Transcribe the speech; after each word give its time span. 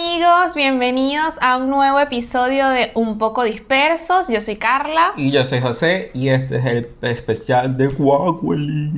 Hola, 0.00 0.08
¿qué 0.12 0.20
tal 0.20 0.34
amigos? 0.40 0.54
Bienvenidos 0.54 1.38
a 1.42 1.58
un 1.58 1.68
nuevo 1.68 2.00
episodio 2.00 2.68
de 2.68 2.90
Un 2.94 3.18
poco 3.18 3.44
dispersos. 3.44 4.28
Yo 4.28 4.40
soy 4.40 4.56
Carla. 4.56 5.12
Y 5.16 5.30
yo 5.30 5.44
soy 5.44 5.60
José 5.60 6.10
y 6.14 6.28
este 6.28 6.56
es 6.56 6.64
el 6.64 6.88
especial 7.02 7.76
de 7.76 7.88
Guacueli. 7.88 8.92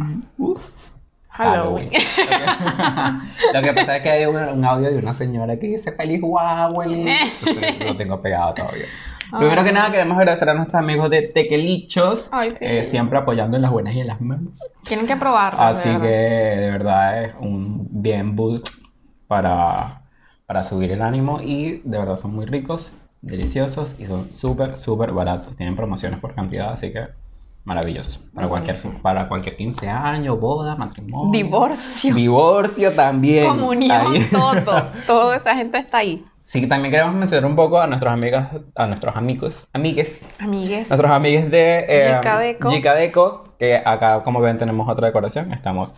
Halloween. 1.30 1.90
Lo 3.54 3.62
que 3.62 3.72
pasa 3.72 3.96
es 3.96 4.02
que 4.02 4.10
hay 4.10 4.26
un, 4.26 4.36
un 4.36 4.64
audio 4.64 4.90
de 4.90 4.98
una 4.98 5.12
señora 5.12 5.58
que 5.58 5.68
dice 5.68 5.92
feliz 5.92 6.20
Guacueli. 6.20 7.08
Entonces 7.40 7.84
lo 7.84 7.96
tengo 7.96 8.20
pegado 8.22 8.54
todavía. 8.54 8.86
Primero 9.36 9.64
que 9.64 9.72
nada 9.72 9.90
queremos 9.90 10.18
agradecer 10.18 10.48
a 10.50 10.54
nuestros 10.54 10.78
amigos 10.78 11.08
de 11.10 11.22
Tequelichos, 11.22 12.28
Ay, 12.32 12.50
sí. 12.50 12.64
eh, 12.66 12.84
siempre 12.84 13.18
apoyando 13.18 13.56
en 13.56 13.62
las 13.62 13.70
buenas 13.72 13.94
y 13.94 14.00
en 14.00 14.06
las 14.06 14.20
malas. 14.20 14.44
Tienen 14.84 15.06
que 15.06 15.16
probarlo. 15.16 15.60
Así 15.60 15.88
que 15.88 16.06
de 16.06 16.70
verdad 16.70 17.24
es 17.24 17.34
un 17.40 17.88
bien 17.90 18.36
boost 18.36 18.68
para, 19.26 20.01
para 20.52 20.64
subir 20.64 20.92
el 20.92 21.00
ánimo 21.00 21.40
y 21.40 21.80
de 21.82 21.96
verdad 21.98 22.18
son 22.18 22.34
muy 22.34 22.44
ricos, 22.44 22.92
deliciosos 23.22 23.94
y 23.98 24.04
son 24.04 24.28
súper, 24.38 24.76
súper 24.76 25.10
baratos. 25.12 25.56
Tienen 25.56 25.76
promociones 25.76 26.20
por 26.20 26.34
cantidad, 26.34 26.74
así 26.74 26.92
que 26.92 27.06
maravilloso. 27.64 28.20
Para 28.34 28.48
cualquier, 28.48 28.76
para 29.00 29.28
cualquier 29.28 29.56
15 29.56 29.88
años, 29.88 30.38
boda, 30.38 30.76
matrimonio. 30.76 31.32
Divorcio, 31.32 32.14
Divorcio 32.14 32.92
también. 32.92 33.46
comunión, 33.46 33.92
Ahí. 34.14 34.28
todo. 34.30 34.88
Toda 35.06 35.36
esa 35.36 35.56
gente 35.56 35.78
está 35.78 35.96
ahí. 35.98 36.22
Sí, 36.42 36.66
también 36.66 36.92
queremos 36.92 37.14
mencionar 37.14 37.48
un 37.48 37.56
poco 37.56 37.80
a 37.80 37.86
nuestros 37.86 38.12
amigas, 38.12 38.48
a 38.74 38.86
nuestros 38.86 39.16
amigos, 39.16 39.66
amigues, 39.72 40.20
Amigues. 40.38 40.90
nuestros 40.90 41.10
amigues 41.10 41.50
de 41.50 41.86
eh, 41.88 42.14
Gica 42.16 42.38
Deco. 42.38 42.70
Gica 42.70 42.94
Deco, 42.94 43.44
que 43.58 43.76
acá 43.78 44.22
como 44.22 44.42
ven 44.42 44.58
tenemos 44.58 44.86
otra 44.86 45.06
decoración, 45.06 45.50
estamos 45.54 45.94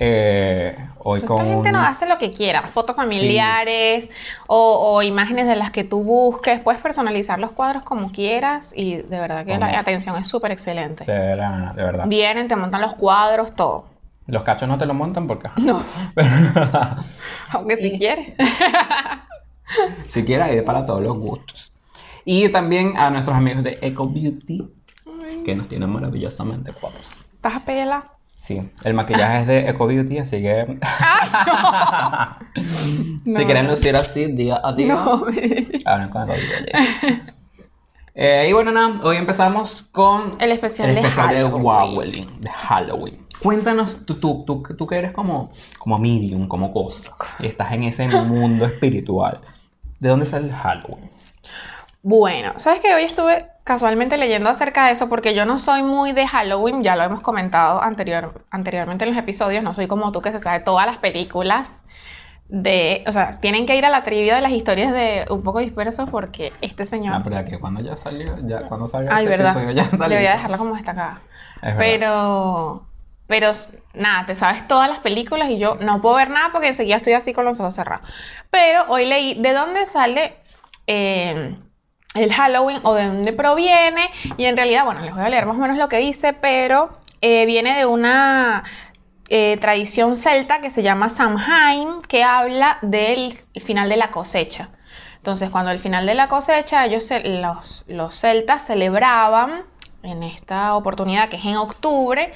eh, 0.00 0.76
hoy 1.00 1.18
Esta 1.18 1.26
con 1.26 1.38
gente 1.46 1.68
un- 1.70 1.74
nos 1.74 1.86
hace 1.86 2.06
lo 2.08 2.18
que 2.18 2.32
quiera, 2.32 2.62
fotos 2.68 2.94
familiares 2.96 4.08
o, 4.46 4.94
o 4.94 5.02
imágenes 5.02 5.46
de 5.48 5.56
las 5.56 5.70
que 5.72 5.82
tú 5.84 6.02
busques. 6.04 6.60
Puedes 6.60 6.80
personalizar 6.80 7.38
los 7.40 7.50
cuadros 7.52 7.82
como 7.82 8.12
quieras 8.12 8.72
y 8.76 8.96
de 8.98 9.18
verdad 9.20 9.44
que 9.44 9.58
la 9.58 9.78
atención 9.78 10.16
es 10.16 10.28
súper 10.28 10.52
excelente. 10.52 11.04
de, 11.04 11.36
la- 11.36 11.72
de 11.76 11.82
verdad. 11.82 12.04
Vienen, 12.06 12.46
te 12.48 12.54
montan 12.56 12.80
los 12.80 12.94
cuadros, 12.94 13.54
todo. 13.56 13.86
Los 14.26 14.42
cachos 14.42 14.68
no 14.68 14.76
te 14.78 14.86
lo 14.86 14.94
montan 14.94 15.26
porque. 15.26 15.48
No, 15.56 15.82
aunque 17.52 17.76
si 17.76 17.98
quieres. 17.98 18.34
si 20.08 20.24
quieres 20.24 20.48
hay 20.48 20.60
para 20.62 20.86
todos 20.86 21.02
los 21.02 21.18
gustos. 21.18 21.72
Y 22.24 22.48
también 22.50 22.96
a 22.96 23.10
nuestros 23.10 23.36
amigos 23.36 23.64
de 23.64 23.78
Eco 23.82 24.08
Beauty, 24.08 24.68
que 25.44 25.54
nos 25.54 25.68
tienen 25.68 25.90
maravillosamente 25.90 26.72
guapos. 26.72 27.08
¿Estás 27.34 27.56
a 27.56 27.60
pela? 27.60 28.04
Sí, 28.48 28.62
el 28.82 28.94
maquillaje 28.94 29.40
es 29.42 29.46
de 29.46 29.68
Eco 29.68 29.86
Beauty, 29.86 30.16
así 30.20 30.40
que 30.40 30.78
si 33.26 33.44
quieren 33.44 33.68
lucir 33.68 33.94
así 33.94 34.32
día 34.32 34.58
a 34.64 34.72
día, 34.72 34.94
No. 34.94 35.26
hablen 35.84 36.08
con 36.08 36.22
Eco 36.30 36.32
Beauty. 36.32 36.72
Eh, 38.14 38.46
y 38.48 38.52
bueno, 38.54 38.72
nada, 38.72 39.00
hoy 39.02 39.16
empezamos 39.16 39.82
con 39.92 40.36
El 40.40 40.52
especial 40.52 40.88
el 40.88 40.94
de 40.94 41.00
especial 41.02 41.28
de 41.28 41.34
Halloween. 41.42 41.66
Halloween, 41.66 42.38
de 42.40 42.50
Halloween. 42.50 43.24
Cuéntanos, 43.42 43.98
tú, 44.06 44.18
tú, 44.18 44.44
tú, 44.46 44.62
tú 44.62 44.86
que 44.86 44.96
eres 44.96 45.12
como, 45.12 45.52
como 45.78 45.98
medium, 45.98 46.48
como 46.48 46.72
cosa, 46.72 47.10
y 47.40 47.46
estás 47.48 47.70
en 47.72 47.82
ese 47.82 48.08
mundo 48.24 48.64
espiritual. 48.64 49.42
¿De 50.00 50.08
dónde 50.08 50.24
sale 50.24 50.46
el 50.46 50.54
Halloween? 50.54 51.10
Bueno, 52.02 52.54
sabes 52.56 52.80
que 52.80 52.94
hoy 52.94 53.02
estuve 53.02 53.46
casualmente 53.68 54.16
leyendo 54.16 54.48
acerca 54.50 54.86
de 54.86 54.92
eso 54.92 55.08
porque 55.08 55.32
yo 55.34 55.44
no 55.46 55.58
soy 55.60 55.82
muy 55.84 56.10
de 56.12 56.26
Halloween, 56.26 56.82
ya 56.82 56.96
lo 56.96 57.04
hemos 57.04 57.20
comentado 57.20 57.80
anterior, 57.82 58.44
anteriormente 58.50 59.04
en 59.04 59.10
los 59.12 59.18
episodios, 59.22 59.62
no 59.62 59.74
soy 59.74 59.86
como 59.86 60.10
tú 60.10 60.20
que 60.22 60.32
se 60.32 60.40
sabe 60.40 60.60
todas 60.60 60.86
las 60.86 60.96
películas 60.96 61.78
de, 62.48 63.04
o 63.06 63.12
sea, 63.12 63.38
tienen 63.40 63.66
que 63.66 63.76
ir 63.76 63.84
a 63.84 63.90
la 63.90 64.02
trivia 64.04 64.34
de 64.36 64.40
las 64.40 64.52
historias 64.52 64.92
de 64.92 65.26
un 65.30 65.42
poco 65.42 65.58
dispersos 65.60 66.08
porque 66.10 66.52
este 66.62 66.86
señor, 66.86 67.14
Ah, 67.14 67.20
pero 67.22 67.36
ya 67.36 67.44
que 67.44 67.58
cuando 67.60 67.80
ya 67.84 67.94
salió, 67.96 68.36
ya 68.46 68.62
cuando 68.62 68.88
salga 68.88 69.14
ay, 69.14 69.26
este 69.26 69.36
verdad, 69.36 69.52
episodio 69.52 69.76
ya 69.76 69.82
está 69.82 69.96
debería 70.08 70.18
listo. 70.20 70.36
dejarla 70.36 70.56
como 70.58 70.74
destacada, 70.74 71.20
Es 71.62 71.74
pero, 71.76 72.86
pero 73.26 73.52
nada, 73.92 74.24
te 74.24 74.34
sabes 74.34 74.66
todas 74.66 74.88
las 74.88 75.00
películas 75.00 75.50
y 75.50 75.58
yo 75.58 75.74
no 75.82 76.00
puedo 76.00 76.16
ver 76.16 76.30
nada 76.30 76.48
porque 76.52 76.68
enseguida 76.68 76.96
estoy 76.96 77.12
así 77.12 77.34
con 77.34 77.44
los 77.44 77.60
ojos 77.60 77.74
cerrados, 77.74 78.08
pero 78.50 78.84
hoy 78.88 79.04
leí 79.04 79.34
de 79.34 79.52
dónde 79.52 79.84
sale 79.84 80.34
eh, 80.86 81.54
el 82.14 82.32
Halloween 82.32 82.80
o 82.82 82.94
de 82.94 83.06
dónde 83.06 83.32
proviene. 83.32 84.02
Y 84.36 84.46
en 84.46 84.56
realidad, 84.56 84.84
bueno, 84.84 85.00
les 85.02 85.14
voy 85.14 85.24
a 85.24 85.28
leer 85.28 85.46
más 85.46 85.56
o 85.56 85.60
menos 85.60 85.76
lo 85.76 85.88
que 85.88 85.98
dice, 85.98 86.32
pero 86.32 86.90
eh, 87.20 87.46
viene 87.46 87.76
de 87.76 87.86
una 87.86 88.64
eh, 89.28 89.56
tradición 89.60 90.16
celta 90.16 90.60
que 90.60 90.70
se 90.70 90.82
llama 90.82 91.08
Samhain, 91.08 92.00
que 92.08 92.24
habla 92.24 92.78
del 92.82 93.32
final 93.62 93.88
de 93.88 93.96
la 93.96 94.10
cosecha. 94.10 94.70
Entonces, 95.16 95.50
cuando 95.50 95.70
el 95.70 95.78
final 95.78 96.06
de 96.06 96.14
la 96.14 96.28
cosecha, 96.28 96.86
ellos, 96.86 97.08
los, 97.24 97.84
los 97.88 98.14
celtas 98.14 98.64
celebraban 98.66 99.64
en 100.02 100.22
esta 100.22 100.76
oportunidad 100.76 101.28
que 101.28 101.36
es 101.36 101.44
en 101.44 101.56
octubre, 101.56 102.32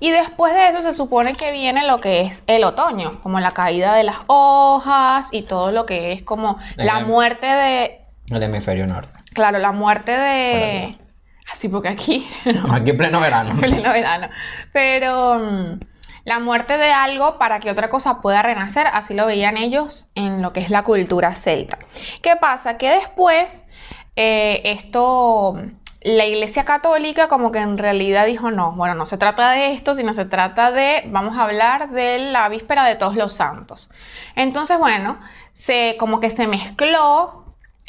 y 0.00 0.10
después 0.10 0.52
de 0.52 0.68
eso 0.68 0.82
se 0.82 0.92
supone 0.92 1.32
que 1.34 1.52
viene 1.52 1.86
lo 1.86 2.00
que 2.00 2.22
es 2.22 2.42
el 2.48 2.64
otoño, 2.64 3.20
como 3.22 3.38
la 3.40 3.52
caída 3.52 3.94
de 3.94 4.02
las 4.02 4.16
hojas 4.26 5.28
y 5.32 5.42
todo 5.42 5.70
lo 5.72 5.86
que 5.86 6.12
es 6.12 6.22
como 6.24 6.58
la 6.76 6.98
Em. 6.98 7.06
muerte 7.06 7.46
de, 7.46 8.03
El 8.30 8.42
hemisferio 8.42 8.86
norte. 8.86 9.18
Claro, 9.32 9.58
la 9.58 9.72
muerte 9.72 10.12
de... 10.12 10.98
Así 11.52 11.68
porque 11.68 11.88
aquí, 11.88 12.28
Aquí 12.70 12.90
en 12.90 12.96
pleno 12.96 13.20
verano. 13.20 13.56
pleno 13.60 13.92
verano. 13.92 14.28
Pero 14.72 15.38
mm, 15.38 15.80
la 16.24 16.40
muerte 16.40 16.78
de 16.78 16.90
algo 16.90 17.38
para 17.38 17.60
que 17.60 17.70
otra 17.70 17.90
cosa 17.90 18.20
pueda 18.22 18.42
renacer, 18.42 18.86
así 18.92 19.14
lo 19.14 19.26
veían 19.26 19.58
ellos 19.58 20.08
en 20.14 20.40
lo 20.40 20.52
que 20.52 20.60
es 20.60 20.70
la 20.70 20.82
cultura 20.82 21.34
celta. 21.34 21.78
¿Qué 22.22 22.36
pasa? 22.40 22.78
Que 22.78 22.90
después 22.90 23.64
eh, 24.16 24.62
esto, 24.64 25.56
la 26.00 26.24
Iglesia 26.24 26.64
Católica 26.64 27.28
como 27.28 27.52
que 27.52 27.58
en 27.58 27.76
realidad 27.76 28.24
dijo, 28.24 28.50
no, 28.50 28.72
bueno, 28.72 28.94
no 28.94 29.04
se 29.04 29.18
trata 29.18 29.50
de 29.50 29.72
esto, 29.72 29.94
sino 29.94 30.14
se 30.14 30.24
trata 30.24 30.70
de, 30.70 31.02
vamos 31.08 31.36
a 31.36 31.42
hablar 31.42 31.90
de 31.90 32.18
la 32.30 32.48
víspera 32.48 32.84
de 32.86 32.96
todos 32.96 33.16
los 33.16 33.34
santos. 33.34 33.90
Entonces, 34.34 34.78
bueno, 34.78 35.18
se, 35.52 35.96
como 35.98 36.20
que 36.20 36.30
se 36.30 36.46
mezcló 36.46 37.43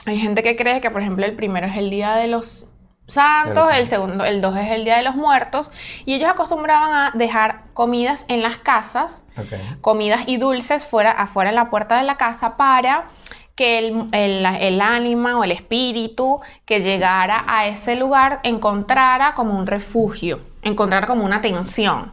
hay 0.05 0.19
gente 0.19 0.43
que 0.43 0.55
cree 0.55 0.81
que, 0.81 0.91
por 0.91 1.01
ejemplo, 1.01 1.25
el 1.25 1.35
primero 1.35 1.67
es 1.67 1.77
el 1.77 1.89
día 1.89 2.15
de 2.15 2.27
los 2.27 2.67
santos, 3.07 3.69
el 3.77 3.87
segundo, 3.87 4.25
el 4.25 4.41
dos 4.41 4.57
es 4.57 4.71
el 4.71 4.83
día 4.83 4.97
de 4.97 5.03
los 5.03 5.15
muertos, 5.15 5.71
y 6.05 6.15
ellos 6.15 6.29
acostumbraban 6.29 6.91
a 6.91 7.11
dejar 7.15 7.63
comidas 7.73 8.25
en 8.29 8.41
las 8.41 8.57
casas, 8.57 9.23
comidas 9.81 10.21
y 10.27 10.37
dulces 10.37 10.85
fuera, 10.87 11.11
afuera 11.11 11.49
en 11.51 11.55
la 11.55 11.69
puerta 11.69 11.97
de 11.97 12.03
la 12.03 12.17
casa 12.17 12.57
para 12.57 13.05
que 13.55 13.77
el, 13.77 14.09
el- 14.11 14.45
el 14.45 14.81
ánima 14.81 15.37
o 15.37 15.43
el 15.43 15.51
espíritu 15.51 16.41
que 16.65 16.81
llegara 16.81 17.45
a 17.47 17.67
ese 17.67 17.95
lugar 17.95 18.39
encontrara 18.43 19.33
como 19.35 19.57
un 19.57 19.67
refugio, 19.67 20.41
encontrara 20.61 21.05
como 21.07 21.23
una 21.25 21.37
atención. 21.37 22.11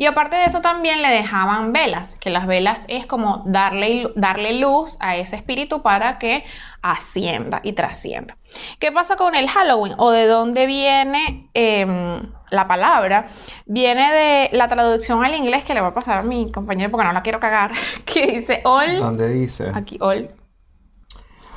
Y 0.00 0.06
aparte 0.06 0.34
de 0.36 0.46
eso 0.46 0.62
también 0.62 1.02
le 1.02 1.08
dejaban 1.08 1.74
velas, 1.74 2.16
que 2.16 2.30
las 2.30 2.46
velas 2.46 2.86
es 2.88 3.04
como 3.04 3.42
darle, 3.44 4.10
darle 4.16 4.58
luz 4.58 4.96
a 4.98 5.16
ese 5.16 5.36
espíritu 5.36 5.82
para 5.82 6.18
que 6.18 6.42
ascienda 6.80 7.60
y 7.62 7.74
trascienda. 7.74 8.38
¿Qué 8.78 8.92
pasa 8.92 9.16
con 9.16 9.34
el 9.34 9.46
Halloween 9.46 9.92
o 9.98 10.10
de 10.10 10.26
dónde 10.26 10.64
viene 10.64 11.50
em, 11.52 12.22
la 12.48 12.66
palabra? 12.66 13.26
Viene 13.66 14.10
de 14.10 14.48
la 14.56 14.68
traducción 14.68 15.22
al 15.22 15.34
inglés 15.34 15.64
que 15.64 15.74
le 15.74 15.82
voy 15.82 15.90
a 15.90 15.94
pasar 15.94 16.20
a 16.20 16.22
mi 16.22 16.50
compañero 16.50 16.90
porque 16.90 17.06
no 17.06 17.12
la 17.12 17.20
quiero 17.22 17.38
cagar, 17.38 17.70
que 18.06 18.26
dice 18.26 18.62
all, 18.64 18.96
¿Dónde 19.00 19.28
dice? 19.28 19.70
aquí 19.74 19.98
all, 20.00 20.30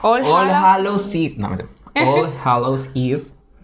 all, 0.01 0.21
All 0.25 0.49
Hallow- 0.49 0.53
Hallows 0.53 1.15
Eve. 1.15 1.35
No. 1.37 1.57
All 1.95 2.29
Hallows 2.43 2.89
Eve, 2.93 3.23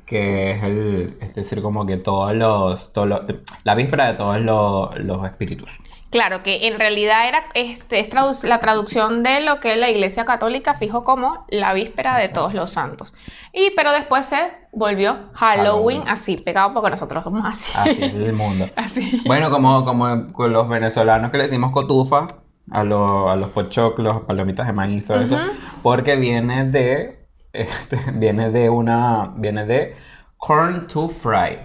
que 0.09 0.51
es 0.51 0.63
el, 0.63 1.17
es 1.21 1.35
decir, 1.35 1.61
como 1.61 1.85
que 1.85 1.97
todos 1.97 2.33
los, 2.33 2.91
todos 2.91 3.07
los- 3.07 3.21
la 3.63 3.75
víspera 3.75 4.07
de 4.07 4.15
todos 4.15 4.41
los, 4.41 4.97
los 4.99 5.23
espíritus. 5.25 5.69
Claro, 6.09 6.41
que 6.41 6.65
en 6.67 6.79
realidad 6.79 7.27
era 7.27 7.43
este, 7.53 7.99
es 7.99 8.43
la 8.43 8.57
traducción 8.57 9.21
de 9.21 9.41
lo 9.41 9.59
que 9.59 9.75
la 9.75 9.91
Iglesia 9.91 10.25
Católica 10.25 10.73
fijó 10.73 11.03
como 11.03 11.45
la 11.49 11.71
víspera 11.73 12.17
de 12.17 12.29
todos 12.29 12.55
los 12.55 12.71
santos. 12.71 13.13
Y 13.53 13.69
pero 13.75 13.91
después 13.91 14.25
se 14.25 14.37
volvió 14.71 15.11
Halloween, 15.33 15.99
Halloween. 16.01 16.03
así, 16.07 16.37
pegado 16.37 16.73
porque 16.73 16.89
nosotros 16.89 17.23
somos 17.23 17.43
así. 17.45 17.71
Así 17.75 18.03
es 18.03 18.13
el 18.15 18.33
mundo. 18.33 18.67
Así. 18.75 19.21
Bueno, 19.27 19.51
como, 19.51 19.85
como 19.85 20.33
con 20.33 20.51
los 20.51 20.67
venezolanos 20.67 21.29
que 21.29 21.37
le 21.37 21.43
decimos 21.43 21.71
cotufa, 21.71 22.25
a, 22.71 22.83
los 22.83 23.27
a 23.27 23.35
los 23.35 23.49
pochoclos, 23.49 24.21
palomitas 24.21 24.65
de 24.65 24.73
maíz, 24.73 25.05
todo 25.05 25.21
eso, 25.21 25.37
porque 25.83 26.15
viene 26.15 26.65
de, 26.65 27.18
este, 27.53 27.97
viene 28.13 28.49
de 28.51 28.69
una, 28.69 29.33
viene 29.35 29.65
de 29.65 29.95
corn 30.37 30.87
to 30.87 31.09
fry, 31.09 31.59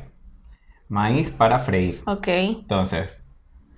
maíz 0.89 1.31
para 1.31 1.59
freír. 1.59 2.03
Ok. 2.07 2.29
Entonces, 2.29 3.23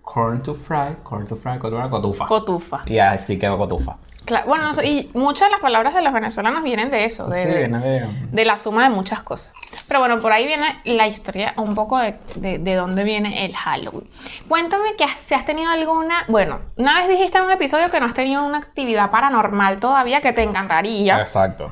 corn 0.03 0.43
to 0.43 0.55
fry, 0.55 0.97
corn 1.03 1.27
to 1.27 1.37
fry, 1.37 1.59
cotufa, 1.59 2.27
cotufa. 2.27 2.83
Y 2.87 2.99
así 2.99 3.39
quedó 3.39 3.59
cotufa. 3.59 3.99
Cla- 4.25 4.45
bueno, 4.45 4.71
y 4.83 5.09
muchas 5.15 5.47
de 5.49 5.53
las 5.53 5.61
palabras 5.61 5.95
de 5.95 6.03
los 6.03 6.13
venezolanos 6.13 6.65
vienen 6.65 6.91
de 6.91 7.05
eso, 7.05 7.29
de, 7.29 7.43
Sí, 7.43 7.49
de- 7.49 7.59
viene 7.59 7.79
de... 7.79 8.09
de 8.33 8.45
la 8.45 8.57
suma 8.57 8.83
de 8.83 8.91
muchas 8.91 9.23
cosas. 9.23 9.53
Pero 9.87 10.01
bueno, 10.01 10.19
por 10.19 10.33
ahí 10.33 10.47
viene 10.49 10.81
la 10.85 11.07
historia 11.07 11.55
un 11.59 11.77
poco 11.77 11.97
de, 11.99 12.19
de, 12.35 12.59
de 12.59 12.75
dónde 12.75 13.05
viene 13.05 13.45
el 13.45 13.55
Halloween. 13.55 14.09
Cuéntame 14.49 14.97
que 14.99 15.05
has- 15.05 15.19
si 15.21 15.35
has 15.35 15.45
tenido 15.45 15.71
alguna, 15.71 16.25
bueno, 16.27 16.59
una 16.77 16.99
vez 16.99 17.09
dijiste 17.09 17.39
en 17.39 17.45
un 17.45 17.53
episodio 17.53 17.89
que 17.89 18.01
no 18.01 18.07
has 18.07 18.15
tenido 18.15 18.45
una 18.45 18.59
actividad 18.59 19.13
paranormal 19.13 19.79
todavía 19.79 20.21
que 20.21 20.33
te 20.33 20.43
encantaría, 20.43 21.21
Exacto, 21.21 21.71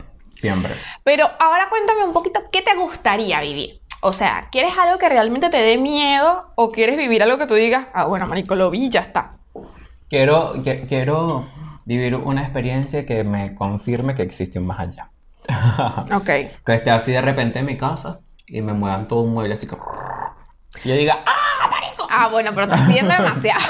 siempre. 0.48 0.74
pero 1.02 1.28
ahora 1.40 1.68
cuéntame 1.70 2.04
un 2.04 2.12
poquito 2.12 2.40
qué 2.52 2.62
te 2.62 2.74
gustaría 2.74 3.40
vivir. 3.40 3.80
O 4.02 4.12
sea, 4.12 4.48
¿quieres 4.52 4.76
algo 4.76 4.98
que 4.98 5.08
realmente 5.08 5.48
te 5.48 5.56
dé 5.56 5.78
miedo 5.78 6.52
o 6.56 6.70
quieres 6.72 6.96
vivir 6.98 7.22
algo 7.22 7.38
que 7.38 7.46
tú 7.46 7.54
digas, 7.54 7.86
ah, 7.94 8.04
bueno, 8.04 8.26
marico, 8.26 8.54
lo 8.54 8.70
vi 8.70 8.90
ya 8.90 9.00
está? 9.00 9.38
Quiero, 10.10 10.62
que- 10.62 10.86
quiero 10.86 11.44
vivir 11.86 12.14
una 12.14 12.42
experiencia 12.42 13.06
que 13.06 13.24
me 13.24 13.54
confirme 13.54 14.14
que 14.14 14.22
existe 14.22 14.58
un 14.58 14.66
más 14.66 14.80
allá. 14.80 15.10
Ok. 16.14 16.24
que 16.26 16.74
esté 16.74 16.90
así 16.90 17.12
de 17.12 17.20
repente 17.22 17.58
en 17.60 17.66
mi 17.66 17.76
casa 17.76 18.20
y 18.46 18.60
me 18.62 18.72
muevan 18.74 19.08
todo 19.08 19.20
un 19.20 19.32
mueble 19.32 19.54
así 19.54 19.66
que... 19.66 19.76
Y 20.84 20.88
yo 20.90 20.94
diga, 20.96 21.18
¡ah, 21.26 21.68
marico! 21.70 22.06
Ah, 22.10 22.28
bueno, 22.30 22.50
pero 22.54 22.64
estás 22.64 22.86
pidiendo 22.86 23.14
demasiado. 23.14 23.60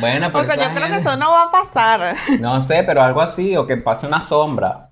Bueno, 0.00 0.26
o 0.28 0.32
pero 0.32 0.44
sea, 0.44 0.54
esa 0.54 0.68
yo 0.68 0.74
creo 0.74 0.88
que 0.88 0.96
eso 1.00 1.16
no 1.16 1.30
va 1.32 1.42
a 1.44 1.50
pasar. 1.50 2.16
No 2.38 2.60
sé, 2.62 2.84
pero 2.84 3.02
algo 3.02 3.20
así, 3.20 3.56
o 3.56 3.66
que 3.66 3.76
pase 3.78 4.06
una 4.06 4.20
sombra. 4.20 4.90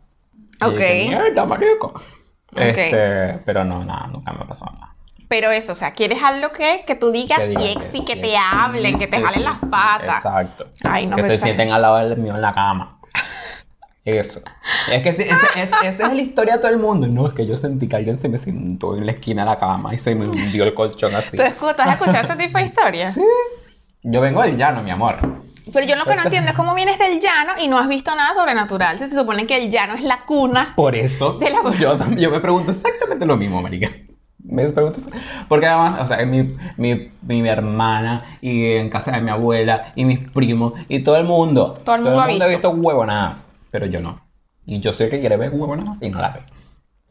Y 0.66 0.70
Ok. 0.72 0.76
que, 0.78 1.06
Mierda, 1.08 1.44
marico. 1.44 2.00
Este, 2.56 3.40
pero 3.44 3.64
no, 3.64 3.84
nada, 3.84 4.06
nunca 4.08 4.32
me 4.32 4.42
ha 4.42 4.46
pasado 4.46 4.72
nada. 4.72 4.92
Pero 5.28 5.50
eso, 5.50 5.72
o 5.72 5.74
sea, 5.74 5.92
quieres 5.92 6.22
algo 6.22 6.48
que, 6.50 6.84
que 6.86 6.94
tú 6.94 7.10
digas 7.10 7.40
Que 7.40 7.48
digan 7.48 7.82
sí, 7.90 8.04
que 8.04 8.14
te 8.16 8.36
hablen, 8.36 8.98
que 8.98 9.06
te 9.06 9.20
jalen 9.20 9.42
las 9.42 9.58
patas. 9.70 10.16
Exacto. 10.18 10.66
Ay, 10.84 11.06
no 11.06 11.16
que 11.16 11.22
me 11.22 11.28
se 11.28 11.38
sienten 11.38 11.72
al 11.72 11.82
lado 11.82 11.96
del 11.96 12.16
mío 12.18 12.34
en 12.34 12.42
la 12.42 12.54
cama. 12.54 12.98
Eso. 14.04 14.42
Es 14.92 15.02
que 15.02 15.08
esa 15.08 15.88
es 15.88 15.98
la 15.98 16.20
historia 16.20 16.54
de 16.54 16.58
todo 16.60 16.70
el 16.70 16.78
mundo. 16.78 17.06
No, 17.06 17.26
es 17.26 17.32
que 17.32 17.46
yo 17.46 17.56
sentí 17.56 17.88
que 17.88 17.96
alguien 17.96 18.18
se 18.18 18.28
me 18.28 18.36
sentó 18.36 18.96
en 18.98 19.06
la 19.06 19.12
esquina 19.12 19.44
de 19.44 19.50
la 19.50 19.58
cama 19.58 19.94
y 19.94 19.98
se 19.98 20.14
me 20.14 20.26
hundió 20.28 20.64
el 20.64 20.74
colchón 20.74 21.14
así. 21.14 21.38
¿Tú, 21.38 21.42
escu- 21.42 21.74
tú 21.74 21.82
has 21.82 21.92
escuchado 21.98 22.24
ese 22.26 22.36
tipo 22.36 22.58
de 22.58 22.64
historias? 22.66 23.14
Sí. 23.14 23.24
Yo 24.02 24.20
vengo 24.20 24.42
del 24.42 24.58
llano, 24.58 24.82
mi 24.82 24.90
amor. 24.90 25.16
Pero 25.72 25.86
yo 25.86 25.96
lo 25.96 26.04
que 26.04 26.14
no 26.16 26.22
entiendo 26.22 26.50
es 26.50 26.56
cómo 26.56 26.74
vienes 26.74 26.98
del 26.98 27.20
llano 27.20 27.52
y 27.60 27.68
no 27.68 27.78
has 27.78 27.88
visto 27.88 28.14
nada 28.14 28.34
sobrenatural. 28.34 28.98
Si 28.98 29.08
se 29.08 29.16
supone 29.16 29.46
que 29.46 29.56
el 29.64 29.70
llano 29.70 29.94
es 29.94 30.02
la 30.02 30.24
cuna. 30.26 30.72
Por 30.76 30.94
eso 30.94 31.34
De 31.34 31.50
la- 31.50 31.74
yo, 31.74 31.96
yo 32.16 32.30
me 32.30 32.40
pregunto 32.40 32.70
exactamente 32.70 33.24
lo 33.26 33.36
mismo, 33.36 33.62
marica. 33.62 33.90
Me 34.46 34.68
pregunto, 34.68 35.00
porque 35.48 35.66
además, 35.66 36.00
o 36.02 36.06
sea, 36.06 36.18
mi, 36.26 36.54
mi, 36.76 37.10
mi 37.22 37.48
hermana 37.48 38.22
y 38.42 38.72
en 38.72 38.90
casa 38.90 39.12
de 39.12 39.22
mi 39.22 39.30
abuela 39.30 39.92
y 39.96 40.04
mis 40.04 40.18
primos 40.30 40.74
y 40.88 41.00
todo 41.00 41.16
el 41.16 41.24
mundo. 41.24 41.78
Todo 41.82 41.96
el 41.96 42.02
mundo 42.02 42.20
ha 42.20 42.26
visto. 42.26 42.46
visto 42.48 42.70
huevonadas, 42.70 43.46
pero 43.70 43.86
yo 43.86 44.00
no. 44.00 44.20
Y 44.66 44.80
yo 44.80 44.92
sé 44.92 45.08
que 45.08 45.18
quiere 45.20 45.38
ver 45.38 45.50
huevonadas 45.50 45.96
y 46.02 46.10
no 46.10 46.20
la 46.20 46.28
ve. 46.30 46.40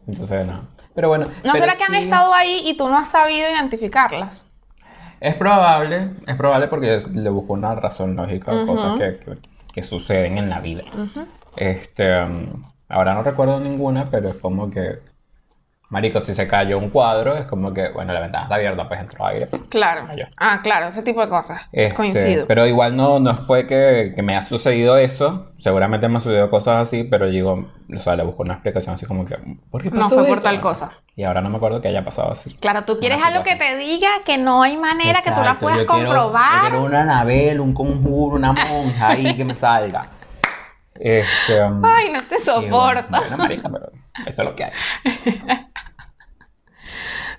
Entonces, 0.07 0.45
no. 0.45 0.67
Pero 0.94 1.07
bueno. 1.07 1.25
¿No 1.25 1.53
pero 1.53 1.57
será 1.65 1.75
que 1.75 1.83
han 1.83 1.94
sí, 1.94 2.03
estado 2.03 2.33
ahí 2.35 2.61
y 2.65 2.77
tú 2.77 2.88
no 2.88 2.97
has 3.00 3.09
sabido 3.09 3.50
identificarlas? 3.50 4.45
Es 5.24 5.36
probable, 5.36 6.10
es 6.28 6.36
probable 6.36 6.68
porque 6.68 7.00
le 7.14 7.30
busco 7.30 7.54
una 7.54 7.74
razón 7.75 8.16
lógica 8.16 8.52
a 8.52 8.56
Ujú. 8.56 8.68
cosas 8.74 9.00
que, 9.00 9.20
que- 9.20 9.38
que 9.72 9.84
suceden 9.84 10.38
en 10.38 10.50
la 10.50 10.60
vida. 10.60 10.84
Ujú. 10.94 11.25
Este, 11.56 12.22
um, 12.24 12.64
ahora 12.90 13.14
no 13.14 13.24
recuerdo 13.24 13.60
ninguna, 13.60 14.10
pero 14.12 14.28
es 14.30 14.36
como 14.36 14.70
que, 14.70 15.00
marico, 15.90 16.20
si 16.20 16.36
se 16.36 16.46
cayó 16.48 16.78
un 16.78 16.90
cuadro, 16.90 17.36
es 17.38 17.46
como 17.46 17.74
que, 17.74 17.90
bueno, 17.90 18.12
la 18.14 18.20
ventana 18.20 18.44
está 18.44 18.56
abierta, 18.56 18.88
pues 18.88 19.00
entró 19.00 19.25
aire. 19.28 19.48
Claro. 19.70 20.08
Ah. 20.10 20.16
Ah, 20.38 20.60
claro, 20.62 20.88
ese 20.88 21.04
tipo 21.04 21.22
de 21.22 21.30
cosas. 21.30 21.70
Este, 21.72 21.96
Coincido. 21.96 22.46
Pero 22.48 22.68
igual 22.68 22.98
no, 22.98 23.20
no 23.22 23.36
fue 23.36 23.66
que, 23.66 24.12
que 24.16 24.22
me 24.22 24.36
ha 24.36 24.42
sucedido 24.42 24.98
eso, 24.98 25.54
seguramente 25.58 26.08
me 26.10 26.16
han 26.16 26.22
sucedido 26.22 26.50
cosas 26.50 26.88
así, 26.88 27.06
pero 27.06 27.28
digo, 27.28 27.70
o 27.96 28.00
sea, 28.00 28.18
le 28.18 28.24
busco 28.24 28.44
una 28.44 28.56
explicación 28.56 28.96
así 28.96 29.06
como 29.06 29.24
que, 29.25 29.38
¿por 29.72 29.81
qué 29.81 29.90
No 29.90 30.02
pasó 30.04 30.16
fue 30.18 30.25
por 30.28 30.38
esto? 30.40 30.42
tal 30.44 30.60
cosa. 30.62 30.92
Y 31.15 31.24
ahora 31.24 31.42
no 31.42 31.50
me 31.50 31.57
acuerdo 31.57 31.80
que 31.80 31.88
haya 31.89 32.04
pasado 32.04 32.31
así. 32.31 32.56
Claro, 32.56 32.86
tú 32.86 33.00
quieres 33.00 33.21
algo 33.21 33.44
que 33.44 33.56
te 33.56 33.75
diga 33.77 34.10
que 34.25 34.38
no 34.39 34.63
hay 34.63 34.77
manera 34.77 35.21
que 35.21 35.31
tú 35.31 35.42
la 35.42 35.60
puedas 35.60 35.80
yo 35.80 35.86
quiero- 35.86 36.06
comprobar. 36.10 36.56
yo 36.56 36.62
quiero 36.69 36.83
una 36.86 37.01
Anabel, 37.01 37.60
un 37.60 37.74
conjuro, 37.74 38.36
una 38.38 38.54
monja 38.54 39.10
ahí 39.10 39.36
que 39.36 39.45
me 39.45 39.56
salga. 39.56 40.07
Este, 40.95 41.60
um, 41.63 41.83
Ay, 41.83 42.12
no 42.13 42.21
te 42.21 42.36
bueno, 42.38 42.45
soporto. 42.71 43.18
bueno, 43.18 43.38
marica, 43.38 43.68
pero 43.68 43.92
esto 44.27 44.42
es 44.44 44.48
lo 44.48 44.56
que 44.56 44.63
hay. 44.65 44.71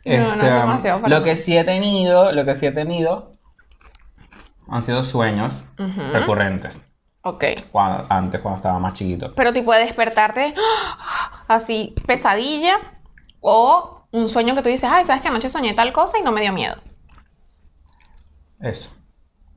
No, 0.04 0.12
no, 0.18 0.22
es 0.24 0.34
Este, 0.34 0.46
um, 0.52 0.54
demasiado 0.60 1.00
para 1.00 1.14
lo 1.14 1.20
mí. 1.20 1.30
que 1.30 1.36
sí 1.36 1.56
he 1.56 1.64
tenido, 1.64 2.32
lo 2.32 2.44
que 2.44 2.56
sí 2.56 2.66
he 2.66 2.72
tenido 2.72 3.32
han 4.68 4.82
sido 4.82 5.02
sueños 5.02 5.62
recurrentes. 6.12 6.78
Ok. 7.22 7.44
Cuando- 7.72 8.06
antes, 8.10 8.40
cuando 8.40 8.58
estaba 8.58 8.78
más 8.78 8.92
chiquito. 8.94 9.32
Pero 9.34 9.52
tipo 9.52 9.72
de 9.72 9.80
despertarte 9.80 10.52
así, 11.48 11.94
pesadilla, 12.06 12.76
o 13.46 14.06
un 14.10 14.28
sueño 14.28 14.54
que 14.54 14.62
tú 14.62 14.70
dices, 14.70 14.88
ay, 14.90 15.04
sabes 15.04 15.20
que 15.20 15.28
anoche 15.28 15.50
soñé 15.50 15.74
tal 15.74 15.92
cosa 15.92 16.18
y 16.18 16.22
no 16.22 16.32
me 16.32 16.40
dio 16.40 16.52
miedo. 16.52 16.76
Eso. 18.58 18.88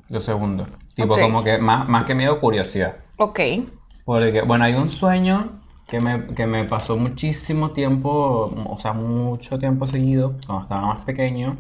Lo 0.10 0.20
segundo. 0.20 0.68
Tipo 0.94 1.18
como 1.18 1.44
que 1.44 1.58
más, 1.58 1.88
más 1.88 2.04
que 2.04 2.14
miedo, 2.14 2.40
curiosidad. 2.42 2.98
Ok. 3.18 3.40
Porque, 4.04 4.42
bueno, 4.42 4.66
hay 4.66 4.74
un 4.74 4.90
sueño 4.90 5.62
que 5.88 6.02
me, 6.02 6.28
que 6.28 6.48
me 6.48 6.66
pasó 6.66 6.98
muchísimo 6.98 7.72
tiempo, 7.72 8.54
o 8.68 8.78
sea, 8.78 8.92
mucho 8.92 9.58
tiempo 9.58 9.88
seguido, 9.88 10.36
cuando 10.46 10.64
estaba 10.64 10.82
más 10.88 11.06
pequeño, 11.06 11.58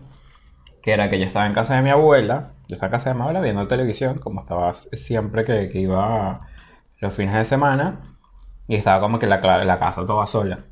que 0.82 0.92
era 0.92 1.10
que 1.10 1.20
yo 1.20 1.26
estaba 1.26 1.46
en 1.46 1.54
casa 1.54 1.76
de 1.76 1.82
mi 1.82 1.92
abuela, 1.92 2.52
yo 2.68 2.76
estaba 2.76 2.88
en 2.88 2.92
casa 2.92 3.10
de 3.12 3.16
mi 3.16 3.22
abuela 3.22 3.40
viendo 3.40 3.68
televisión, 3.70 4.20
como 4.20 4.42
estaba 4.42 4.74
siempre 4.74 5.46
que, 5.46 5.70
que 5.70 5.80
iba 5.80 6.42
los 7.00 7.14
fines 7.14 7.36
de 7.36 7.46
semana, 7.46 8.18
y 8.68 8.76
estaba 8.76 9.00
como 9.00 9.18
que 9.18 9.28
la, 9.28 9.40
la 9.64 9.80
casa 9.80 10.06
toda 10.06 10.28
sola. 10.28 10.66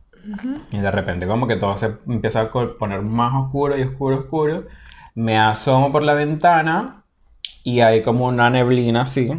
Y 0.71 0.79
de 0.79 0.91
repente 0.91 1.27
como 1.27 1.47
que 1.47 1.55
todo 1.55 1.77
se 1.77 1.97
empieza 2.07 2.41
a 2.41 2.51
poner 2.51 3.01
más 3.01 3.33
oscuro 3.45 3.77
y 3.77 3.83
oscuro, 3.83 4.19
oscuro. 4.19 4.65
Me 5.13 5.37
asomo 5.37 5.91
por 5.91 6.03
la 6.03 6.13
ventana 6.13 7.03
y 7.63 7.79
hay 7.81 8.01
como 8.01 8.25
una 8.25 8.49
neblina 8.49 9.03
así 9.03 9.31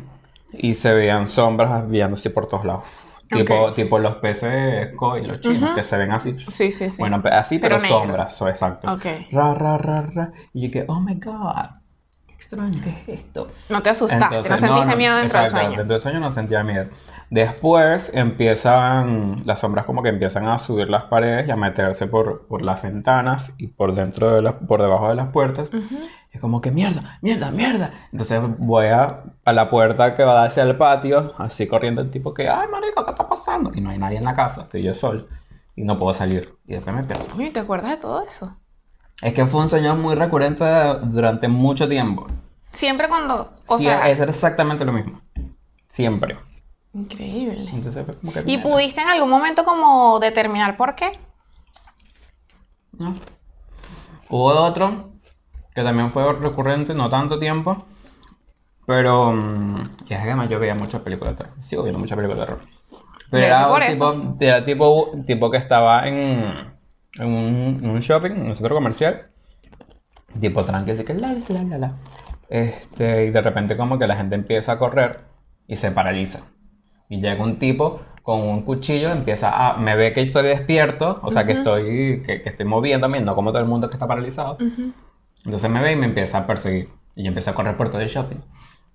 y 0.52 0.74
se 0.74 0.92
veían 0.94 1.28
sombras 1.28 1.84
así 2.14 2.28
por 2.30 2.48
todos 2.48 2.64
lados. 2.64 2.86
Tipo, 3.28 3.54
Ok. 3.66 3.74
tipo 3.74 3.98
los 3.98 4.16
peces 4.16 4.94
koi, 4.94 5.26
los 5.26 5.40
chinos, 5.40 5.64
Ujú. 5.64 5.74
que 5.74 5.82
se 5.82 5.96
ven 5.96 6.12
así. 6.12 6.38
Sí, 6.38 6.70
sí, 6.70 6.88
sí. 6.88 6.96
Bueno, 6.98 7.20
así 7.32 7.58
Pero 7.58 7.78
pero, 7.78 7.88
sombras, 7.88 8.36
so- 8.36 8.48
exacto. 8.48 8.92
Ok. 8.92 9.04
Ra, 9.32 9.52
ra, 9.52 9.76
ra, 9.78 10.02
ra. 10.02 10.32
Y 10.54 10.66
yo 10.66 10.70
que, 10.70 10.84
oh 10.88 11.00
my 11.00 11.14
god, 11.16 11.70
qué 12.26 12.34
extraño, 12.34 12.80
¿qué 12.82 12.90
es 12.90 13.20
esto? 13.20 13.50
no 13.68 13.82
te 13.82 13.90
asustaste, 13.90 14.24
Entonces, 14.36 14.52
no 14.52 14.58
sentiste 14.58 14.90
no, 14.92 14.96
miedo 14.96 15.16
dentro 15.16 15.40
exacto, 15.40 15.56
del 15.56 15.64
sueño. 15.64 15.78
Dentro 15.78 15.94
del 15.94 16.02
sueño 16.02 16.20
no 16.20 16.32
sentía 16.32 16.62
miedo. 16.62 16.86
Después 17.30 18.12
empiezan, 18.14 19.42
las 19.44 19.60
sombras 19.60 19.84
como 19.84 20.02
que 20.02 20.10
empiezan 20.10 20.46
a 20.46 20.58
subir 20.58 20.88
las 20.88 21.04
paredes 21.04 21.48
y 21.48 21.50
a 21.50 21.56
meterse 21.56 22.06
por, 22.06 22.46
por 22.46 22.62
las 22.62 22.82
ventanas 22.82 23.52
y 23.58 23.66
por 23.68 23.94
dentro 23.94 24.30
de 24.30 24.42
las, 24.42 24.54
por 24.54 24.80
debajo 24.80 25.08
de 25.08 25.16
las 25.16 25.28
puertas. 25.28 25.70
Ujú. 25.74 25.98
Es 26.30 26.40
como 26.40 26.60
que 26.60 26.70
mierda, 26.70 27.18
mierda, 27.22 27.50
mierda. 27.50 27.92
Entonces 28.12 28.40
voy 28.58 28.86
a, 28.86 29.24
a 29.44 29.52
la 29.52 29.70
puerta 29.70 30.14
que 30.14 30.22
va 30.22 30.44
hacia 30.44 30.62
el 30.62 30.76
patio, 30.76 31.34
así 31.38 31.66
corriendo 31.66 32.00
el 32.00 32.10
tipo 32.10 32.32
que, 32.32 32.48
ay 32.48 32.68
marico, 32.70 33.04
¿qué 33.04 33.10
está 33.10 33.28
pasando? 33.28 33.72
Y 33.74 33.80
no 33.80 33.90
hay 33.90 33.98
nadie 33.98 34.18
en 34.18 34.24
la 34.24 34.34
casa, 34.36 34.62
estoy 34.62 34.82
yo 34.82 34.94
solo. 34.94 35.26
Y 35.74 35.84
no 35.84 35.98
puedo 35.98 36.14
salir. 36.14 36.54
Y 36.66 36.74
después 36.74 36.94
me 36.94 37.02
pierdo. 37.04 37.24
Uy, 37.36 37.50
¿te 37.50 37.60
acuerdas 37.60 37.90
de 37.90 37.96
todo 37.96 38.24
eso? 38.24 38.56
Es 39.20 39.34
que 39.34 39.46
fue 39.46 39.62
un 39.62 39.68
sueño 39.68 39.96
muy 39.96 40.14
recurrente 40.14 40.64
durante 41.04 41.48
mucho 41.48 41.88
tiempo. 41.88 42.26
Siempre 42.72 43.08
cuando, 43.08 43.52
o 43.66 43.78
Sí, 43.78 43.84
sea, 43.84 44.08
es 44.10 44.20
exactamente 44.20 44.84
lo 44.84 44.92
mismo. 44.92 45.20
Siempre. 45.88 46.36
Increíble. 46.96 47.70
Entonces 47.72 48.04
fue 48.04 48.14
como 48.18 48.32
que... 48.32 48.42
¿Y 48.46 48.58
pudiste 48.58 49.00
en 49.02 49.08
algún 49.08 49.30
momento 49.30 49.64
como 49.64 50.18
determinar 50.20 50.76
por 50.76 50.94
qué? 50.94 51.12
No. 52.98 53.14
Hubo 54.28 54.46
otro 54.46 55.12
que 55.74 55.82
también 55.82 56.10
fue 56.10 56.32
recurrente, 56.32 56.94
no 56.94 57.08
tanto 57.10 57.38
tiempo, 57.38 57.84
pero 58.86 59.32
mm, 59.32 59.82
y 60.08 60.14
es 60.14 60.20
que 60.20 60.26
además 60.26 60.48
yo 60.48 60.58
veía 60.58 60.74
muchas 60.74 61.02
películas 61.02 61.34
de 61.36 61.44
terror, 61.44 61.62
sigo 61.62 61.82
viendo 61.82 61.98
muchas 61.98 62.16
películas 62.16 62.40
de 62.40 62.46
terror. 62.46 62.68
Pero 63.30 63.44
era 63.44 63.68
por 63.68 63.82
un 63.82 63.82
eso. 63.82 64.12
tipo, 64.12 64.36
era 64.40 64.64
tipo, 64.64 65.10
tipo 65.26 65.50
que 65.50 65.58
estaba 65.58 66.08
en, 66.08 66.78
en 67.18 67.26
un, 67.26 67.80
en 67.82 67.90
un 67.90 68.00
shopping, 68.00 68.30
en 68.32 68.46
un 68.50 68.56
centro 68.56 68.74
comercial, 68.74 69.30
tipo 70.40 70.64
tranqui, 70.64 70.92
así 70.92 71.04
que 71.04 71.14
la 71.14 71.32
la 71.32 71.44
la 71.48 71.62
la 71.64 71.78
la. 71.78 71.96
Este, 72.48 73.26
y 73.26 73.30
de 73.30 73.42
repente 73.42 73.76
como 73.76 73.98
que 73.98 74.06
la 74.06 74.16
gente 74.16 74.34
empieza 74.36 74.72
a 74.72 74.78
correr 74.78 75.20
y 75.66 75.76
se 75.76 75.90
paraliza. 75.90 76.40
Y 77.08 77.20
llega 77.20 77.42
un 77.42 77.58
tipo 77.58 78.00
con 78.22 78.40
un 78.40 78.62
cuchillo, 78.62 79.10
empieza 79.10 79.50
a, 79.50 79.76
me 79.76 79.94
ve 79.94 80.12
que 80.12 80.20
estoy 80.20 80.44
despierto, 80.44 81.20
o 81.22 81.30
sea 81.30 81.44
que 81.46 81.52
estoy, 81.52 82.24
que, 82.26 82.42
que 82.42 82.48
estoy 82.48 82.66
moviéndome, 82.66 83.20
no 83.20 83.36
como 83.36 83.52
todo 83.52 83.62
el 83.62 83.68
mundo 83.68 83.88
que 83.88 83.94
está 83.94 84.08
paralizado. 84.08 84.58
Entonces 85.44 85.70
me 85.70 85.80
ve 85.80 85.92
y 85.92 85.96
me 85.96 86.06
empieza 86.06 86.38
a 86.38 86.46
perseguir. 86.46 86.88
Y 87.14 87.22
yo 87.22 87.28
empiezo 87.28 87.50
a 87.50 87.54
correr 87.54 87.76
por 87.76 87.88
todo 87.88 88.00
el 88.00 88.08
shopping. 88.08 88.38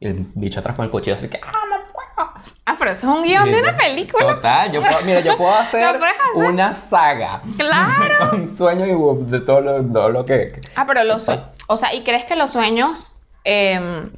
Y 0.02 0.08
el 0.08 0.26
bicho 0.36 0.60
atrás 0.60 0.76
con 0.76 0.84
el 0.84 0.92
cuchillo, 0.92 1.16
así 1.16 1.30
que, 1.30 1.40
¡ah, 1.42 1.64
no 1.70 1.78
puedo! 1.94 2.34
Ah, 2.66 2.76
pero 2.78 2.92
eso 2.92 3.10
es 3.10 3.18
un 3.18 3.24
guion 3.24 3.50
de 3.50 3.62
una 3.62 3.78
película. 3.78 4.36
Total, 4.36 4.72
yo 4.72 4.82
puedo, 4.82 5.02
mira, 5.04 5.22
yo 5.22 5.38
puedo 5.38 5.54
hacer, 5.58 5.98
una 6.36 6.74
saga. 6.74 7.42
Claro. 7.58 8.16
Con 8.32 8.48
sueños 8.48 8.90
y 8.90 9.32
de 9.32 9.40
todo 9.40 9.62
lo, 9.62 9.82
todo 9.82 10.10
lo 10.10 10.26
que... 10.26 10.60
Ah, 10.76 10.86
pero 10.86 11.06
los 11.06 11.24
sueños, 11.24 11.46
o 11.68 11.78
sea, 11.78 11.94
¿y 11.94 12.04
crees 12.04 12.26
que 12.26 12.36
los 12.36 12.50
sueños 12.50 13.16
em, 13.46 14.12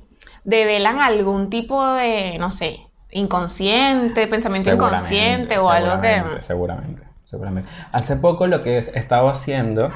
develan 0.43 1.01
algún 1.01 1.51
tipo 1.51 1.85
de, 1.93 2.37
no 2.39 2.49
sé, 2.49 2.87
inconsciente, 3.13 4.27
pensamiento 4.27 4.71
inconsciente 4.71 5.57
o 5.57 5.69
algo 5.69 6.01
que... 6.01 6.21
Seguramente, 6.41 7.03
seguramente. 7.25 7.69
Hace 7.91 8.15
poco 8.17 8.47
lo 8.47 8.61
que 8.63 8.77
he 8.77 8.99
estado 8.99 9.29
haciendo 9.29 9.91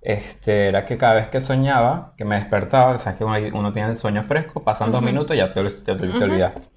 este, 0.00 0.68
era 0.68 0.84
que 0.84 0.98
cada 0.98 1.14
vez 1.14 1.28
que 1.28 1.40
soñaba, 1.40 2.12
que 2.16 2.24
me 2.24 2.34
despertaba, 2.36 2.92
o 2.92 2.98
sea, 2.98 3.16
que 3.16 3.24
uno, 3.24 3.36
uno 3.54 3.72
tiene 3.72 3.90
el 3.90 3.96
sueño 3.96 4.22
fresco, 4.22 4.62
pasan 4.62 4.92
dos 4.92 5.02
minutos 5.02 5.34
y 5.34 5.38
ya 5.38 5.50
te, 5.50 5.62
ya 5.84 5.96
te- 5.96 6.24
olvidaste. 6.24 6.68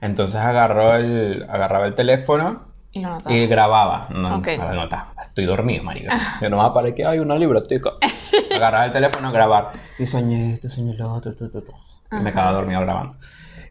Entonces 0.00 0.36
agarró 0.36 0.94
el, 0.94 1.46
agarraba 1.48 1.86
el 1.86 1.94
teléfono 1.94 2.72
Y 2.90 3.00
notaba. 3.00 3.34
y 3.36 3.46
grababa. 3.46 4.08
No, 4.10 4.38
Ok. 4.38 4.48
no, 4.56 4.72
no, 4.86 4.88
estoy 5.22 5.44
dormido, 5.44 5.84
marica. 5.84 6.38
Yo 6.40 6.48
no 6.48 6.62
me 6.62 6.70
para 6.74 6.94
que 6.94 7.04
hay 7.04 7.18
una 7.18 7.36
libretica. 7.36 7.90
Agarraba 8.56 8.86
el 8.86 8.92
teléfono 8.92 9.30
grabar. 9.30 9.72
Y 9.98 10.06
soñé 10.06 10.54
esto, 10.54 10.70
soñé 10.70 10.94
lo 10.94 11.12
otro, 11.12 11.34
tu, 11.34 11.50
tu, 11.50 11.60
tu. 11.60 11.72
Y 12.12 12.20
me 12.20 12.32
quedaba 12.32 12.52
dormido 12.52 12.80
grabando. 12.80 13.16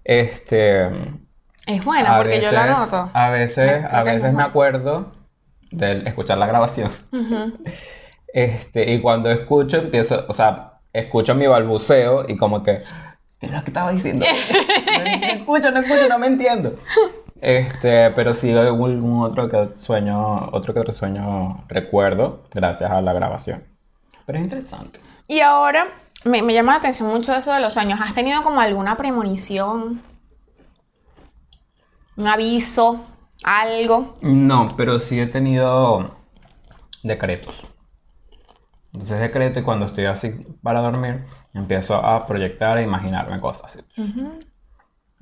Este... 0.03 0.87
Es 1.69 1.85
buena 1.85 2.15
a 2.15 2.17
porque 2.17 2.41
yo 2.41 2.51
la 2.51 2.65
noto. 2.65 3.11
A 3.13 3.29
veces, 3.29 3.85
a 3.91 4.01
veces 4.01 4.33
me 4.33 4.41
acuerdo 4.41 5.11
de 5.69 6.01
escuchar 6.05 6.37
la 6.37 6.47
grabación. 6.47 6.91
Este, 8.31 8.93
y 8.93 8.99
cuando 8.99 9.31
escucho, 9.31 9.77
empiezo, 9.77 10.23
o 10.27 10.33
sea, 10.33 10.73
escucho 10.93 11.33
mi 11.33 11.47
balbuceo 11.47 12.25
y 12.29 12.37
como 12.37 12.61
que, 12.61 12.79
¿qué 13.39 13.47
es 13.47 13.51
lo 13.51 13.63
que 13.63 13.71
estaba 13.71 13.91
diciendo? 13.91 14.23
No, 14.23 15.03
no 15.19 15.25
escucho, 15.25 15.71
no 15.71 15.79
escucho, 15.79 16.07
no 16.07 16.19
me 16.19 16.27
entiendo. 16.27 16.77
Este, 17.41 18.11
pero 18.11 18.35
sí 18.35 18.55
algún 18.55 18.91
algún 18.91 19.23
otro 19.23 19.49
que 19.49 19.69
sueño, 19.79 20.47
otro 20.51 20.75
que 20.75 20.79
otro 20.79 20.93
sueño 20.93 21.63
recuerdo 21.67 22.43
gracias 22.53 22.91
a 22.91 23.01
la 23.01 23.13
grabación. 23.13 23.63
Pero 24.27 24.37
es 24.37 24.43
interesante. 24.43 24.99
Y 25.27 25.39
ahora 25.39 25.87
me, 26.23 26.43
me 26.43 26.53
llama 26.53 26.73
la 26.73 26.77
atención 26.77 27.09
mucho 27.09 27.33
eso 27.33 27.51
de 27.51 27.61
los 27.61 27.73
sueños. 27.73 27.99
¿Has 27.99 28.13
tenido 28.13 28.43
como 28.43 28.61
alguna 28.61 28.95
premonición? 28.95 30.03
¿Un 32.19 32.27
aviso? 32.27 33.05
¿Algo? 33.45 34.17
No, 34.19 34.75
pero 34.75 34.99
sí 34.99 35.17
he 35.21 35.27
tenido 35.27 36.17
decretos. 37.01 37.55
Entonces 38.91 39.21
decreto 39.21 39.61
y 39.61 39.63
cuando 39.63 39.85
estoy 39.85 40.03
así 40.03 40.31
para 40.61 40.81
dormir, 40.81 41.23
empiezo 41.53 41.95
a 41.95 42.27
proyectar 42.27 42.77
e 42.77 42.83
imaginarme 42.83 43.39
cosas. 43.39 43.77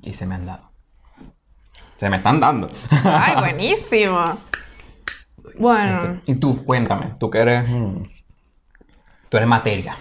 Y 0.00 0.12
se 0.12 0.26
me 0.26 0.34
han 0.34 0.46
dado. 0.46 0.72
Se 1.94 2.10
me 2.10 2.16
están 2.16 2.40
dando. 2.40 2.68
Ay, 3.04 3.36
buenísimo. 3.36 4.36
Bueno, 5.56 6.20
Y 6.26 6.34
tú, 6.34 6.64
cuéntame, 6.64 7.14
tú 7.18 7.30
que 7.30 7.38
eres. 7.38 7.70
Tú 9.28 9.36
eres 9.36 9.48
materia. 9.48 9.96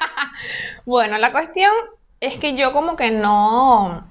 bueno, 0.86 1.18
la 1.18 1.32
cuestión 1.32 1.72
es 2.20 2.38
que 2.38 2.56
yo 2.56 2.72
como 2.72 2.96
que 2.96 3.10
no, 3.10 4.06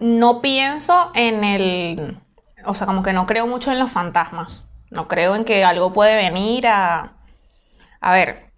no 0.00 0.40
pienso 0.40 1.12
en 1.14 1.44
el, 1.44 2.18
o 2.64 2.74
sea, 2.74 2.86
como 2.86 3.02
que 3.02 3.12
no 3.12 3.26
creo 3.26 3.46
mucho 3.46 3.70
en 3.70 3.78
los 3.78 3.90
fantasmas. 3.90 4.68
No 4.90 5.06
creo 5.06 5.36
en 5.36 5.44
que 5.44 5.64
algo 5.64 5.92
puede 5.92 6.16
venir 6.16 6.66
a, 6.66 7.12
a 8.00 8.12
ver, 8.12 8.50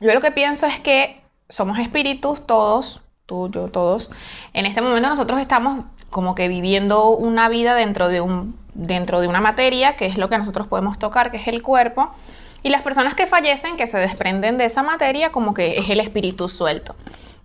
yo 0.00 0.14
lo 0.14 0.20
que 0.20 0.30
pienso 0.30 0.66
es 0.66 0.80
que 0.80 1.22
somos 1.48 1.78
espíritus 1.78 2.46
todos, 2.46 3.02
tú, 3.26 3.50
yo, 3.50 3.68
todos. 3.68 4.10
En 4.54 4.66
este 4.66 4.80
momento 4.80 5.08
nosotros 5.08 5.40
estamos 5.40 5.84
como 6.10 6.34
que 6.34 6.48
viviendo 6.48 7.10
una 7.10 7.48
vida 7.48 7.74
dentro 7.74 8.08
de 8.08 8.20
un, 8.20 8.58
dentro 8.72 9.20
de 9.20 9.28
una 9.28 9.40
materia, 9.40 9.96
que 9.96 10.06
es 10.06 10.16
lo 10.16 10.28
que 10.28 10.38
nosotros 10.38 10.68
podemos 10.68 10.98
tocar, 10.98 11.30
que 11.30 11.38
es 11.38 11.48
el 11.48 11.62
cuerpo. 11.62 12.14
Y 12.62 12.70
las 12.70 12.82
personas 12.82 13.14
que 13.14 13.26
fallecen, 13.26 13.76
que 13.76 13.86
se 13.86 13.98
desprenden 13.98 14.56
de 14.56 14.64
esa 14.66 14.82
materia, 14.82 15.32
como 15.32 15.52
que 15.52 15.78
es 15.78 15.90
el 15.90 16.00
espíritu 16.00 16.48
suelto. 16.48 16.96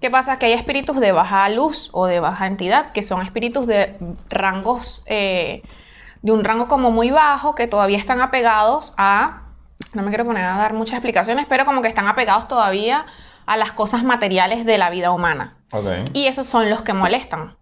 ¿Qué 0.02 0.10
pasa? 0.10 0.40
Que 0.40 0.46
hay 0.48 0.54
espíritus 0.54 1.00
de 1.00 1.12
baja 1.12 1.50
luz 1.50 1.90
o 1.92 2.06
de 2.06 2.20
baja 2.20 2.48
entidad, 2.48 2.90
que 2.90 3.04
son 3.04 3.22
espíritus 3.22 3.68
de 3.68 3.98
rangos, 4.30 5.04
eh, 5.06 5.62
de 6.22 6.32
un 6.32 6.44
rango 6.44 6.68
como 6.68 6.92
muy 6.92 7.12
bajo, 7.12 7.54
que 7.54 7.68
todavía 7.68 7.98
están 7.98 8.22
apegados 8.22 8.94
a, 8.98 9.44
no 9.94 10.02
me 10.02 10.10
quiero 10.10 10.26
poner 10.26 10.46
a 10.46 10.58
dar 10.58 10.74
muchas 10.74 10.96
explicaciones, 10.96 11.48
pero 11.50 11.66
como 11.66 11.82
que 11.82 11.90
están 11.90 12.08
apegados 12.08 12.48
todavía 12.48 13.06
a 13.46 13.58
las 13.58 13.74
cosas 13.74 14.04
materiales 14.04 14.66
de 14.66 14.78
la 14.78 14.90
vida 14.90 15.12
humana. 15.12 15.58
Y 16.14 16.28
esos 16.28 16.48
son 16.48 16.70
los 16.70 16.82
que 16.82 16.94
molestan. 16.94 17.58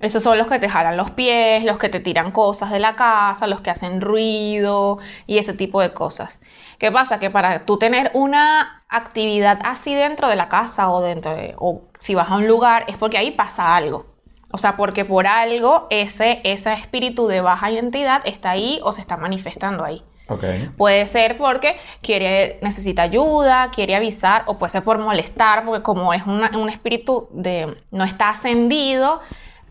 Esos 0.00 0.22
son 0.22 0.36
los 0.36 0.46
que 0.46 0.58
te 0.58 0.68
jalan 0.68 0.96
los 0.96 1.10
pies, 1.10 1.64
los 1.64 1.78
que 1.78 1.88
te 1.88 2.00
tiran 2.00 2.30
cosas 2.30 2.70
de 2.70 2.78
la 2.78 2.96
casa, 2.96 3.46
los 3.46 3.60
que 3.60 3.70
hacen 3.70 4.00
ruido 4.00 4.98
y 5.26 5.38
ese 5.38 5.54
tipo 5.54 5.80
de 5.80 5.92
cosas. 5.92 6.42
¿Qué 6.78 6.92
pasa? 6.92 7.18
Que 7.18 7.30
para 7.30 7.64
tú 7.64 7.78
tener 7.78 8.10
una 8.14 8.82
actividad 8.88 9.58
así 9.64 9.94
dentro 9.94 10.28
de 10.28 10.36
la 10.36 10.48
casa 10.48 10.90
o 10.90 11.00
dentro 11.00 11.34
de, 11.34 11.54
o 11.58 11.82
si 11.98 12.14
vas 12.14 12.30
a 12.30 12.36
un 12.36 12.46
lugar, 12.46 12.84
es 12.88 12.96
porque 12.96 13.18
ahí 13.18 13.30
pasa 13.32 13.76
algo. 13.76 14.06
O 14.52 14.58
sea, 14.58 14.76
porque 14.76 15.04
por 15.04 15.26
algo 15.26 15.86
ese, 15.90 16.40
ese 16.44 16.72
espíritu 16.72 17.26
de 17.26 17.40
baja 17.40 17.70
identidad 17.70 18.22
está 18.24 18.50
ahí 18.52 18.78
o 18.84 18.92
se 18.92 19.00
está 19.00 19.16
manifestando 19.16 19.84
ahí. 19.84 20.02
Ok. 20.28 20.44
Puede 20.76 21.06
ser 21.06 21.36
porque 21.36 21.76
quiere, 22.00 22.58
necesita 22.62 23.02
ayuda, 23.02 23.70
quiere 23.70 23.94
avisar, 23.96 24.44
o 24.46 24.58
puede 24.58 24.70
ser 24.70 24.82
por 24.84 24.98
molestar, 24.98 25.64
porque 25.64 25.82
como 25.82 26.12
es 26.14 26.24
una- 26.26 26.50
un 26.56 26.68
espíritu 26.68 27.28
de 27.32 27.76
no 27.90 28.04
está 28.04 28.30
ascendido, 28.30 29.20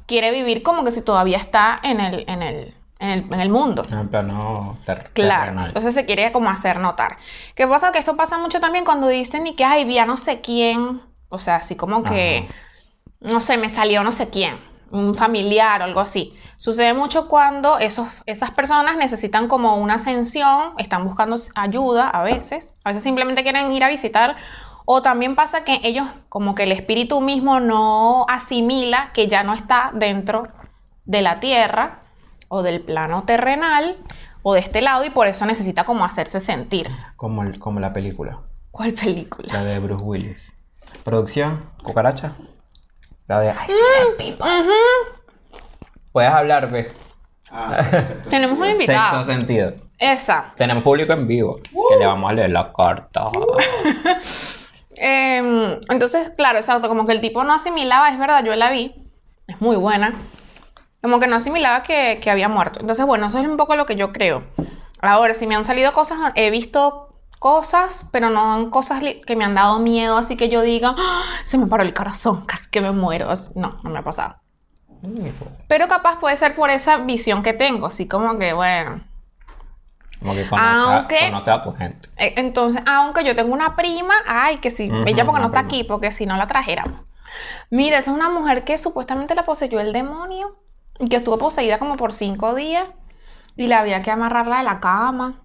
quiere 0.05 0.31
vivir 0.31 0.61
como 0.61 0.83
que 0.83 0.91
si 0.91 1.01
todavía 1.01 1.37
está 1.37 1.79
en 1.81 1.99
el, 1.99 2.25
en 2.29 2.41
el, 2.41 2.74
en 2.99 3.09
el, 3.09 3.33
en 3.33 3.39
el 3.41 3.49
mundo. 3.49 3.85
En 3.91 4.07
plano 4.07 4.77
ter- 4.85 5.09
Claro, 5.13 5.43
terrenal. 5.45 5.67
entonces 5.67 5.93
se 5.93 6.05
quiere 6.05 6.31
como 6.31 6.49
hacer 6.49 6.79
notar. 6.79 7.17
¿Qué 7.55 7.67
pasa? 7.67 7.91
Que 7.91 7.99
esto 7.99 8.15
pasa 8.15 8.37
mucho 8.37 8.59
también 8.59 8.85
cuando 8.85 9.07
dicen 9.07 9.47
y 9.47 9.55
que, 9.55 9.63
ay, 9.65 9.85
vi 9.85 9.97
a 9.97 10.05
no 10.05 10.17
sé 10.17 10.41
quién, 10.41 11.01
o 11.29 11.37
sea, 11.37 11.57
así 11.57 11.75
como 11.75 12.03
que, 12.03 12.47
no 13.21 13.41
sé, 13.41 13.57
me 13.57 13.69
salió 13.69 14.03
no 14.03 14.11
sé 14.11 14.29
quién, 14.29 14.59
un 14.91 15.15
familiar 15.15 15.81
o 15.81 15.85
algo 15.85 15.99
así. 15.99 16.33
Sucede 16.57 16.93
mucho 16.93 17.27
cuando 17.27 17.77
esos, 17.79 18.07
esas 18.25 18.51
personas 18.51 18.97
necesitan 18.97 19.47
como 19.47 19.75
una 19.77 19.95
ascensión, 19.95 20.73
están 20.77 21.03
buscando 21.05 21.35
ayuda 21.55 22.09
a 22.09 22.23
veces, 22.23 22.71
a 22.83 22.89
veces 22.89 23.03
simplemente 23.03 23.43
quieren 23.43 23.71
ir 23.73 23.83
a 23.83 23.89
visitar, 23.89 24.35
o 24.85 25.01
también 25.01 25.35
pasa 25.35 25.63
que 25.63 25.81
ellos, 25.83 26.07
como 26.29 26.55
que 26.55 26.63
el 26.63 26.71
espíritu 26.71 27.19
mismo 27.19 27.59
no 27.59 28.25
asimila 28.29 29.11
que 29.13 29.27
ya 29.27 29.43
no 29.43 29.53
está 29.53 29.91
dentro 29.93 30.47
de 31.05 31.21
la 31.21 31.39
tierra 31.39 32.01
o 32.47 32.63
del 32.63 32.81
plano 32.81 33.23
terrenal 33.23 33.97
o 34.43 34.53
de 34.53 34.59
este 34.59 34.81
lado 34.81 35.03
y 35.05 35.09
por 35.09 35.27
eso 35.27 35.45
necesita 35.45 35.83
como 35.85 36.05
hacerse 36.05 36.39
sentir. 36.39 36.89
Como, 37.15 37.43
el- 37.43 37.59
como 37.59 37.79
la 37.79 37.93
película. 37.93 38.39
¿Cuál 38.71 38.93
película? 38.93 39.51
La 39.53 39.63
de 39.63 39.79
Bruce 39.79 40.03
Willis. 40.03 40.53
Producción, 41.03 41.69
cucaracha. 41.83 42.33
La 43.27 43.39
de. 43.39 43.49
Ay, 43.51 43.67
People. 44.17 44.45
Ujú. 44.61 45.59
Puedes 46.11 46.29
hablar, 46.31 46.69
ve. 46.71 46.91
Ah. 47.49 47.81
Tenemos 48.29 48.57
un 48.59 48.65
Sexto 48.65 48.81
invitado. 48.83 49.25
sentido. 49.25 49.73
Esa. 49.97 50.53
Tenemos 50.57 50.83
público 50.83 51.13
en 51.13 51.25
vivo. 51.27 51.59
Que 51.63 51.97
le 51.99 52.05
vamos 52.05 52.29
a 52.29 52.33
leer 52.33 52.49
la 52.51 52.71
carta. 52.73 53.25
Em, 54.97 55.79
entonces, 55.89 56.31
claro, 56.37 56.57
exacto, 56.57 56.87
como 56.87 57.05
que 57.05 57.11
el 57.11 57.19
tipo 57.21 57.43
no 57.43 57.53
asimilaba, 57.53 58.09
es 58.09 58.17
verdad, 58.17 58.43
yo 58.45 58.55
la 58.55 58.69
vi, 58.69 58.95
es 59.47 59.59
muy 59.59 59.75
buena, 59.75 60.13
como 61.05 61.19
que 61.19 61.27
no 61.27 61.35
asimilaba 61.35 61.83
que, 61.83 62.19
que 62.19 62.31
había 62.31 62.49
muerto. 62.49 62.79
Entonces, 62.79 63.05
bueno, 63.05 63.27
eso 63.27 63.37
es 63.37 63.45
un 63.47 63.57
poco 63.57 63.75
lo 63.75 63.85
que 63.85 63.95
yo 63.95 64.11
creo. 64.11 64.43
Ahora, 65.03 65.35
si 65.35 65.45
me 65.45 65.53
han 65.55 65.63
salido 65.63 65.93
cosas, 65.93 66.17
he 66.33 66.49
visto 66.49 67.09
cosas, 67.37 68.09
pero 68.11 68.31
no 68.31 68.71
cosas 68.71 69.03
que 69.27 69.35
me 69.35 69.45
han 69.45 69.53
dado 69.53 69.77
miedo, 69.77 70.17
así 70.17 70.35
que 70.35 70.49
yo 70.49 70.63
diga, 70.63 70.95
"Ah, 70.97 71.23
se 71.45 71.59
me 71.59 71.67
paró 71.67 71.83
el 71.83 71.93
corazón, 71.93 72.43
casi 72.47 72.71
que 72.71 72.81
me 72.81 72.91
muero. 72.91 73.29
No, 73.53 73.79
no 73.83 73.89
me 73.91 73.99
ha 73.99 74.03
pasado. 74.03 74.37
Pero 75.67 75.87
capaz 75.87 76.19
puede 76.19 76.37
ser 76.37 76.55
por 76.55 76.71
esa 76.71 76.97
visión 76.97 77.43
que 77.43 77.53
tengo, 77.53 77.85
así 77.85 78.07
como 78.07 78.39
que, 78.39 78.53
bueno, 78.53 79.01
Como 80.19 80.33
que 80.33 80.45
Aunque- 80.57 81.51
a, 81.51 81.61
tu 81.63 81.71
gente. 81.73 82.09
Eh, 82.17 82.33
Entonces, 82.37 82.81
aunque 82.87 83.23
yo 83.23 83.35
tengo 83.35 83.53
una 83.53 83.75
prima, 83.75 84.15
ay, 84.25 84.57
que 84.57 84.71
sí, 84.71 84.89
Ujú, 84.91 85.03
ella 85.07 85.23
porque 85.23 85.41
no 85.41 85.47
está 85.47 85.59
prima. 85.59 85.67
aquí, 85.67 85.83
porque 85.83 86.11
si 86.11 86.25
no 86.25 86.35
la 86.35 86.47
trajéramos. 86.47 87.01
Mira, 87.69 87.99
esa 87.99 88.09
es 88.11 88.17
una 88.17 88.29
mujer 88.29 88.63
que 88.63 88.77
supuestamente 88.79 89.35
la 89.35 89.43
poseyó 89.43 89.79
el 89.79 89.91
demonio 89.93 90.55
que 91.09 91.17
estuvo 91.17 91.37
poseída 91.37 91.79
como 91.79 91.97
por 91.97 92.13
cinco 92.13 92.55
días 92.55 92.87
y 93.55 93.67
la 93.67 93.79
había 93.79 94.01
que 94.01 94.11
amarrarla 94.11 94.57
de 94.59 94.63
la 94.63 94.79
cama. 94.79 95.41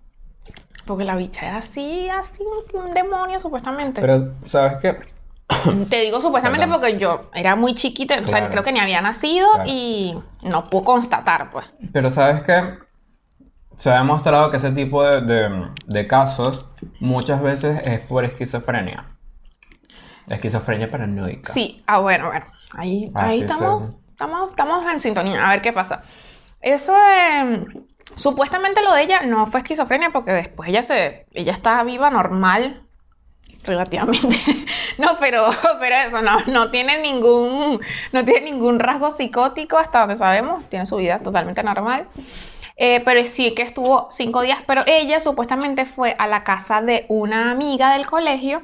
Porque 0.86 1.04
la 1.04 1.14
bicha 1.14 1.46
era 1.46 1.58
así, 1.58 2.08
así, 2.08 2.42
un, 2.74 2.92
demonio 2.92 3.38
supuestamente. 3.38 4.00
Pero, 4.00 4.34
¿sabes 4.46 4.78
qué? 4.78 4.96
Te 5.90 6.00
digo 6.00 6.20
supuestamente 6.20 6.66
Perdón. 6.66 6.80
porque 6.80 6.98
yo 6.98 7.30
era 7.34 7.54
muy 7.54 7.74
chiquita, 7.74 8.18
o 8.24 8.28
sea, 8.28 8.50
creo 8.50 8.64
que 8.64 8.72
ni 8.72 8.80
había 8.80 9.00
nacido 9.00 9.46
Claro. 9.54 9.70
y 9.70 10.18
no 10.42 10.68
puedo 10.70 10.84
constatar, 10.84 11.50
pues. 11.50 11.66
Pero 11.92 12.10
sabes 12.10 12.42
que 12.42 12.78
se 13.76 13.90
ha 13.90 13.98
demostrado 13.98 14.50
que 14.50 14.56
ese 14.56 14.72
tipo 14.72 15.04
de, 15.04 15.20
de- 15.20 15.68
de 15.86 16.06
casos 16.06 16.66
muchas 16.98 17.40
veces 17.42 17.86
es 17.86 18.00
por 18.00 18.24
esquizofrenia. 18.24 19.06
Esquizofrenia 20.28 20.88
paranoica. 20.88 21.52
Sí, 21.52 21.82
ah, 21.86 21.98
bueno, 22.00 22.28
bueno. 22.28 22.46
Ahí, 22.76 23.10
ahí 23.14 23.38
es, 23.38 23.50
estamos. 23.50 23.92
Estamos, 24.20 24.50
estamos 24.50 24.92
en 24.92 25.00
sintonía. 25.00 25.46
A 25.46 25.50
ver 25.50 25.62
qué 25.62 25.72
pasa. 25.72 26.02
Eso 26.60 26.92
de. 26.92 27.66
Supuestamente 28.16 28.82
lo 28.82 28.92
de 28.92 29.02
ella 29.02 29.22
no 29.22 29.46
fue 29.46 29.60
esquizofrenia 29.60 30.10
porque 30.10 30.32
después 30.32 30.68
ella 30.68 30.82
se. 30.82 31.26
Ella 31.32 31.52
está 31.52 31.82
viva 31.84 32.10
normal. 32.10 32.82
relativamente. 33.64 34.36
no, 34.98 35.18
pero, 35.18 35.48
pero 35.80 35.96
eso 35.96 36.20
no, 36.20 36.38
no 36.46 36.70
tiene 36.70 36.98
ningún, 36.98 37.80
no 38.12 38.24
tiene 38.24 38.52
ningún 38.52 38.78
rasgo 38.78 39.10
psicótico 39.10 39.78
hasta 39.78 40.00
donde 40.00 40.16
sabemos, 40.16 40.64
tiene 40.68 40.84
su 40.84 40.96
vida 40.96 41.20
totalmente 41.20 41.62
normal. 41.62 42.06
Eh, 42.76 43.00
pero 43.04 43.26
sí 43.26 43.54
que 43.54 43.62
estuvo 43.62 44.08
cinco 44.10 44.42
días, 44.42 44.58
pero 44.66 44.82
ella 44.86 45.20
supuestamente 45.20 45.84
fue 45.86 46.14
a 46.18 46.26
la 46.26 46.44
casa 46.44 46.82
de 46.82 47.06
una 47.08 47.50
amiga 47.50 47.92
del 47.92 48.06
colegio 48.06 48.62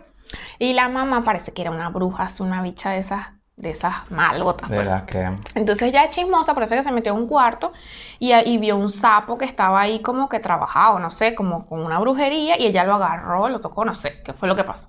y 0.58 0.72
la 0.72 0.88
mamá 0.88 1.22
parece 1.22 1.52
que 1.52 1.62
era 1.62 1.70
una 1.70 1.90
bruja, 1.90 2.28
una 2.40 2.62
bicha 2.62 2.90
de 2.90 3.00
esas, 3.00 3.28
de 3.56 3.70
esas 3.70 4.10
malgotas. 4.10 4.68
De 4.68 4.76
pues. 4.76 4.86
las 4.86 5.02
que. 5.04 5.30
Entonces 5.54 5.92
ya 5.92 6.04
es 6.04 6.10
chismosa, 6.10 6.54
parece 6.54 6.76
que 6.76 6.82
se 6.82 6.92
metió 6.92 7.12
a 7.12 7.14
un 7.14 7.26
cuarto 7.26 7.72
y, 8.18 8.32
y 8.34 8.58
vio 8.58 8.76
un 8.76 8.90
sapo 8.90 9.38
que 9.38 9.46
estaba 9.46 9.80
ahí 9.80 10.00
como 10.00 10.28
que 10.28 10.40
trabajado, 10.40 10.98
no 10.98 11.10
sé, 11.10 11.34
como 11.34 11.64
con 11.66 11.80
una 11.80 11.98
brujería 11.98 12.60
y 12.60 12.66
ella 12.66 12.84
lo 12.84 12.94
agarró, 12.94 13.48
lo 13.48 13.60
tocó, 13.60 13.84
no 13.84 13.94
sé, 13.94 14.22
qué 14.22 14.32
fue 14.32 14.48
lo 14.48 14.56
que 14.56 14.64
pasó. 14.64 14.88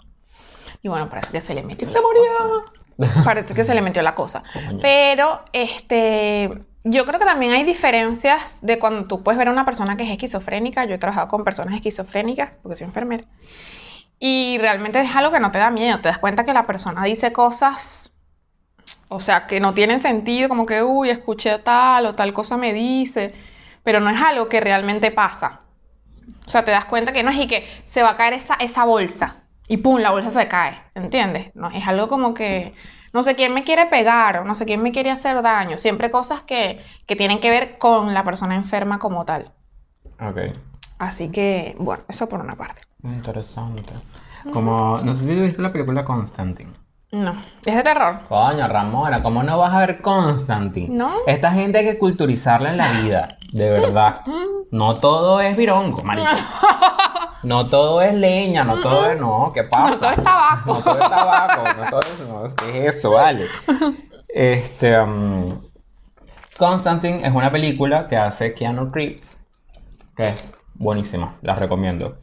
Y 0.82 0.90
bueno, 0.90 1.10
parece 1.10 1.32
que 1.32 1.42
se 1.42 1.54
le 1.54 1.64
metió. 1.64 1.88
¡Se 1.88 2.00
murió! 2.02 2.66
Parece 3.24 3.54
que 3.54 3.64
se 3.64 3.76
le 3.76 3.82
metió 3.82 4.02
la 4.02 4.16
cosa. 4.16 4.44
Pero, 4.82 5.42
este, 5.54 6.66
yo 6.84 7.06
creo 7.06 7.20
que 7.20 7.26
también 7.26 7.52
hay 7.52 7.64
diferencias 7.64 8.60
de 8.66 8.80
cuando 8.80 9.08
tú 9.08 9.24
puedes 9.24 9.38
ver 9.38 9.50
a 9.50 9.52
una 9.52 9.66
persona 9.66 9.98
que 9.98 10.04
es 10.04 10.10
esquizofrénica. 10.10 10.86
Yo 10.86 10.96
he 10.96 10.98
trabajado 10.98 11.28
con 11.28 11.44
personas 11.44 11.76
esquizofrénicas 11.76 12.52
porque 12.62 12.76
soy 12.76 12.86
enfermera. 12.86 13.26
Y 14.20 14.58
realmente 14.60 15.00
es 15.00 15.16
algo 15.16 15.32
que 15.32 15.40
no 15.40 15.52
te 15.52 15.60
da 15.60 15.70
miedo. 15.70 16.00
Te 16.00 16.10
das 16.10 16.18
cuenta 16.18 16.44
que 16.44 16.54
la 16.54 16.66
persona 16.66 17.04
dice 17.04 17.32
cosas, 17.32 18.12
o 19.10 19.20
sea, 19.20 19.48
que 19.48 19.60
no 19.60 19.74
tienen 19.74 20.00
sentido, 20.00 20.50
como 20.50 20.66
que, 20.66 20.84
uy, 20.84 21.10
escuché 21.10 21.58
tal 21.60 22.06
o 22.06 22.16
tal 22.16 22.34
cosa 22.34 22.58
me 22.58 22.74
dice, 22.74 23.34
pero 23.84 24.00
no 24.00 24.10
es 24.10 24.22
algo 24.22 24.50
que 24.50 24.60
realmente 24.60 25.12
pasa. 25.12 25.62
O 26.46 26.50
sea, 26.50 26.66
te 26.66 26.72
das 26.72 26.86
cuenta 26.86 27.14
que 27.14 27.24
no 27.24 27.32
es 27.32 27.38
y 27.38 27.48
que 27.48 27.66
se 27.86 28.04
va 28.04 28.12
a 28.12 28.18
caer 28.18 28.34
esa, 28.34 28.56
esa 28.56 28.86
bolsa 28.86 29.38
y 29.68 29.78
pum, 29.78 30.00
la 30.00 30.12
bolsa 30.12 30.30
se 30.30 30.48
cae, 30.48 30.82
¿entiendes? 30.96 31.52
No, 31.56 31.70
es 31.70 31.86
algo 31.88 32.08
como 32.08 32.34
que 32.34 32.74
no 33.14 33.24
sé 33.24 33.36
quién 33.36 33.54
me 33.54 33.64
quiere 33.64 33.86
pegar 33.86 34.38
o 34.38 34.46
no 34.46 34.56
sé 34.56 34.66
quién 34.66 34.82
me 34.82 34.92
quiere 34.92 35.12
hacer 35.12 35.42
daño. 35.42 35.78
Siempre 35.78 36.12
cosas 36.12 36.42
que, 36.42 36.82
que 37.06 37.16
tienen 37.16 37.40
que 37.40 37.50
ver 37.50 37.78
con 37.78 38.14
la 38.14 38.24
persona 38.24 38.56
enferma 38.56 39.00
como 39.00 39.26
tal. 39.26 39.52
Ok. 40.20 40.56
Así 41.00 41.30
que, 41.30 41.76
bueno, 41.80 42.04
eso 42.08 42.28
por 42.30 42.40
una 42.40 42.56
parte. 42.56 42.82
Interesante. 43.04 43.94
Como. 44.54 45.00
No 45.04 45.14
sé 45.14 45.26
si 45.26 45.42
viste 45.42 45.62
la 45.62 45.72
película 45.72 46.06
Constantine. 46.06 46.72
No, 47.12 47.36
es 47.66 47.76
de 47.76 47.84
terror. 47.84 48.20
Coño, 48.28 48.68
Ramona, 48.68 49.24
¿cómo 49.24 49.42
no 49.42 49.58
vas 49.58 49.74
a 49.74 49.80
ver 49.80 50.02
Constantine? 50.02 50.90
No. 50.96 51.14
Esta 51.26 51.52
gente 51.54 51.78
hay 51.78 51.86
que 51.86 51.98
culturizarla 51.98 52.72
en 52.72 52.78
la 52.78 52.92
vida, 53.02 53.38
de 53.54 53.70
verdad. 53.70 54.22
No 54.70 54.96
todo 54.96 55.40
es 55.40 55.56
virongo, 55.56 56.04
marico. 56.04 56.28
No 57.44 57.68
todo 57.68 58.02
es 58.02 58.14
leña, 58.14 58.66
no 58.66 58.82
todo 58.82 59.10
es. 59.12 59.18
No, 59.22 59.52
¿qué 59.54 59.64
pasa? 59.64 59.92
No 59.94 59.98
todo 59.98 60.10
es 60.12 60.24
tabaco. 60.24 60.74
No 60.74 60.82
todo 60.82 60.94
es 61.00 61.10
tabaco, 61.10 61.64
no 61.78 61.90
todo 61.90 62.00
es. 62.02 62.20
No, 62.28 62.56
¿Qué 62.56 62.88
es 62.88 62.96
eso, 62.98 63.12
vale? 63.12 63.48
Este. 64.28 65.00
um, 65.00 65.62
Constantine 66.58 67.26
es 67.26 67.34
una 67.34 67.50
película 67.52 68.08
que 68.10 68.18
hace 68.18 68.54
Keanu 68.54 68.92
Reeves, 68.92 69.40
que 70.18 70.26
es 70.28 70.54
buenísima, 70.74 71.38
la 71.42 71.56
recomiendo. 71.56 72.18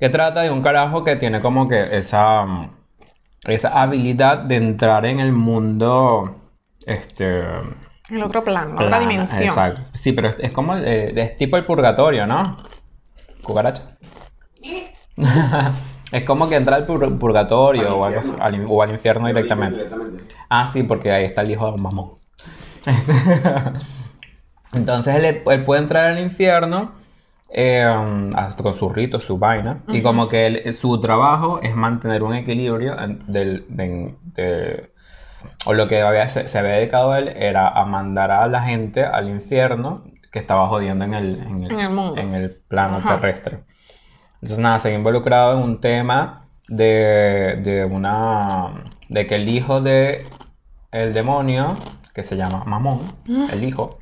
Que 0.00 0.08
trata 0.08 0.40
de 0.40 0.50
un 0.50 0.62
carajo 0.62 1.04
que 1.04 1.16
tiene 1.16 1.40
como 1.42 1.68
que 1.68 1.96
esa. 1.98 2.42
um, 2.42 2.70
esa 3.44 3.80
habilidad 3.82 4.38
de 4.38 4.56
entrar 4.56 5.04
en 5.06 5.20
el 5.20 5.32
mundo. 5.32 6.36
Este. 6.86 7.40
El 8.10 8.22
otro 8.22 8.44
plano, 8.44 8.74
otra 8.74 8.86
plana, 8.88 9.08
dimensión. 9.08 9.48
Exacto. 9.48 9.80
Sí, 9.94 10.12
pero 10.12 10.28
es, 10.28 10.36
es 10.40 10.50
como. 10.52 10.76
eh, 10.76 11.12
es 11.14 11.36
tipo 11.36 11.56
el 11.56 11.64
purgatorio, 11.64 12.26
¿no? 12.26 12.56
Cucaracha. 13.42 13.82
es 16.12 16.24
como 16.24 16.48
que 16.48 16.56
entra 16.56 16.76
al 16.76 16.86
pur- 16.86 17.18
purgatorio 17.18 17.88
Al 17.88 17.92
o, 17.94 18.04
algo 18.04 18.20
al, 18.40 18.54
in- 18.54 18.66
o 18.68 18.82
al 18.82 18.90
infierno 18.90 19.26
directamente. 19.28 19.82
Directamente. 19.84 20.24
Ah, 20.48 20.66
sí, 20.66 20.82
porque 20.82 21.10
ahí 21.12 21.24
está 21.24 21.42
el 21.42 21.50
hijo 21.50 21.66
de 21.66 21.72
un 21.72 21.82
mamón. 21.82 22.12
Este, 22.86 23.12
Entonces 24.72 25.14
él, 25.16 25.42
él 25.46 25.64
puede 25.64 25.82
entrar 25.82 26.06
al 26.06 26.18
infierno 26.18 26.92
eh, 27.54 27.84
hasta 28.34 28.62
con 28.62 28.74
sus 28.74 28.92
ritos, 28.92 29.24
su 29.24 29.38
vaina. 29.38 29.82
Y 29.88 30.00
como 30.02 30.26
que 30.28 30.72
su 30.72 31.00
trabajo 31.00 31.60
es 31.62 31.74
mantener 31.76 32.22
un 32.22 32.34
equilibrio 32.34 32.96
del, 33.26 33.66
de- 33.68 34.14
de- 34.34 34.92
o 35.66 35.72
lo 35.74 35.88
que 35.88 36.00
había- 36.02 36.28
se, 36.28 36.48
se 36.48 36.58
había 36.58 36.72
dedicado 36.72 37.14
él 37.16 37.28
era 37.28 37.68
a 37.68 37.84
mandar 37.84 38.30
a 38.30 38.46
la 38.46 38.62
gente 38.62 39.04
al 39.04 39.28
infierno 39.28 40.04
que 40.30 40.38
estaba 40.38 40.66
jodiendo 40.68 41.04
en 41.04 41.14
el, 41.14 41.36
en 41.40 41.64
En 41.70 41.80
el 41.80 41.90
mundo. 41.90 42.20
en 42.20 42.34
el 42.34 42.50
plano 42.50 42.98
Ajá. 42.98 43.16
terrestre. 43.16 43.64
Entonces, 44.36 44.58
nada, 44.58 44.78
se 44.78 44.88
ve 44.88 44.94
involucrado 44.94 45.56
en 45.56 45.62
un 45.62 45.80
tema 45.80 46.46
de, 46.68 47.60
de 47.62 47.84
una. 47.84 48.84
de 49.08 49.26
que 49.26 49.34
el 49.34 49.48
hijo 49.48 49.80
de 49.80 50.26
el 50.90 51.12
demonio, 51.12 51.76
que 52.14 52.22
se 52.22 52.36
llama 52.36 52.64
Mamón, 52.64 53.00
el 53.52 53.62
hijo, 53.64 53.98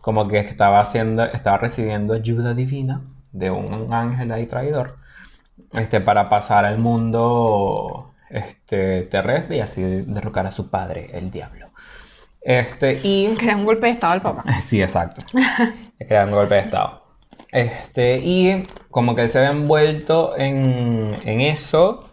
como 0.00 0.28
que 0.28 0.38
estaba 0.38 0.80
haciendo, 0.80 1.24
estaba 1.24 1.58
recibiendo 1.58 2.14
ayuda 2.14 2.54
divina 2.54 3.02
de 3.32 3.50
un 3.50 3.92
ángel 3.92 4.32
ahí 4.32 4.46
traidor, 4.46 4.96
este, 5.72 6.00
para 6.00 6.28
pasar 6.28 6.64
al 6.64 6.78
mundo 6.78 8.12
este, 8.28 9.02
terrestre 9.02 9.58
y 9.58 9.60
así 9.60 9.82
derrocar 9.82 10.46
a 10.46 10.52
su 10.52 10.70
padre, 10.70 11.10
el 11.12 11.30
diablo. 11.30 11.70
Este, 12.40 13.00
y 13.02 13.36
da 13.46 13.56
un 13.56 13.64
golpe 13.64 13.86
de 13.86 13.92
estado 13.92 14.14
al 14.14 14.22
papá. 14.22 14.60
Sí, 14.60 14.82
exacto. 14.82 15.22
Le 15.98 16.06
crean 16.06 16.28
un 16.28 16.34
golpe 16.34 16.54
de 16.54 16.60
estado. 16.60 17.02
Este, 17.52 18.18
y 18.18 18.66
como 18.90 19.14
que 19.14 19.22
él 19.22 19.30
se 19.30 19.40
ve 19.40 19.46
envuelto 19.46 20.38
en, 20.38 21.16
en 21.24 21.40
eso 21.40 22.10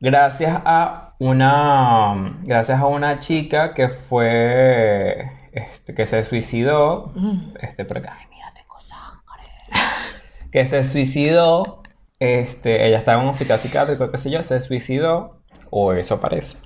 gracias 0.00 0.62
a 0.64 1.14
una 1.18 2.36
gracias 2.44 2.80
a 2.80 2.86
una 2.86 3.18
chica 3.18 3.74
que 3.74 3.88
fue 3.88 5.32
este, 5.52 5.94
que 5.94 6.06
se 6.06 6.22
suicidó 6.24 7.12
este 7.60 7.84
por 7.84 7.98
acá, 7.98 8.16
ay, 8.20 8.26
mira, 8.30 8.52
tengo 8.54 8.80
sangre. 8.80 10.50
que 10.52 10.66
se 10.66 10.82
suicidó 10.84 11.82
este, 12.20 12.86
ella 12.86 12.98
estaba 12.98 13.18
en 13.20 13.28
un 13.28 13.32
hospital 13.32 13.58
psiquiátrico, 13.60 14.10
qué 14.10 14.18
sé 14.18 14.30
yo, 14.30 14.42
se 14.42 14.60
suicidó 14.60 15.40
o 15.70 15.92
eso 15.92 16.20
parece. 16.20 16.56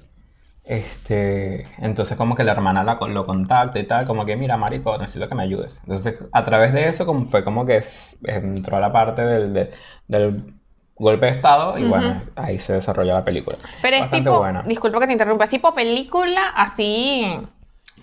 Este, 0.64 1.66
entonces 1.78 2.16
como 2.16 2.36
que 2.36 2.44
la 2.44 2.52
hermana 2.52 2.84
la, 2.84 2.94
lo 3.08 3.24
contacta 3.26 3.78
y 3.80 3.84
tal, 3.86 4.06
como 4.06 4.24
que 4.24 4.36
mira, 4.36 4.56
marico, 4.56 4.96
necesito 4.96 5.28
que 5.28 5.34
me 5.34 5.42
ayudes. 5.42 5.80
Entonces 5.82 6.14
a 6.32 6.44
través 6.44 6.72
de 6.72 6.86
eso 6.86 7.04
como 7.04 7.24
fue 7.24 7.42
como 7.44 7.66
que 7.66 7.76
es- 7.78 8.16
entró 8.24 8.78
la 8.80 8.92
parte 8.92 9.22
del, 9.22 9.52
de- 9.52 9.70
del 10.06 10.54
golpe 10.94 11.26
de 11.26 11.32
estado 11.32 11.76
y 11.78 11.84
bueno, 11.84 12.22
ahí 12.36 12.60
se 12.60 12.74
desarrolla 12.74 13.14
la 13.14 13.22
película. 13.22 13.58
Pero 13.82 13.96
es 13.96 14.02
Bastante 14.02 14.28
tipo, 14.30 14.38
buena. 14.38 14.62
disculpa 14.62 15.00
que 15.00 15.06
te 15.06 15.12
interrumpa, 15.12 15.44
es 15.44 15.50
tipo 15.50 15.74
película 15.74 16.52
así 16.54 17.26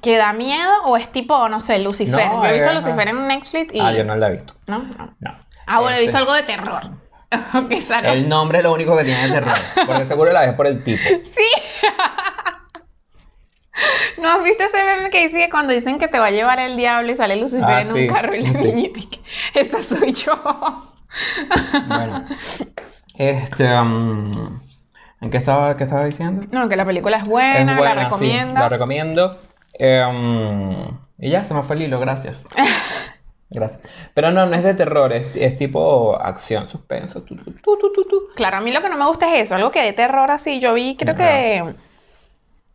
que 0.02 0.18
da 0.18 0.34
miedo 0.34 0.72
o 0.86 0.98
es 0.98 1.12
tipo, 1.12 1.48
no 1.50 1.60
sé, 1.60 1.80
Lucifer. 1.80 2.28
No, 2.28 2.44
yo 2.44 2.50
he 2.50 2.54
visto 2.54 2.70
es- 2.70 2.76
Lucifer 2.76 3.08
en 3.10 3.28
Netflix 3.28 3.74
y... 3.74 3.80
Ah, 3.80 3.92
yo 3.94 4.04
no 4.04 4.16
la 4.16 4.28
he 4.28 4.32
visto. 4.34 4.54
¿No? 4.68 4.80
No. 4.80 5.16
No. 5.20 5.36
Ah, 5.68 5.80
bueno, 5.82 5.98
he 5.98 6.02
visto 6.02 6.18
Este, 6.18 6.32
algo 6.32 6.34
de 6.34 6.44
terror. 6.44 6.82
El 8.06 8.28
nombre 8.28 8.58
es 8.58 8.64
lo 8.64 8.74
único 8.74 8.98
que 8.98 9.04
tiene 9.04 9.28
de 9.28 9.32
terror, 9.34 9.58
porque 9.86 10.06
seguro 10.06 10.32
la 10.32 10.42
ves 10.42 10.54
por 10.54 10.66
el 10.68 10.84
tipo. 10.84 11.02
Sí. 11.24 11.44
¿No 14.22 14.28
has 14.30 14.44
visto 14.44 14.64
ese 14.66 14.84
meme 14.84 15.10
que 15.10 15.24
dice 15.24 15.38
que 15.38 15.50
cuando 15.50 15.72
dicen 15.72 16.00
que 16.00 16.08
te 16.10 16.20
va 16.20 16.26
a 16.28 16.32
llevar 16.32 16.60
el 16.60 16.76
diablo 16.76 17.12
y 17.12 17.16
sale 17.16 17.38
Lucifer 17.38 17.64
Ah, 17.66 17.82
en 17.82 17.94
sí, 17.94 18.08
un 18.08 18.14
carro 18.14 18.36
y 18.36 18.42
la 18.42 18.50
niñita 18.62 19.00
esa 19.54 19.82
soy 19.84 20.12
yo? 20.14 20.34
Bueno, 21.88 22.26
este, 23.16 23.74
um, 23.80 24.60
¿en 25.22 25.30
qué 25.32 25.38
estaba, 25.38 25.78
qué 25.78 25.86
estaba 25.86 26.04
diciendo? 26.06 26.46
No, 26.52 26.68
que 26.68 26.76
la 26.76 26.84
película 26.86 27.18
es 27.18 27.26
buena, 27.26 27.72
Es 27.74 27.78
buena, 27.78 27.96
la 27.96 28.02
sí, 28.02 28.06
recomiendas. 28.06 28.64
la 28.64 28.70
recomiendo. 28.70 29.40
Eh, 29.80 30.04
um, 30.06 31.00
y 31.18 31.30
ya, 31.30 31.44
se 31.44 31.54
me 31.54 31.64
fue 31.64 31.76
el 31.78 31.84
hilo, 31.84 32.00
gracias. 32.00 32.44
Gracias. 33.52 33.82
Pero 34.14 34.30
no, 34.30 34.46
no 34.46 34.56
es 34.56 34.62
de 34.62 34.76
terror, 34.76 35.12
es, 35.12 35.36
es 35.36 35.56
tipo 35.58 36.16
acción, 36.22 36.70
suspenso. 36.70 37.24
tu, 37.24 37.36
tu, 37.36 37.52
tu, 37.52 37.78
tu, 37.92 38.04
tu. 38.04 38.28
Claro, 38.36 38.58
a 38.58 38.62
mí 38.62 38.72
lo 38.72 38.80
que 38.80 38.90
no 38.90 38.96
me 38.98 39.08
gusta 39.08 39.34
es 39.34 39.42
eso, 39.42 39.56
algo 39.56 39.72
que 39.72 39.82
de 39.82 39.92
terror 39.94 40.30
así. 40.30 40.60
Yo 40.60 40.76
vi, 40.76 40.96
creo 40.96 41.16
que. 41.16 41.74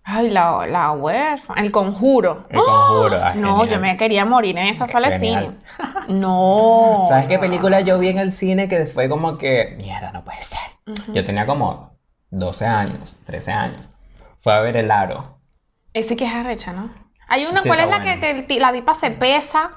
Ay, 0.02 0.30
la, 0.30 0.66
la 0.66 0.90
huérfana, 0.92 1.60
el 1.62 1.70
conjuro. 1.70 2.46
El 2.50 2.56
Conjuro, 2.58 3.14
ah, 3.22 3.34
No, 3.36 3.60
genial. 3.60 3.68
yo 3.68 3.80
me 3.80 3.96
quería 3.96 4.24
morir 4.24 4.58
en 4.58 4.66
esa 4.66 4.88
sala 4.88 5.10
de 5.10 5.18
cine. 5.20 5.50
No. 6.08 7.04
¿Sabes 7.08 7.26
qué 7.28 7.38
película 7.38 7.80
yo 7.80 7.98
vi 8.00 8.08
en 8.08 8.18
el 8.18 8.32
cine 8.32 8.68
que 8.68 8.86
fue 8.86 9.08
como 9.08 9.38
que, 9.38 9.74
mierda, 9.76 10.10
no 10.10 10.24
puede 10.24 10.40
ser? 10.40 11.14
Yo 11.14 11.24
tenía 11.24 11.46
como 11.46 11.96
12 12.30 12.66
años, 12.66 13.16
13 13.26 13.52
años. 13.52 13.88
Fue 14.40 14.52
a 14.52 14.60
ver 14.60 14.76
El 14.76 14.90
Aro. 14.90 15.33
Ese 15.94 16.16
que 16.16 16.26
es 16.26 16.32
arrecha, 16.34 16.72
¿no? 16.74 16.90
Hay 17.28 17.46
una, 17.46 17.62
Sí, 17.62 17.68
¿cuál 17.68 17.78
es 17.80 17.84
está 17.86 17.98
la 17.98 18.04
que, 18.04 18.10
buena. 18.10 18.20
que 18.20 18.30
el 18.40 18.46
ti- 18.46 18.58
la 18.58 18.72
tipa 18.72 18.94
se 18.94 19.10
pesa 19.10 19.70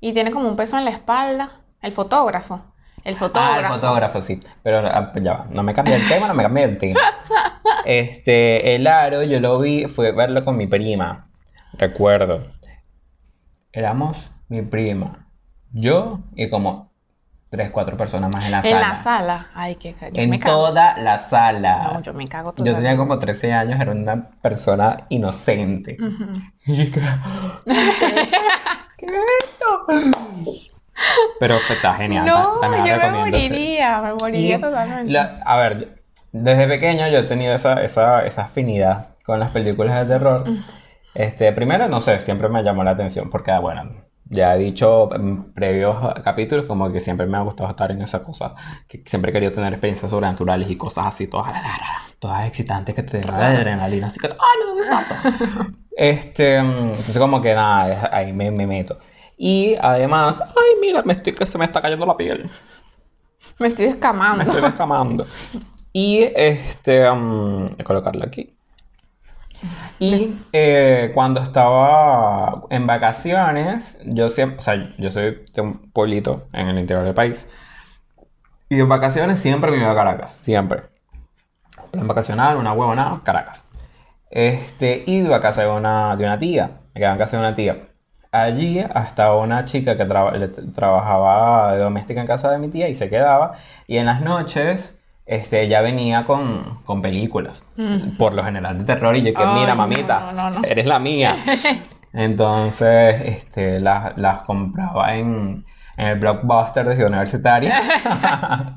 y 0.00 0.12
tiene 0.12 0.30
como 0.30 0.48
un 0.48 0.56
peso 0.56 0.76
en 0.76 0.84
la 0.84 0.90
espalda? 0.90 1.60
El 1.80 1.92
fotógrafo. 1.92 2.60
El 3.04 3.14
Ah, 3.14 3.18
fotógrafo. 3.18 3.60
el 3.74 3.80
fotógrafo, 3.80 4.20
sí. 4.20 4.38
Pero 4.62 4.78
ah, 4.86 5.12
ya 5.20 5.32
va, 5.32 5.46
no 5.50 5.62
me 5.62 5.72
cambié 5.74 5.94
el 5.96 6.06
tema, 6.08 6.28
no 6.28 6.34
me 6.34 6.42
cambié 6.42 6.64
el 6.64 6.78
tema. 6.78 7.00
Este, 7.84 8.76
el 8.76 8.86
aro, 8.86 9.24
yo 9.24 9.40
lo 9.40 9.58
vi, 9.58 9.86
fue 9.86 10.12
verlo 10.12 10.44
con 10.44 10.56
mi 10.56 10.66
prima. 10.68 11.30
Recuerdo. 11.72 12.52
Éramos 13.72 14.30
mi 14.48 14.62
prima, 14.62 15.26
yo 15.72 16.20
y 16.36 16.48
como 16.50 16.91
tres, 17.52 17.70
cuatro 17.70 17.96
personas 17.98 18.30
más 18.32 18.46
en 18.46 18.50
la 18.50 18.56
En 18.58 18.62
sala. 18.64 18.80
la 18.80 18.96
sala. 18.96 19.46
Ay, 19.54 19.74
qué 19.76 19.94
yo 20.12 20.22
En 20.22 20.30
me 20.30 20.40
cago. 20.40 20.68
toda 20.68 20.96
la 20.96 21.18
sala. 21.18 21.90
No, 21.92 22.02
yo 22.02 22.14
me 22.14 22.26
cago 22.26 22.54
Yo 22.56 22.74
tenía 22.74 22.96
como 22.96 23.18
13 23.18 23.52
años, 23.52 23.78
era 23.78 23.92
una 23.92 24.30
persona 24.40 25.06
inocente. 25.10 25.96
Ujú. 26.00 26.32
Y 26.64 26.76
yo 26.76 26.84
dije, 26.84 27.00
¿qué 28.96 29.06
es 29.06 29.12
esto? 29.44 29.84
Pero 31.38 31.58
fue- 31.58 31.76
está 31.76 31.94
genial. 31.94 32.24
No, 32.26 32.60
también 32.60 32.84
yo 32.86 32.96
me 32.96 33.10
moriría, 33.10 34.00
me 34.00 34.14
moriría 34.14 34.56
Y 34.56 34.60
totalmente. 34.60 35.12
la- 35.12 35.40
a 35.44 35.56
ver, 35.58 36.02
desde 36.32 36.66
pequeño 36.68 37.08
yo 37.08 37.18
he 37.18 37.24
tenido 37.24 37.54
esa, 37.54 37.82
esa, 37.82 38.24
esa 38.24 38.42
afinidad 38.44 39.16
con 39.24 39.40
las 39.40 39.50
películas 39.50 39.98
de 40.06 40.14
terror. 40.14 40.44
Este, 41.14 41.52
primero, 41.52 41.88
no 41.88 42.00
sé, 42.00 42.18
siempre 42.20 42.48
me 42.48 42.62
llamó 42.62 42.84
la 42.84 42.92
atención 42.92 43.28
porque, 43.28 43.52
bueno, 43.58 43.90
ya 44.24 44.54
he 44.54 44.58
dicho 44.58 45.14
en 45.14 45.52
previos 45.52 45.96
capítulos 46.24 46.64
como 46.66 46.90
que 46.92 47.00
siempre 47.00 47.26
me 47.26 47.36
ha 47.36 47.42
gustado 47.42 47.68
estar 47.70 47.90
en 47.90 48.02
esa 48.02 48.22
cosa, 48.22 48.54
que 48.88 49.02
siempre 49.06 49.30
he 49.30 49.32
querido 49.32 49.52
tener 49.52 49.72
experiencias 49.72 50.10
sobrenaturales 50.10 50.70
y 50.70 50.76
cosas 50.76 51.06
así, 51.06 51.26
todas, 51.26 51.52
todas 52.18 52.46
excitantes 52.46 52.94
que 52.94 53.02
te 53.02 53.22
la 53.24 53.48
adrenalina, 53.50 54.06
así 54.06 54.18
que, 54.18 54.28
¡ay, 54.28 54.76
no, 54.76 54.84
santo! 54.84 55.72
Este, 55.94 56.60
mm, 56.62 56.86
entonces 56.86 57.18
como 57.18 57.42
que 57.42 57.54
nada, 57.54 58.08
ahí 58.12 58.32
me, 58.32 58.50
me 58.50 58.66
meto. 58.66 58.98
Y 59.36 59.74
además, 59.80 60.40
ay, 60.40 60.80
mira, 60.80 61.02
me 61.02 61.12
estoy, 61.12 61.34
que 61.34 61.44
se 61.44 61.58
me 61.58 61.66
está 61.66 61.82
cayendo 61.82 62.06
la 62.06 62.16
piel. 62.16 62.48
Me 63.58 63.68
estoy 63.68 63.86
Me 63.86 63.92
descamando. 63.92 64.42
estoy 64.44 64.62
descamando. 64.62 65.26
Y 65.94 66.22
este, 66.34 67.06
um, 67.10 67.66
voy 67.68 67.76
a 67.78 67.84
colocarlo 67.84 68.24
aquí. 68.24 68.56
Y 69.98 70.34
eh, 70.52 71.12
cuando 71.14 71.40
estaba 71.40 72.64
en 72.70 72.86
vacaciones, 72.86 73.96
yo 74.04 74.28
siempre, 74.30 74.58
o 74.58 74.62
sea, 74.62 74.94
yo 74.98 75.10
soy 75.10 75.44
de 75.54 75.60
un 75.60 75.90
pueblito 75.92 76.48
en 76.52 76.68
el 76.68 76.78
interior 76.78 77.04
del 77.04 77.14
país. 77.14 77.46
Y 78.68 78.80
en 78.80 78.88
vacaciones 78.88 79.38
siempre 79.38 79.70
me 79.70 79.78
iba 79.78 79.92
a 79.92 79.94
Caracas, 79.94 80.32
siempre. 80.32 80.82
Plan 81.90 82.08
vacacional, 82.08 82.56
una 82.56 82.72
huevona, 82.72 83.20
Caracas. 83.22 83.64
Este, 84.30 85.04
iba 85.06 85.36
a 85.36 85.40
casa 85.40 85.62
de 85.62 85.68
una, 85.68 86.16
de 86.16 86.24
una 86.24 86.38
tía, 86.38 86.80
me 86.94 87.00
quedaba 87.00 87.12
en 87.12 87.18
casa 87.18 87.36
de 87.36 87.42
una 87.42 87.54
tía. 87.54 87.76
Allí 88.32 88.80
hasta 88.80 89.34
una 89.36 89.66
chica 89.66 89.96
que 89.98 90.06
trabajaba 90.06 91.74
de 91.74 91.80
doméstica 91.80 92.22
en 92.22 92.26
casa 92.26 92.50
de 92.50 92.58
mi 92.58 92.68
tía 92.70 92.88
y 92.88 92.94
se 92.94 93.10
quedaba. 93.10 93.58
Y 93.86 93.98
en 93.98 94.06
las 94.06 94.22
noches, 94.22 94.96
este, 95.34 95.62
ella 95.62 95.80
venía 95.80 96.24
con, 96.24 96.80
con 96.84 97.00
películas, 97.02 97.64
Mm. 97.76 98.16
por 98.18 98.34
lo 98.34 98.42
general 98.44 98.78
de 98.78 98.84
terror. 98.84 99.16
Y 99.16 99.22
yo 99.22 99.32
que, 99.34 99.42
Ay, 99.42 99.60
mira, 99.60 99.74
mamita, 99.74 100.32
no, 100.34 100.50
no, 100.50 100.60
no. 100.60 100.60
eres 100.66 100.86
la 100.86 100.98
mía. 100.98 101.36
Entonces, 102.12 103.24
este, 103.24 103.80
las, 103.80 104.16
las 104.18 104.42
compraba 104.42 105.14
en, 105.16 105.64
en 105.96 106.06
el 106.06 106.18
blockbuster 106.18 106.86
de 106.86 106.94
Ciudad 106.96 107.10
Universitaria. 107.10 107.80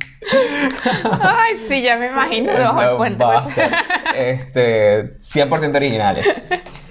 Ay, 1.21 1.53
sí, 1.67 1.81
ya 1.81 1.97
me 1.97 2.07
imagino 2.07 2.51
pues. 2.97 3.17
Blockbuster. 3.17 3.71
Este, 4.15 5.17
100% 5.19 5.75
originales. 5.75 6.25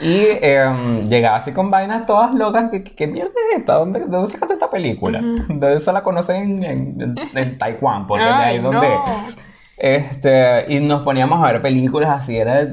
Y 0.00 0.26
em, 0.42 1.02
llegaba 1.08 1.36
así 1.36 1.52
con 1.52 1.70
vainas 1.70 2.04
todas 2.06 2.34
locas. 2.34 2.70
¿Qué, 2.70 2.82
qué- 2.82 3.06
mierda 3.06 3.30
es 3.52 3.58
esta? 3.60 3.74
¿Dónde, 3.74 4.00
de 4.00 4.06
dónde 4.06 4.30
sacaste 4.32 4.54
esta 4.54 4.70
película? 4.70 5.20
Ujú. 5.20 5.58
De 5.60 5.74
eso 5.76 5.92
la 5.92 6.02
conocen 6.02 6.64
en, 6.64 7.00
en, 7.00 7.14
en 7.34 7.58
Taiwán, 7.58 8.06
porque 8.06 8.24
de 8.24 8.30
ahí 8.30 8.56
Ay, 8.56 8.62
donde. 8.62 8.88
Este, 9.76 10.72
y 10.72 10.80
nos 10.80 11.02
poníamos 11.02 11.42
a 11.42 11.52
ver 11.52 11.62
películas 11.62 12.10
así, 12.10 12.36
era 12.36 12.66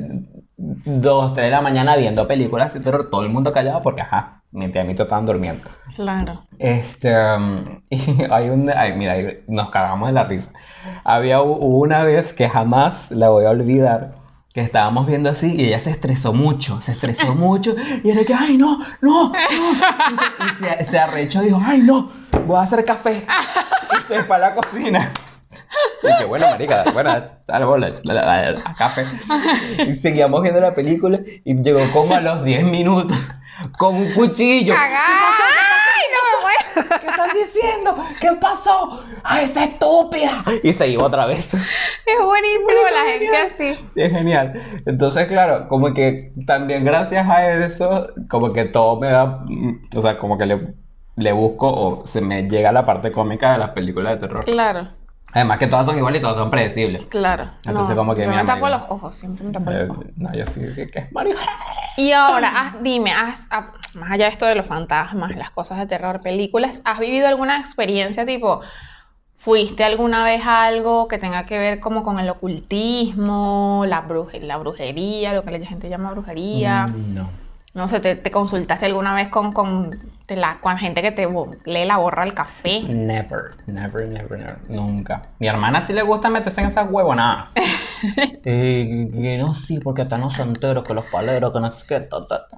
2, 0.58 1.34
3 1.34 1.46
de 1.48 1.52
la 1.52 1.62
mañana 1.62 1.96
viendo 1.96 2.28
películas, 2.28 2.78
pero 2.84 3.10
todo 3.10 3.24
el 3.24 3.30
mundo 3.30 3.52
callado 3.52 3.82
porque, 3.82 4.02
ajá, 4.02 4.44
mi 4.52 4.68
tía 4.70 4.84
y 4.84 4.88
mi 4.88 4.94
tío 4.94 5.04
estaban 5.04 5.26
durmiendo. 5.26 5.64
Claro. 5.96 6.42
Este, 6.60 7.12
um, 7.16 7.82
y 7.90 8.24
hay 8.30 8.50
un, 8.50 8.70
ay, 8.70 8.94
mira, 8.96 9.16
nos 9.48 9.70
cagamos 9.72 10.10
de 10.10 10.14
la 10.14 10.24
risa. 10.26 10.52
Había 11.04 11.42
hubo 11.42 11.80
una 11.80 12.04
vez 12.04 12.34
que 12.34 12.48
jamás 12.50 13.10
la 13.12 13.30
voy 13.30 13.46
a 13.46 13.50
olvidar, 13.50 14.21
que 14.54 14.62
estábamos 14.62 15.08
viendo 15.08 15.30
así 15.30 15.56
y 15.56 15.66
ella 15.66 15.80
se 15.80 15.92
estresó 15.92 16.34
mucho, 16.34 16.82
se 16.82 16.92
estresó 16.92 17.36
mucho 17.36 17.74
y 18.04 18.10
era 18.10 18.24
que, 18.26 18.34
ay, 18.34 18.58
no, 18.58 18.80
no, 19.02 19.32
no. 19.32 19.34
Y 20.50 20.64
se, 20.64 20.84
se 20.84 21.00
arrechó 21.00 21.42
y 21.42 21.46
dijo, 21.48 21.62
ay, 21.64 21.80
no, 21.82 22.12
voy 22.46 22.58
a 22.58 22.62
hacer 22.62 22.84
café. 22.86 23.26
Y 24.00 24.04
se 24.08 24.24
fue 24.24 24.36
a 24.36 24.40
la 24.40 24.56
cocina. 24.56 25.10
Y 26.04 26.18
que 26.18 26.26
bueno, 26.26 26.48
marica, 26.48 26.84
bueno, 26.94 27.24
salvo 27.48 27.78
la, 27.78 27.90
la- 28.04 28.14
la- 28.14 28.52
la- 28.52 28.62
a 28.66 28.76
café. 28.76 29.06
Y 29.88 29.96
seguíamos 29.96 30.42
viendo 30.42 30.60
la 30.60 30.74
película 30.76 31.20
y 31.46 31.56
llegó 31.62 31.80
como 31.94 32.16
a 32.16 32.20
los 32.22 32.44
10 32.44 32.64
minutos 32.66 33.18
con 33.78 33.96
un 33.96 34.14
cuchillo. 34.14 34.74
¡Ay, 34.78 34.92
no 36.14 36.20
me 36.28 36.84
muero! 36.84 37.00
¿Qué 37.02 37.08
están 37.08 37.30
diciendo? 37.34 38.06
¿Qué 38.20 38.32
pasó? 38.40 39.04
¡Ay, 39.24 39.46
esa 39.46 39.64
estúpida! 39.66 40.44
Y 40.64 40.74
se 40.74 40.88
iba 40.88 41.04
otra 41.04 41.26
vez. 41.26 41.54
Es 41.54 42.26
buenísimo 42.26 42.68
la 42.94 43.12
gente 43.12 43.38
así. 43.38 43.92
Es 43.96 44.12
genial. 44.12 44.82
Entonces, 44.86 45.28
claro, 45.28 45.68
como 45.68 45.94
que 45.94 46.34
también 46.46 46.84
gracias 46.84 47.28
a 47.30 47.52
eso, 47.66 48.08
como 48.30 48.54
que 48.54 48.66
todo 48.66 49.00
me 49.00 49.08
da, 49.08 49.46
o 49.96 50.02
sea, 50.02 50.18
como 50.18 50.38
que 50.38 50.46
le, 50.46 50.74
le 51.16 51.32
busco 51.32 51.68
o 51.68 52.06
se 52.08 52.22
me 52.22 52.44
llega 52.50 52.72
la 52.72 52.86
parte 52.86 53.12
cómica 53.12 53.54
de 53.54 53.60
las 53.60 53.70
películas 53.70 54.16
de 54.16 54.28
terror. 54.28 54.46
Claro, 54.46 54.90
Además 55.34 55.60
que 55.60 55.68
todas 55.68 55.86
son 55.86 55.98
iguales 55.98 56.20
y 56.20 56.22
todas 56.22 56.38
son 56.38 56.52
predecibles. 56.52 57.04
claro. 57.06 57.50
Entonces, 57.66 57.96
como 57.96 58.14
que 58.16 58.24
yo 58.24 58.30
me 58.30 58.44
tapo 58.44 58.68
los 58.68 58.82
ojos, 58.90 59.16
siempre 59.16 59.46
me 59.46 59.52
tapo 59.54 59.72
Eh, 59.72 59.86
los 59.86 59.90
ojos. 59.98 60.06
no, 60.18 60.34
yo 60.34 60.46
sí, 60.46 60.62
que, 60.92 61.00
es 61.00 61.12
Mario. 61.12 61.36
Y 61.98 62.12
ahora, 62.12 62.76
dime, 62.82 63.12
has- 63.12 63.48
ah, 63.52 63.72
más 63.94 64.12
allá 64.12 64.26
de 64.26 64.32
esto 64.32 64.46
de 64.46 64.56
los 64.56 64.66
fantasmas, 64.66 65.36
las 65.36 65.52
cosas 65.52 65.78
de 65.78 65.86
terror, 65.88 66.22
películas, 66.22 66.82
¿has 66.86 67.00
vivido 67.00 67.28
alguna 67.28 67.60
experiencia 67.60 68.26
tipo, 68.26 68.62
fuiste 69.38 69.84
alguna 69.84 70.24
vez 70.24 70.46
a 70.46 70.66
algo 70.66 71.08
que 71.08 71.18
tenga 71.18 71.46
que 71.46 71.58
ver 71.60 71.80
como 71.80 72.04
con 72.04 72.20
el 72.20 72.30
ocultismo, 72.30 73.84
la, 73.88 74.08
bruje- 74.08 74.42
la 74.42 74.58
brujería, 74.58 75.34
lo 75.34 75.44
que 75.44 75.52
la 75.58 75.66
gente 75.66 75.90
llama 75.90 76.12
brujería? 76.12 76.88
Mm, 76.88 77.16
No. 77.16 77.30
No 77.74 77.88
sé, 77.88 78.02
¿te, 78.02 78.16
te 78.18 78.32
consultaste 78.32 78.86
alguna 78.86 79.16
vez 79.16 79.30
con, 79.30 79.54
con, 79.54 79.92
la, 80.28 80.60
con 80.60 80.78
gente 80.78 81.02
que 81.02 81.12
te 81.12 81.26
lee 81.66 81.86
la 81.86 81.98
borra 81.98 82.24
al 82.24 82.34
café? 82.34 82.82
Never, 82.84 83.54
never, 83.68 84.08
never, 84.08 84.38
never, 84.40 84.58
nunca. 84.70 85.22
Mi 85.40 85.48
hermana 85.48 85.82
sí 85.82 85.94
le 85.94 86.02
gusta 86.02 86.30
meterse 86.30 86.62
en 86.62 86.68
esas 86.68 86.88
huevonadas. 86.92 87.52
Que 88.44 89.38
no, 89.40 89.54
sí, 89.54 89.80
porque 89.80 90.02
están 90.02 90.22
los 90.22 90.34
santeros, 90.34 90.84
que 90.84 90.96
los 90.96 91.06
paleros, 91.06 91.54
que 91.54 91.60
no 91.60 91.72
sé 91.72 91.86
qué. 91.88 92.00
ta, 92.02 92.28
ta, 92.28 92.48
ta. 92.50 92.58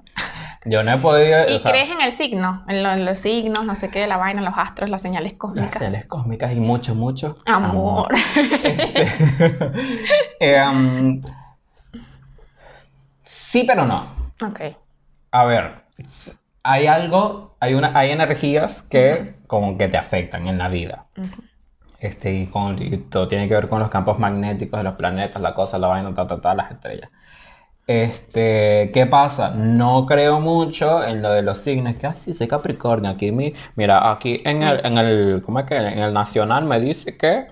Yo 0.64 0.82
no 0.82 0.94
he 0.94 0.96
podido. 0.98 1.44
¿Y 1.46 1.56
o 1.56 1.58
sea, 1.58 1.70
crees 1.72 1.90
en 1.90 2.00
el 2.00 2.10
signo? 2.12 2.64
En, 2.66 2.82
lo- 2.82 2.90
en 2.92 3.04
los 3.04 3.18
signos, 3.18 3.66
no 3.66 3.74
sé 3.74 3.90
qué, 3.90 4.06
la 4.06 4.16
vaina, 4.16 4.40
los 4.40 4.54
astros, 4.56 4.88
las 4.88 5.02
señales 5.02 5.32
Las 5.32 5.38
cósmicas. 5.38 5.72
señales 5.78 6.06
cósmicas 6.06 6.52
y 6.52 6.60
mucho, 6.60 6.94
mucho. 6.94 7.36
Amor. 7.44 8.08
Este, 8.34 9.06
eh, 10.40 10.62
um, 10.66 11.20
sí, 13.22 13.64
pero 13.66 13.84
no. 13.84 14.32
ok. 14.42 14.60
A 15.34 15.44
ver, 15.46 15.82
hay 16.62 16.86
algo, 16.86 17.56
hay 17.58 17.74
una, 17.74 17.98
hay 17.98 18.12
energías 18.12 18.84
que 18.84 19.34
como 19.48 19.76
que 19.76 19.88
te 19.88 19.96
afectan 19.96 20.46
en 20.46 20.58
la 20.58 20.68
vida. 20.68 21.06
Este, 21.98 22.32
y, 22.32 22.46
con, 22.46 22.80
y 22.80 22.96
todo 22.98 23.26
tiene 23.26 23.48
que 23.48 23.54
ver 23.54 23.68
con 23.68 23.80
los 23.80 23.90
campos 23.90 24.20
magnéticos 24.20 24.78
de 24.78 24.84
los 24.84 24.94
planetas, 24.94 25.42
la 25.42 25.52
cosa, 25.52 25.76
la 25.78 25.88
vaina, 25.88 26.14
ta, 26.14 26.28
ta, 26.28 26.40
ta, 26.40 26.54
las 26.54 26.70
estrellas. 26.70 27.10
Este, 27.86 28.90
¿qué 28.94 29.04
pasa? 29.04 29.50
No 29.50 30.06
creo 30.06 30.40
mucho 30.40 31.04
en 31.04 31.20
lo 31.20 31.30
de 31.32 31.42
los 31.42 31.58
signos, 31.58 31.96
que 31.96 32.06
así 32.06 32.32
soy 32.32 32.48
Capricornio, 32.48 33.10
aquí 33.10 33.30
mi, 33.30 33.52
mira, 33.76 34.10
aquí 34.10 34.40
en 34.46 34.62
el, 34.62 34.80
en 34.86 34.96
el, 34.96 35.42
¿cómo 35.44 35.58
es 35.58 35.66
que? 35.66 35.76
En 35.76 35.98
el 35.98 36.14
nacional 36.14 36.64
me 36.64 36.80
dice 36.80 37.14
que 37.16 37.46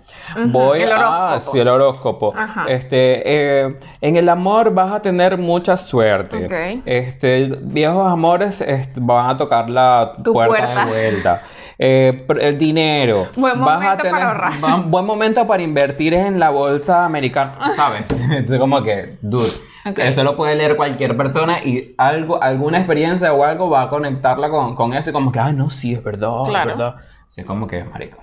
voy 0.47 0.81
el 0.83 0.92
a, 0.92 1.38
sí, 1.38 1.59
el 1.59 1.68
horóscopo. 1.68 2.33
Ajá. 2.35 2.64
Este, 2.66 3.23
eh, 3.66 3.77
en 4.01 4.16
el 4.16 4.27
amor 4.31 4.73
vas 4.73 4.90
a 4.92 5.03
tener 5.03 5.37
mucha 5.37 5.77
suerte. 5.77 6.47
Ok. 6.47 6.83
Este, 6.87 7.53
viejos 7.61 8.11
amores 8.11 8.62
este, 8.62 9.01
van 9.03 9.29
a 9.31 9.37
tocar 9.37 9.68
la 9.68 10.12
Tu 10.25 10.33
puerta, 10.33 10.57
puerta. 10.57 10.85
de 10.87 10.90
vuelta. 11.11 11.42
Eh, 11.79 12.27
el 12.40 12.59
dinero. 12.59 13.27
Buen 13.37 13.61
vas 13.61 13.68
a 13.68 13.81
momento 13.81 14.05
para 14.11 14.29
ahorrar. 14.29 14.53
va- 14.64 14.77
buen 14.87 15.05
momento 15.05 15.47
para 15.47 15.62
invertir 15.62 16.14
en 16.14 16.38
la 16.40 16.49
bolsa 16.49 17.05
americana, 17.05 17.53
¿sabes? 17.77 18.11
Entonces 18.31 18.59
como 18.59 18.83
que, 18.83 19.18
dude, 19.21 19.51
Ok. 19.85 19.99
eso 19.99 20.23
lo 20.25 20.37
puede 20.37 20.55
leer 20.55 20.77
cualquier 20.77 21.16
persona 21.16 21.59
y 21.62 21.95
algo, 21.99 22.42
alguna 22.42 22.79
experiencia 22.79 23.33
o 23.33 23.45
algo 23.45 23.68
va 23.71 23.83
a 23.83 23.88
conectarla 23.88 24.49
con, 24.51 24.75
con 24.77 24.95
eso 24.95 25.11
y 25.11 25.12
como 25.12 25.33
que, 25.33 25.40
ay, 25.40 25.55
no, 25.55 25.71
sí, 25.71 25.95
es 25.95 26.03
verdad, 26.05 26.45
Claro. 26.45 26.71
es 26.71 26.77
verdad. 26.79 26.97
Así 27.31 27.45
como 27.45 27.66
que, 27.66 27.83
marico, 27.85 28.18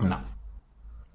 no. 0.00 0.20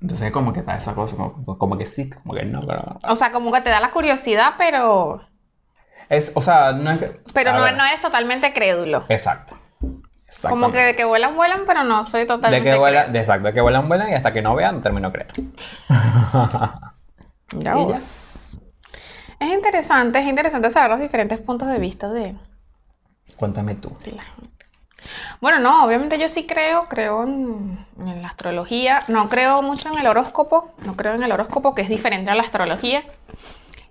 Entonces 0.01 0.31
como 0.31 0.53
que 0.53 0.59
está 0.59 0.77
esa 0.77 0.93
cosa, 0.93 1.15
como, 1.15 1.57
como 1.57 1.77
que 1.77 1.85
sí, 1.85 2.09
como 2.09 2.33
que 2.33 2.45
no, 2.45 2.61
pero... 2.61 2.99
O 3.07 3.15
sea, 3.15 3.31
como 3.31 3.51
que 3.51 3.61
te 3.61 3.69
da 3.69 3.79
la 3.79 3.89
curiosidad, 3.91 4.53
pero, 4.57 5.21
Es, 6.09 6.31
o 6.35 6.41
sea, 6.41 6.73
no 6.73 6.91
es 6.91 6.99
que... 6.99 7.19
pero 7.33 7.53
no, 7.53 7.59
no 7.59 7.85
eres 7.85 8.01
totalmente 8.01 8.53
crédulo. 8.53 9.05
Exacto. 9.09 9.57
Como 10.41 10.71
que 10.71 10.79
de 10.79 10.95
que 10.95 11.05
vuelan, 11.05 11.35
vuelan, 11.35 11.61
pero 11.65 11.83
no 11.83 12.03
soy 12.03 12.21
De 12.21 12.27
totalmente 12.27 12.69
que 12.69 12.77
vuelan, 12.77 13.13
de 13.13 13.19
exacto, 13.19 13.47
de 13.47 13.53
que 13.53 13.61
vuelan, 13.61 13.87
vuelan 13.87 14.09
y 14.09 14.13
hasta 14.13 14.33
que 14.33 14.41
no 14.41 14.55
vean, 14.55 14.81
termino 14.81 15.11
Y 17.53 17.63
ya. 17.63 17.75
vos. 17.75 18.59
Es 19.39 19.49
interesante, 19.51 20.19
es 20.19 20.27
interesante 20.27 20.69
saber 20.69 20.89
los 20.91 20.99
diferentes 20.99 21.39
puntos 21.39 21.67
de 21.67 21.79
vista 21.79 22.09
de, 22.09 22.35
Cuéntame 23.35 23.75
tú. 23.75 23.95
de 24.03 24.13
la 24.13 24.23
gente. 24.23 24.65
Bueno, 25.39 25.59
no, 25.59 25.85
obviamente 25.85 26.17
yo 26.17 26.27
sí 26.29 26.47
creo, 26.47 26.85
creo 26.85 27.23
en, 27.23 27.85
en 27.99 28.21
la 28.21 28.27
astrología, 28.27 29.03
no 29.07 29.29
creo 29.29 29.61
mucho 29.61 29.89
en 29.89 29.99
el 29.99 30.07
horóscopo, 30.07 30.73
no 30.85 30.95
creo 30.95 31.13
en 31.13 31.23
el 31.23 31.31
horóscopo 31.31 31.75
que 31.75 31.83
es 31.83 31.89
diferente 31.89 32.31
a 32.31 32.35
la 32.35 32.43
astrología. 32.43 33.03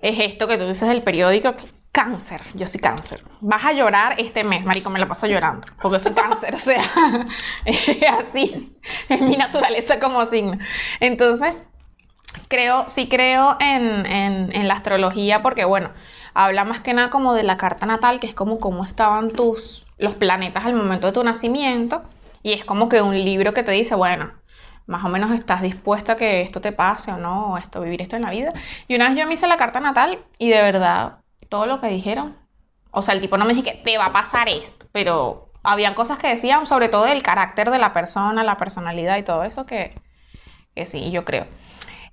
Es 0.01 0.19
esto 0.19 0.49
que 0.49 0.59
tú 0.59 0.67
dices 0.67 0.89
del 0.89 1.03
periódico, 1.03 1.55
cáncer, 1.95 2.43
yo 2.55 2.67
soy 2.67 2.81
cáncer. 2.81 3.23
Vas 3.41 3.65
a 3.65 3.73
llorar 3.73 4.17
este 4.19 4.43
mes, 4.43 4.65
marico, 4.67 4.91
me 4.91 4.99
la 4.99 5.07
paso 5.07 5.29
llorando, 5.29 5.69
porque 5.81 6.01
soy 6.01 6.13
cáncer, 6.13 6.55
o 6.55 6.59
sea, 6.59 6.83
es 7.65 8.03
así, 8.03 8.77
es 9.09 9.21
mi 9.21 9.37
naturaleza 9.37 10.01
como 10.01 10.27
signo. 10.27 10.59
Entonces, 10.99 11.55
creo, 12.55 12.85
sí 12.89 13.09
creo 13.09 13.57
en, 13.61 14.07
en- 14.07 14.55
en 14.55 14.69
la 14.69 14.75
astrología 14.75 15.43
porque, 15.43 15.65
bueno, 15.65 15.91
habla 16.35 16.65
más 16.65 16.81
que 16.81 16.95
nada 16.95 17.11
como 17.11 17.35
de 17.35 17.43
la 17.43 17.57
carta 17.57 17.87
natal, 17.87 18.21
que 18.21 18.27
es 18.27 18.35
como 18.35 18.59
cómo 18.59 18.85
estaban 18.85 19.31
tus, 19.31 19.87
los 19.99 20.15
planetas 20.15 20.65
al 20.65 20.75
momento 20.75 21.07
de 21.07 21.13
tu 21.13 21.25
nacimiento, 21.25 22.03
y 22.43 22.53
es 22.53 22.65
como 22.65 22.89
que 22.89 23.03
un 23.03 23.15
libro 23.15 23.55
que 23.55 23.63
te 23.63 23.73
dice, 23.73 23.95
bueno, 23.95 24.33
más 24.87 25.05
o 25.05 25.09
menos 25.09 25.31
estás 25.33 25.63
dispuesta 25.63 26.13
a 26.13 26.17
que 26.17 26.43
esto 26.43 26.61
te 26.61 26.73
pase 26.73 27.11
o 27.13 27.17
no, 27.17 27.53
o 27.55 27.59
esto, 27.59 27.81
vivir 27.81 28.03
esto 28.03 28.17
en 28.17 28.23
la 28.23 28.31
vida. 28.31 28.53
Y 28.89 28.97
una 28.97 29.09
vez 29.09 29.19
yo 29.19 29.27
me 29.27 29.35
hice 29.35 29.47
la 29.47 29.57
carta 29.57 29.81
natal 29.81 30.19
y 30.39 30.51
de 30.51 30.61
verdad, 30.63 31.19
todo 31.49 31.67
lo 31.67 31.81
que 31.81 31.89
dijeron, 31.89 32.37
o 32.91 33.03
sea, 33.03 33.15
el 33.15 33.21
tipo 33.21 33.39
no 33.39 33.45
me 33.47 33.55
dijo 33.55 33.65
que 33.65 33.81
te 33.85 33.99
va 33.99 34.07
a 34.07 34.13
pasar 34.13 34.49
esto, 34.49 34.87
pero 34.93 35.51
habían 35.63 35.95
cosas 35.95 36.19
que 36.19 36.29
decían, 36.29 36.67
sobre 36.67 36.89
todo 36.89 37.05
del 37.05 37.23
carácter 37.23 37.71
de 37.71 37.79
la 37.79 37.93
persona, 37.95 38.45
la 38.45 38.59
personalidad 38.59 39.17
y 39.17 39.23
todo 39.23 39.45
eso, 39.45 39.65
que, 39.67 39.95
que 40.75 40.87
sí, 40.87 41.11
yo 41.11 41.25
creo. 41.25 41.47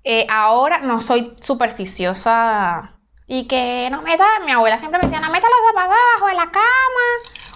Eh, 0.04 0.26
ahora 0.30 0.80
no 0.80 1.00
soy 1.02 1.36
supersticiosa 1.40 2.94
y 3.28 3.46
que 3.48 3.88
no 3.92 4.02
metas, 4.02 4.28
mi 4.46 4.52
abuela 4.52 4.78
siempre 4.78 5.00
me 5.00 5.06
decía, 5.06 5.20
no 5.20 5.30
metas 5.32 5.50
los 5.50 5.70
zapatos 5.70 5.96
abajo 6.16 6.28
de 6.28 6.34
la 6.34 6.52
cama 6.52 6.64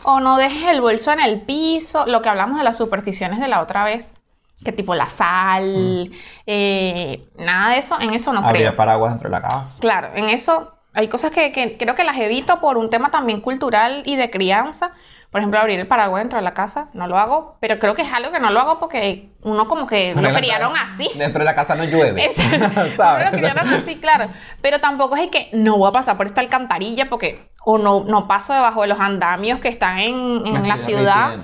o 0.04 0.20
no 0.20 0.38
dejes 0.38 0.68
el 0.70 0.82
bolso 0.82 1.12
en 1.12 1.20
el 1.20 1.42
piso, 1.42 2.06
lo 2.06 2.22
que 2.22 2.30
hablamos 2.30 2.58
de 2.58 2.64
las 2.64 2.78
supersticiones 2.78 3.40
de 3.40 3.48
la 3.48 3.62
otra 3.62 3.84
vez, 3.84 4.18
que 4.64 4.72
tipo 4.72 4.94
la 4.96 5.10
sal, 5.10 6.12
eh, 6.46 7.28
nada 7.38 7.72
de 7.72 7.80
eso, 7.80 8.00
en 8.00 8.14
eso 8.14 8.32
no 8.32 8.40
Había 8.40 8.52
creo. 8.52 8.76
paraguas 8.76 9.14
dentro 9.14 9.30
de 9.30 9.36
la 9.36 9.42
casa. 9.42 9.66
Claro, 9.80 10.10
en 10.16 10.30
eso 10.30 10.72
hay 10.94 11.08
cosas 11.08 11.32
que, 11.32 11.52
que 11.52 11.76
creo 11.78 11.96
que 11.96 12.04
las 12.04 12.18
evito 12.18 12.62
por 12.62 12.78
un 12.78 12.90
tema 12.90 13.10
también 13.12 13.42
cultural 13.42 14.04
y 14.06 14.16
de 14.16 14.30
crianza. 14.30 14.94
Por 15.36 15.42
ejemplo, 15.42 15.60
abrir 15.60 15.78
el 15.82 15.86
paraguas 15.86 16.22
dentro 16.22 16.38
de 16.40 16.44
la 16.44 16.54
casa, 16.54 16.88
no 16.94 17.08
lo 17.08 17.18
hago, 17.18 17.58
pero 17.60 17.78
creo 17.78 17.94
que 17.94 18.04
es 18.04 18.14
algo 18.14 18.32
que 18.32 18.40
no 18.40 18.52
lo 18.52 18.60
hago 18.62 18.80
porque 18.80 19.32
uno 19.42 19.68
como 19.68 19.86
que 19.86 20.16
lo 20.16 20.34
criaron 20.34 20.72
así. 20.78 21.10
Dentro 21.14 21.40
de 21.40 21.44
la 21.44 21.54
casa 21.54 21.76
no 21.76 21.84
llueve. 21.84 22.24
Es- 22.26 22.38
lo 22.98 23.32
criaron 23.38 23.68
así, 23.68 24.00
claro. 24.00 24.30
Pero 24.62 24.80
tampoco 24.80 25.18
es 25.18 25.28
que 25.28 25.50
no 25.52 25.76
voy 25.76 25.90
a 25.90 25.92
pasar 25.92 26.16
por 26.16 26.26
esta 26.26 26.40
alcantarilla 26.40 27.10
porque 27.10 27.50
o 27.66 27.78
no, 27.78 28.06
no 28.06 28.30
paso 28.30 28.54
debajo 28.54 28.84
de 28.84 28.88
los 28.88 28.98
andamios 29.02 29.60
que 29.60 29.68
están 29.68 30.00
en, 30.00 30.66
la 30.70 30.78
ciudad, 30.78 31.36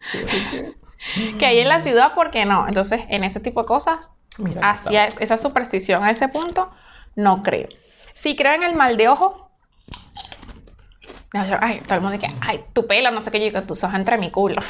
que 1.38 1.44
hay 1.44 1.58
en 1.58 1.68
la 1.68 1.80
ciudad, 1.80 2.12
porque 2.14 2.46
no. 2.46 2.66
Entonces, 2.66 3.02
en 3.10 3.24
ese 3.24 3.40
tipo 3.40 3.60
de 3.60 3.66
cosas, 3.66 4.14
Mira, 4.38 4.70
hacia 4.70 5.08
esa 5.20 5.36
superstición 5.36 6.02
a 6.02 6.10
ese 6.10 6.28
punto, 6.28 6.70
no 7.14 7.42
creo. 7.42 7.68
Sí 8.14 8.36
creo 8.36 8.54
en 8.54 8.62
el 8.62 8.74
mal 8.74 8.96
de 8.96 9.10
ojo. 9.10 9.45
Ay, 11.32 11.80
todo 11.86 11.96
el 11.96 12.00
mundo 12.02 12.16
dice, 12.18 12.32
ay, 12.40 12.64
tu 12.72 12.86
pelo, 12.86 13.10
no 13.10 13.22
sé 13.22 13.30
qué, 13.30 13.38
yo 13.38 13.44
digo, 13.46 13.62
tus 13.62 13.82
ojos 13.84 13.94
entre 13.96 14.16
mi 14.18 14.30
culo. 14.30 14.60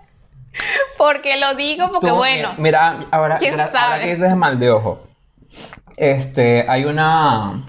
porque 0.98 1.36
lo 1.38 1.54
digo, 1.54 1.88
porque 1.92 2.08
Tú, 2.08 2.16
bueno. 2.16 2.54
mi- 2.56 2.64
Mira, 2.64 3.06
ahora, 3.10 3.38
¿Quién 3.38 3.52
ahora 3.58 3.72
sabe? 3.72 4.00
que 4.04 4.10
dices 4.10 4.28
de 4.28 4.34
mal 4.34 4.58
de 4.58 4.70
ojo. 4.70 5.06
Este, 5.96 6.64
hay 6.68 6.84
una. 6.84 7.62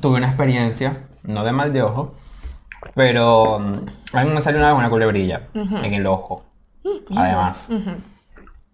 Tuve 0.00 0.16
una 0.16 0.28
experiencia, 0.28 1.06
no 1.22 1.44
de 1.44 1.52
mal 1.52 1.72
de 1.72 1.82
ojo, 1.82 2.14
pero 2.94 3.58
mm, 3.58 3.86
a 4.16 4.24
mí 4.24 4.30
me 4.30 4.40
salió 4.40 4.58
una 4.58 4.68
vez 4.70 4.78
una 4.78 4.90
culebrilla 4.90 5.48
en 5.54 5.94
el 5.94 6.06
ojo. 6.06 6.44
Además. 7.14 7.68
Ujú. 7.70 7.90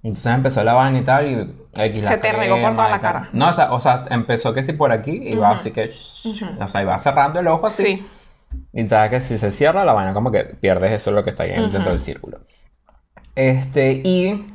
Entonces 0.02 0.32
empezó 0.32 0.62
la 0.62 0.74
vaina 0.74 0.98
y 0.98 1.02
tal, 1.02 1.26
y 1.26 1.80
X, 1.80 2.02
la 2.02 2.08
Se 2.08 2.18
te 2.18 2.32
regó 2.32 2.60
por 2.60 2.72
toda 2.74 2.88
la 2.88 3.00
cara. 3.00 3.28
No, 3.32 3.48
o 3.50 3.54
sea, 3.54 3.72
o 3.72 3.80
sea, 3.80 4.04
empezó 4.10 4.52
que 4.52 4.62
sí 4.62 4.72
por 4.72 4.92
aquí, 4.92 5.10
y 5.12 5.36
va 5.36 5.50
Ujú. 5.50 5.60
así 5.60 5.70
que. 5.72 5.92
Ujú. 6.24 6.62
O 6.62 6.68
sea, 6.68 6.82
iba 6.82 6.98
cerrando 6.98 7.40
el 7.40 7.48
ojo 7.48 7.66
así. 7.66 7.82
Sí. 7.82 8.06
Y 8.72 8.88
sabes 8.88 9.10
que 9.10 9.20
si 9.20 9.38
se 9.38 9.50
cierra 9.50 9.84
la 9.84 9.92
vaina, 9.92 10.14
como 10.14 10.30
que 10.30 10.44
pierdes 10.44 10.92
eso 10.92 11.10
lo 11.10 11.24
que 11.24 11.30
está 11.30 11.42
ahí 11.42 11.50
dentro 11.50 11.90
del 11.90 12.00
círculo. 12.00 12.40
Este, 13.34 14.00
y 14.04 14.54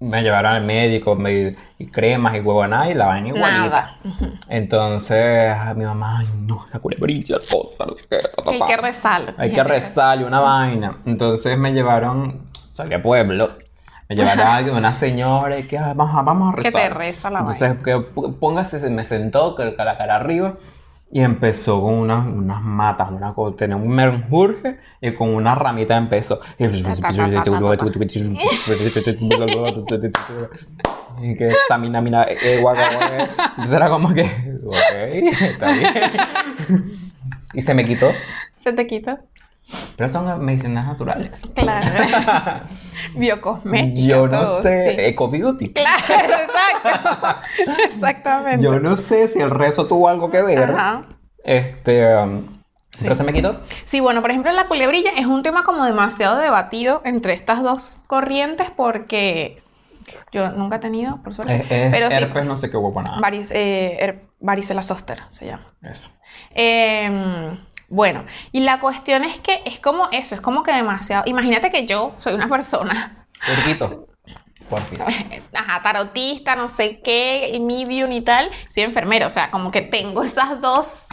me 0.00 0.22
llevaron 0.22 0.52
al 0.52 0.64
médico, 0.64 1.14
me, 1.14 1.54
y 1.78 1.86
cremas 1.86 2.36
y 2.36 2.40
huevonada, 2.40 2.90
y 2.90 2.94
la 2.94 3.06
vaina 3.06 3.28
igualita. 3.28 3.50
Nada. 3.60 3.98
Ujú. 4.04 4.32
Entonces, 4.48 5.56
mi 5.76 5.84
mamá, 5.84 6.20
ay 6.20 6.28
no, 6.40 6.66
la 6.72 6.78
culebrilla, 6.78 7.38
cosa, 7.38 7.86
no 7.86 7.96
sé 7.96 8.06
qué, 8.08 8.18
ta, 8.18 8.42
ta, 8.42 8.50
Hay 8.50 8.58
ta. 8.58 8.66
que 8.66 8.76
rezar. 8.76 9.34
Hay 9.38 9.52
que 9.52 9.64
rezarle 9.64 10.24
una 10.24 10.40
vaina. 10.40 10.98
Entonces 11.06 11.58
me 11.58 11.72
llevaron, 11.72 12.48
salí 12.72 12.94
a 12.94 13.02
pueblo, 13.02 13.50
me 14.08 14.16
llevaron 14.16 14.46
a 14.74 14.78
una 14.78 14.94
señora 14.94 15.58
y 15.58 15.62
que 15.64 15.78
"Ay, 15.78 15.92
vamos, 15.94 16.16
a- 16.16 16.22
vamos 16.22 16.52
a 16.52 16.56
Que 16.56 16.62
rezar. 16.70 16.82
te 16.82 16.88
reza 16.90 17.30
la 17.30 17.40
Entonces, 17.40 17.76
que 17.82 17.98
póngase, 18.40 18.80
se 18.80 18.90
me 18.90 19.04
sentó 19.04 19.54
con 19.56 19.74
la 19.76 19.96
cara 19.96 20.16
arriba 20.16 20.54
y 21.10 21.20
empezó 21.20 21.80
con 21.80 21.94
unas, 21.94 22.26
unas 22.26 22.60
matas, 22.62 23.10
una 23.10 23.34
tenía 23.56 23.76
un 23.76 23.88
menjurje 23.88 24.78
y 25.00 25.12
con 25.12 25.32
una 25.34 25.54
ramita 25.54 25.96
empezó. 25.96 26.40
Y 31.22 31.34
que 31.36 31.48
esta 31.48 31.78
mina, 31.78 32.00
mina, 32.00 32.24
eh, 32.24 32.58
guaca, 32.60 32.90
guaca. 32.96 33.28
Entonces 33.50 33.72
era 33.76 33.88
como 33.88 34.12
que, 34.12 34.22
ok, 34.66 35.32
está 35.40 35.72
bien. 35.72 35.92
Y 37.52 37.62
se 37.62 37.72
me 37.72 37.84
quitó. 37.84 38.10
Se 38.56 38.72
te 38.72 38.84
quita. 38.88 39.20
Pero 39.96 40.10
son 40.12 40.44
medicinas 40.44 40.86
naturales. 40.86 41.40
Claro. 41.54 42.64
Biocosmética. 43.14 44.00
Yo 44.06 44.28
no 44.28 44.62
sé, 44.62 44.90
sí. 44.94 44.96
Eco 45.00 45.30
Beauty. 45.30 45.72
Claro, 45.72 46.34
exacto. 46.34 47.40
Exactamente. 47.84 48.62
Yo 48.64 48.78
no 48.80 48.96
sé 48.96 49.28
si 49.28 49.40
el 49.40 49.50
rezo 49.50 49.86
tuvo 49.86 50.08
algo 50.08 50.30
que 50.30 50.42
ver. 50.42 50.70
Ajá. 50.70 51.06
Este, 51.44 52.14
um, 52.16 52.54
Sí. 52.90 53.02
pero 53.04 53.16
se 53.16 53.24
me 53.24 53.32
quitó. 53.32 53.60
Sí, 53.86 53.98
bueno, 53.98 54.20
por 54.22 54.30
ejemplo, 54.30 54.52
la 54.52 54.68
culebrilla 54.68 55.10
es 55.16 55.26
un 55.26 55.42
tema 55.42 55.64
como 55.64 55.84
demasiado 55.84 56.36
debatido 56.38 57.02
entre 57.04 57.32
estas 57.32 57.60
dos 57.62 58.02
corrientes 58.06 58.68
porque 58.70 59.62
yo 60.30 60.50
nunca 60.50 60.76
he 60.76 60.78
tenido, 60.78 61.20
por 61.22 61.34
suerte. 61.34 61.56
Es, 61.56 61.70
es 61.70 61.90
pero 61.92 62.08
sí, 62.08 62.16
herpes, 62.16 62.46
no 62.46 62.56
sé 62.56 62.70
qué 62.70 62.76
huevo 62.76 63.02
nada. 63.02 63.18
varic- 63.18 63.50
eh, 63.52 63.98
her- 64.00 64.28
varicela 64.38 64.84
zoster 64.84 65.18
se 65.30 65.46
llama. 65.46 65.74
Eso. 65.82 66.08
Em, 66.54 67.58
bueno, 67.94 68.24
y 68.50 68.60
la 68.60 68.80
cuestión 68.80 69.22
es 69.24 69.38
que 69.38 69.62
es 69.64 69.78
como 69.78 70.08
eso, 70.10 70.34
es 70.34 70.40
como 70.40 70.62
que 70.64 70.72
demasiado. 70.72 71.22
Imagínate 71.26 71.70
que 71.70 71.86
yo 71.86 72.14
soy 72.18 72.34
una 72.34 72.48
persona. 72.48 73.26
Porfis. 74.68 75.00
ajá, 75.54 75.82
tarotista, 75.82 76.56
no 76.56 76.68
sé 76.68 77.00
qué, 77.02 77.56
medium 77.60 78.10
y 78.10 78.20
tal, 78.22 78.50
soy 78.68 78.82
enfermera, 78.82 79.26
o 79.26 79.30
sea, 79.30 79.50
como 79.50 79.70
que 79.70 79.82
tengo 79.82 80.22
esas 80.24 80.60
dos. 80.60 81.08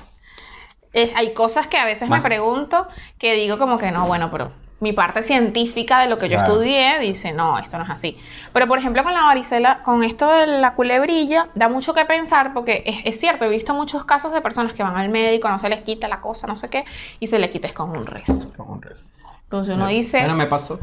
eh, 0.94 1.12
hay 1.16 1.34
cosas 1.34 1.68
que 1.68 1.78
a 1.78 1.86
veces 1.86 2.10
Más- 2.10 2.24
me 2.24 2.28
pregunto 2.30 2.88
que 3.18 3.36
digo 3.36 3.58
como 3.60 3.78
que 3.78 3.92
no, 3.92 4.08
bueno, 4.08 4.30
pero 4.32 4.52
mi 4.82 4.94
parte 4.94 5.22
científica 5.22 6.00
de 6.00 6.08
lo 6.08 6.18
que 6.18 6.28
yo 6.28 6.38
Claro. 6.40 6.54
estudié 6.54 7.00
dice, 7.00 7.32
no, 7.34 7.58
esto 7.60 7.78
no 7.78 7.84
es 7.84 7.90
así. 7.92 8.18
Pero 8.52 8.68
por 8.68 8.80
ejemplo 8.80 9.04
con 9.04 9.14
la 9.14 9.22
varicela, 9.22 9.82
con 9.84 10.04
esto 10.04 10.30
de 10.32 10.48
la 10.60 10.74
culebrilla, 10.76 11.50
da 11.54 11.70
mucho 11.70 11.94
que 11.94 12.04
pensar 12.06 12.52
porque 12.54 12.84
es, 12.86 12.98
es 13.06 13.20
cierto, 13.20 13.46
he 13.46 13.50
visto 13.50 13.76
muchos 13.76 14.06
casos 14.06 14.34
de 14.34 14.42
personas 14.42 14.74
que 14.74 14.82
van 14.82 14.98
al 14.98 15.10
médico, 15.10 15.48
no 15.50 15.60
se 15.60 15.70
les 15.70 15.82
quita 15.82 16.08
la 16.08 16.20
cosa, 16.20 16.48
no 16.48 16.56
sé 16.56 16.68
qué, 16.68 16.84
y 17.20 17.28
se 17.28 17.38
le 17.38 17.50
quita 17.52 17.68
es 17.68 17.74
con 17.74 17.92
un 17.92 18.06
rezo. 18.08 18.52
Con 18.58 18.72
un 18.72 18.82
rezo. 18.82 19.04
Entonces 19.44 19.76
uno 19.76 19.88
dice, 19.88 20.18
Bueno, 20.20 20.36
me 20.36 20.48
pasó. 20.48 20.80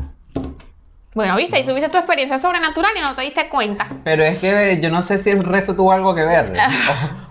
Bueno, 1.14 1.36
viste, 1.36 1.58
y 1.58 1.64
tuviste 1.64 1.88
tu 1.88 1.98
experiencia 1.98 2.38
sobrenatural 2.38 2.92
y 2.96 3.00
no 3.00 3.14
te 3.14 3.22
diste 3.22 3.48
cuenta. 3.48 3.86
Pero 4.04 4.22
es 4.24 4.38
que 4.38 4.78
yo 4.80 4.90
no 4.90 5.02
sé 5.02 5.18
si 5.18 5.30
el 5.30 5.42
rezo 5.42 5.74
tuvo 5.74 5.92
algo 5.92 6.14
que 6.14 6.22
ver. 6.22 6.52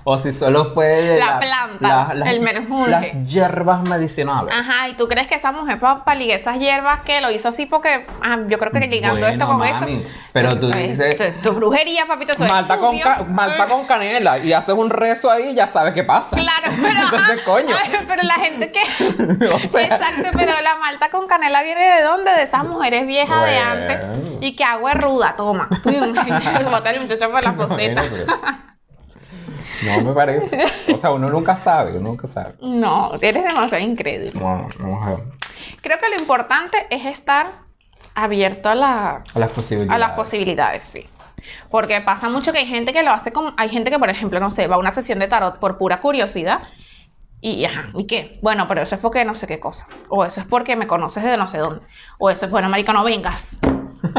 O, 0.09 0.13
o 0.13 0.17
si 0.17 0.31
solo 0.31 0.63
fue 0.73 1.17
La 1.19 1.37
planta, 1.37 2.13
el 2.29 2.39
menjurje. 2.39 2.89
Las 2.91 3.27
hierbas 3.27 3.81
medicinales. 3.81 4.53
Ajá, 4.57 4.87
y 4.87 4.93
tú 4.93 5.05
crees 5.09 5.27
que 5.27 5.35
esa 5.35 5.51
mujer 5.51 5.79
para 5.79 6.15
ligar 6.15 6.39
esas 6.39 6.59
hierbas 6.59 7.01
que 7.03 7.19
lo 7.19 7.29
hizo 7.29 7.49
así 7.49 7.65
porque 7.65 8.05
ah, 8.23 8.37
yo 8.47 8.57
creo 8.57 8.71
que 8.71 8.79
ligando 8.87 9.19
Bueno, 9.19 9.33
esto 9.33 9.45
con 9.47 9.57
mami, 9.57 9.95
esto. 9.95 10.09
pero 10.31 10.57
tú 10.57 10.67
es- 10.67 10.71
dices- 10.77 10.99
esto 11.09 11.23
es- 11.25 11.33
esto 11.35 11.49
es 11.49 11.55
brujería, 11.57 12.05
papito, 12.05 12.31
eso 12.31 12.45
es 12.45 12.49
Malta 12.53 12.77
con, 12.77 12.95
estudio. 12.95 13.17
ca- 13.17 13.23
malta 13.25 13.65
con 13.65 13.85
canela 13.85 14.37
y 14.37 14.53
haces 14.53 14.75
un 14.75 14.89
rezo 14.89 15.29
ahí 15.29 15.49
y 15.49 15.55
ya 15.55 15.67
sabes 15.67 15.93
qué 15.93 16.05
pasa. 16.05 16.37
Claro, 16.37 16.73
pero, 16.81 17.01
Entonces, 17.01 17.29
ajá, 17.29 17.43
coño. 17.45 17.75
ay, 17.83 17.91
pero 18.07 18.23
la 18.23 18.33
gente 18.35 18.71
que... 18.71 18.79
O 19.53 19.59
sea, 19.59 19.81
Exacto, 19.83 20.29
pero 20.37 20.53
la 20.63 20.77
malta 20.77 21.09
con 21.09 21.27
canela 21.27 21.63
viene 21.63 21.83
de 21.97 22.03
dónde? 22.03 22.31
De 22.31 22.43
esas 22.43 22.63
mujeres 22.63 23.05
viejas 23.07 23.45
de 23.45 23.59
Bueno. 23.77 24.13
antes. 24.13 24.37
Y 24.41 24.55
que 24.55 24.63
agua 24.63 24.93
ruda, 24.93 25.35
toma. 25.37 25.69
Pum, 25.83 26.13
botar 26.71 26.93
el 26.95 27.01
muchacho 27.01 27.31
por 27.31 27.43
la 27.43 27.51
bueno, 27.51 27.67
poseta. 27.67 28.03
pero- 28.09 28.25
No 29.85 30.01
me 30.03 30.13
parece. 30.13 30.65
O 30.93 30.97
sea, 30.97 31.11
uno 31.11 31.29
nunca 31.29 31.55
sabe, 31.55 31.91
uno 31.91 32.09
nunca 32.09 32.27
sabe. 32.27 32.55
No, 32.61 33.11
eres 33.21 33.43
demasiado 33.43 33.83
incrédulo. 33.83 34.39
Bueno, 34.39 34.69
vamos 34.79 35.05
a 35.07 35.09
ver. 35.11 35.19
Creo 35.81 35.97
que 35.99 36.09
lo 36.09 36.19
importante 36.19 36.87
es 36.89 37.05
estar 37.05 37.47
abierto 38.15 38.69
a 38.69 38.75
la, 38.75 39.23
A 39.33 39.39
las 39.39 39.51
posibilidades. 39.51 39.91
a 39.95 39.97
las 40.07 40.15
posibilidades, 40.15 40.85
sí. 40.87 41.05
Porque 41.69 42.01
pasa 42.01 42.29
mucho 42.29 42.51
que 42.51 42.57
hay 42.59 42.65
gente 42.65 42.91
que 42.93 43.03
lo 43.03 43.11
hace 43.11 43.31
como, 43.31 43.53
hay 43.57 43.69
gente 43.69 43.91
que, 43.91 43.99
por 43.99 44.09
ejemplo, 44.09 44.39
no 44.39 44.49
sé, 44.49 44.65
va 44.67 44.75
a 44.75 44.79
una 44.79 44.91
sesión 44.91 45.19
de 45.19 45.27
tarot 45.27 45.59
por 45.59 45.77
pura 45.77 46.01
curiosidad 46.01 46.61
Y 47.55 47.63
ajá, 47.63 47.91
¿y 47.95 48.05
qué? 48.05 48.39
Bueno, 48.41 48.67
pero 48.67 48.81
eso 48.81 48.95
es 48.95 49.01
porque 49.01 49.23
no 49.23 49.33
sé 49.33 49.47
qué 49.47 49.60
cosa. 49.60 49.88
O 50.10 50.25
eso 50.25 50.41
es 50.41 50.47
porque 50.47 50.75
me 50.75 50.86
conoces 50.86 51.23
de 51.23 51.38
no 51.38 51.47
sé 51.47 51.60
dónde. 51.60 51.86
O 52.17 52.29
eso 52.29 52.45
es, 52.45 52.51
bueno, 52.51 52.67
marica, 52.67 52.91
no 52.91 53.05
vengas. 53.05 53.57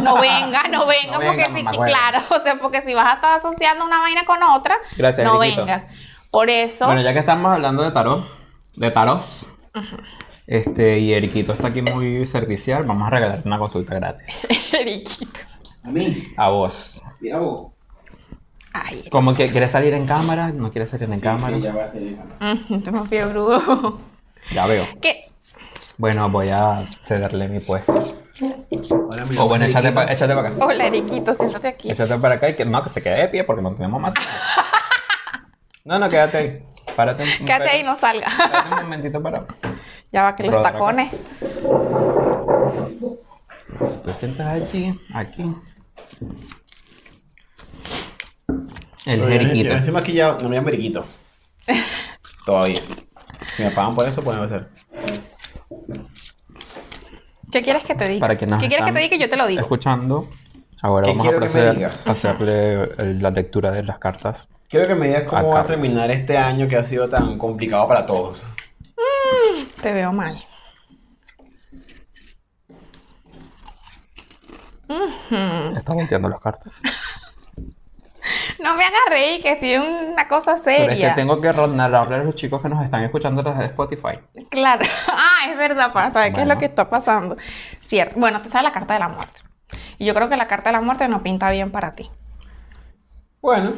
No 0.02 0.14
vengas, 0.20 0.70
no 0.70 0.86
vengas, 0.86 1.20
No 1.20 1.26
porque 1.26 1.44
si, 1.44 1.62
claro, 1.62 2.20
o 2.30 2.38
sea, 2.40 2.58
porque 2.58 2.80
si 2.80 2.94
vas 2.94 3.12
a 3.12 3.14
estar 3.16 3.38
asociando 3.38 3.84
una 3.84 4.00
vaina 4.00 4.24
con 4.24 4.42
otra, 4.42 4.78
Gracias, 4.96 5.26
no 5.26 5.38
vengas. 5.38 5.92
Por 6.30 6.48
eso, 6.48 6.86
Bueno, 6.86 7.02
ya 7.02 7.12
que 7.12 7.18
estamos 7.20 7.52
hablando 7.52 7.82
de 7.82 7.90
tarot, 7.90 8.24
de 8.76 8.90
tarot, 8.90 9.22
este, 10.46 10.98
y 10.98 11.12
Eriquito 11.12 11.52
está 11.52 11.68
aquí 11.68 11.82
muy 11.82 12.26
servicial, 12.26 12.84
vamos 12.86 13.06
a 13.06 13.10
regalarte 13.10 13.46
una 13.46 13.58
consulta 13.58 13.94
gratis. 13.94 14.72
Eriquito. 14.72 15.40
A 15.84 15.90
mí, 15.90 16.32
A 16.38 16.48
vos. 16.48 17.02
mira 17.20 17.38
vos. 17.38 17.72
Ay, 18.84 19.04
¿Cómo 19.10 19.34
que 19.34 19.46
quieres 19.46 19.70
salir 19.70 19.94
en 19.94 20.06
cámara? 20.06 20.48
¿No 20.52 20.70
quieres 20.70 20.90
salir 20.90 21.08
en 21.10 21.16
Sí, 21.16 21.20
cámara? 21.22 21.56
sí, 21.56 21.62
ya 21.62 21.72
voy 21.72 21.82
a 21.82 21.86
salir 21.88 22.08
en 22.08 22.16
cámara. 22.16 22.36
mm, 22.70 22.82
tú 22.82 22.92
me 22.92 23.04
fui 23.06 23.18
brudo. 23.22 23.98
Ya 24.52 24.66
veo. 24.66 24.86
¿Qué? 25.00 25.30
Bueno, 25.96 26.28
voy 26.30 26.48
a 26.50 26.84
cederle 27.02 27.48
mi 27.48 27.60
puesto. 27.60 27.92
Hola, 29.08 29.24
mi 29.26 29.36
O 29.38 29.48
bueno, 29.48 29.64
échate, 29.64 29.90
pa- 29.92 30.04
échate 30.04 30.34
para 30.34 30.48
acá. 30.50 30.64
Hola, 30.64 30.86
Eriquito, 30.86 31.34
siéntate 31.34 31.68
aquí. 31.68 31.90
Échate 31.90 32.16
para 32.18 32.36
acá 32.36 32.48
y 32.50 32.54
que 32.54 32.64
no, 32.64 32.82
que 32.84 32.90
se 32.90 33.02
quede 33.02 33.16
de 33.22 33.28
pie 33.28 33.44
porque 33.44 33.62
no 33.62 33.74
tenemos 33.74 34.00
más. 34.00 34.14
No, 35.84 35.98
no, 35.98 36.08
quédate 36.08 36.36
ahí. 36.36 36.62
Párate 36.94 37.22
un, 37.24 37.46
¿Qué 37.46 37.52
hace 37.52 37.68
ahí? 37.68 37.82
No 37.82 37.94
salga. 37.96 38.26
Párate 38.36 38.68
un 38.74 38.76
momentito 38.82 39.22
para. 39.22 39.46
Ya 40.12 40.22
va 40.22 40.36
que 40.36 40.44
los 40.44 40.54
Roda 40.54 40.68
acá. 40.68 40.78
tacones. 40.78 41.10
Te 44.04 44.14
sientas 44.14 44.46
allí, 44.46 44.98
aquí. 45.14 45.54
El 49.06 49.20
Yo 49.20 49.26
jeriquito. 49.28 49.74
estoy 49.74 49.92
maquillado, 49.92 50.40
no 50.42 50.48
me 50.48 50.56
llamo 50.56 50.68
Eriquito. 50.68 51.04
Todavía. 52.44 52.80
Si 53.56 53.62
me 53.62 53.70
pagan 53.70 53.94
por 53.94 54.06
eso, 54.06 54.22
pueden 54.22 54.42
hacer. 54.42 54.68
¿Qué 57.50 57.62
quieres 57.62 57.84
que 57.84 57.94
te 57.94 58.08
diga? 58.08 58.20
Para 58.20 58.36
que 58.36 58.46
nos 58.46 58.60
¿Qué 58.60 58.68
quieres 58.68 58.84
que 58.86 58.92
te 58.92 59.00
diga? 59.00 59.16
Yo 59.16 59.28
te 59.30 59.36
lo 59.36 59.46
digo. 59.46 59.60
Escuchando. 59.60 60.28
Ahora 60.82 61.06
¿Qué 61.06 61.10
vamos 61.10 61.26
a 61.26 61.30
quiero 61.30 61.40
que 61.40 61.46
me 61.46 61.50
proceder 61.52 61.74
digas? 61.76 62.06
a 62.06 62.12
hacerle 62.12 62.82
el- 62.98 63.22
la 63.22 63.30
lectura 63.30 63.72
de 63.72 63.82
las 63.82 63.98
cartas. 63.98 64.48
Quiero 64.68 64.86
que 64.86 64.94
me 64.94 65.06
digas 65.08 65.24
cómo 65.24 65.48
va 65.48 65.60
a 65.60 65.66
terminar 65.66 66.10
este 66.10 66.36
año 66.36 66.68
que 66.68 66.76
ha 66.76 66.84
sido 66.84 67.08
tan 67.08 67.38
complicado 67.38 67.88
para 67.88 68.04
todos. 68.04 68.46
Te 69.80 69.92
veo 69.94 70.12
mal. 70.12 70.38
Ujú. 74.88 75.76
Está 75.76 75.92
volteando 75.94 76.28
las 76.28 76.40
cartas. 76.40 76.72
No 78.62 78.76
me 78.76 78.84
hagas 78.84 79.00
reír, 79.10 79.42
que 79.42 79.52
estoy 79.52 79.72
en 79.72 79.82
una 79.82 80.28
cosa 80.28 80.56
Pero 80.64 80.82
es 80.82 80.88
que 80.88 80.94
seria. 80.94 81.14
tengo 81.14 81.40
que 81.40 81.52
narrarle 81.52 82.16
a 82.16 82.18
los 82.18 82.34
chicos 82.34 82.62
que 82.62 82.68
nos 82.68 82.84
están 82.84 83.02
escuchando 83.04 83.42
desde 83.42 83.66
Spotify. 83.66 84.18
Claro. 84.50 84.84
Ah, 85.10 85.50
es 85.50 85.56
verdad, 85.56 85.92
para 85.92 86.10
saber 86.10 86.32
qué 86.32 86.42
es 86.42 86.46
lo 86.46 86.58
que 86.58 86.66
está 86.66 86.88
pasando. 86.88 87.36
Cierto. 87.80 88.16
Bueno, 88.18 88.42
te 88.42 88.48
sale 88.48 88.64
la 88.64 88.72
carta 88.72 88.94
de 88.94 89.00
la 89.00 89.08
muerte. 89.08 89.40
Y 89.98 90.04
yo 90.06 90.14
creo 90.14 90.28
que 90.28 90.36
la 90.36 90.46
carta 90.46 90.70
de 90.70 90.72
la 90.76 90.80
muerte 90.80 91.08
no 91.08 91.22
pinta 91.22 91.50
bien 91.50 91.70
para 91.70 91.92
ti. 91.92 92.10
Bueno, 93.40 93.74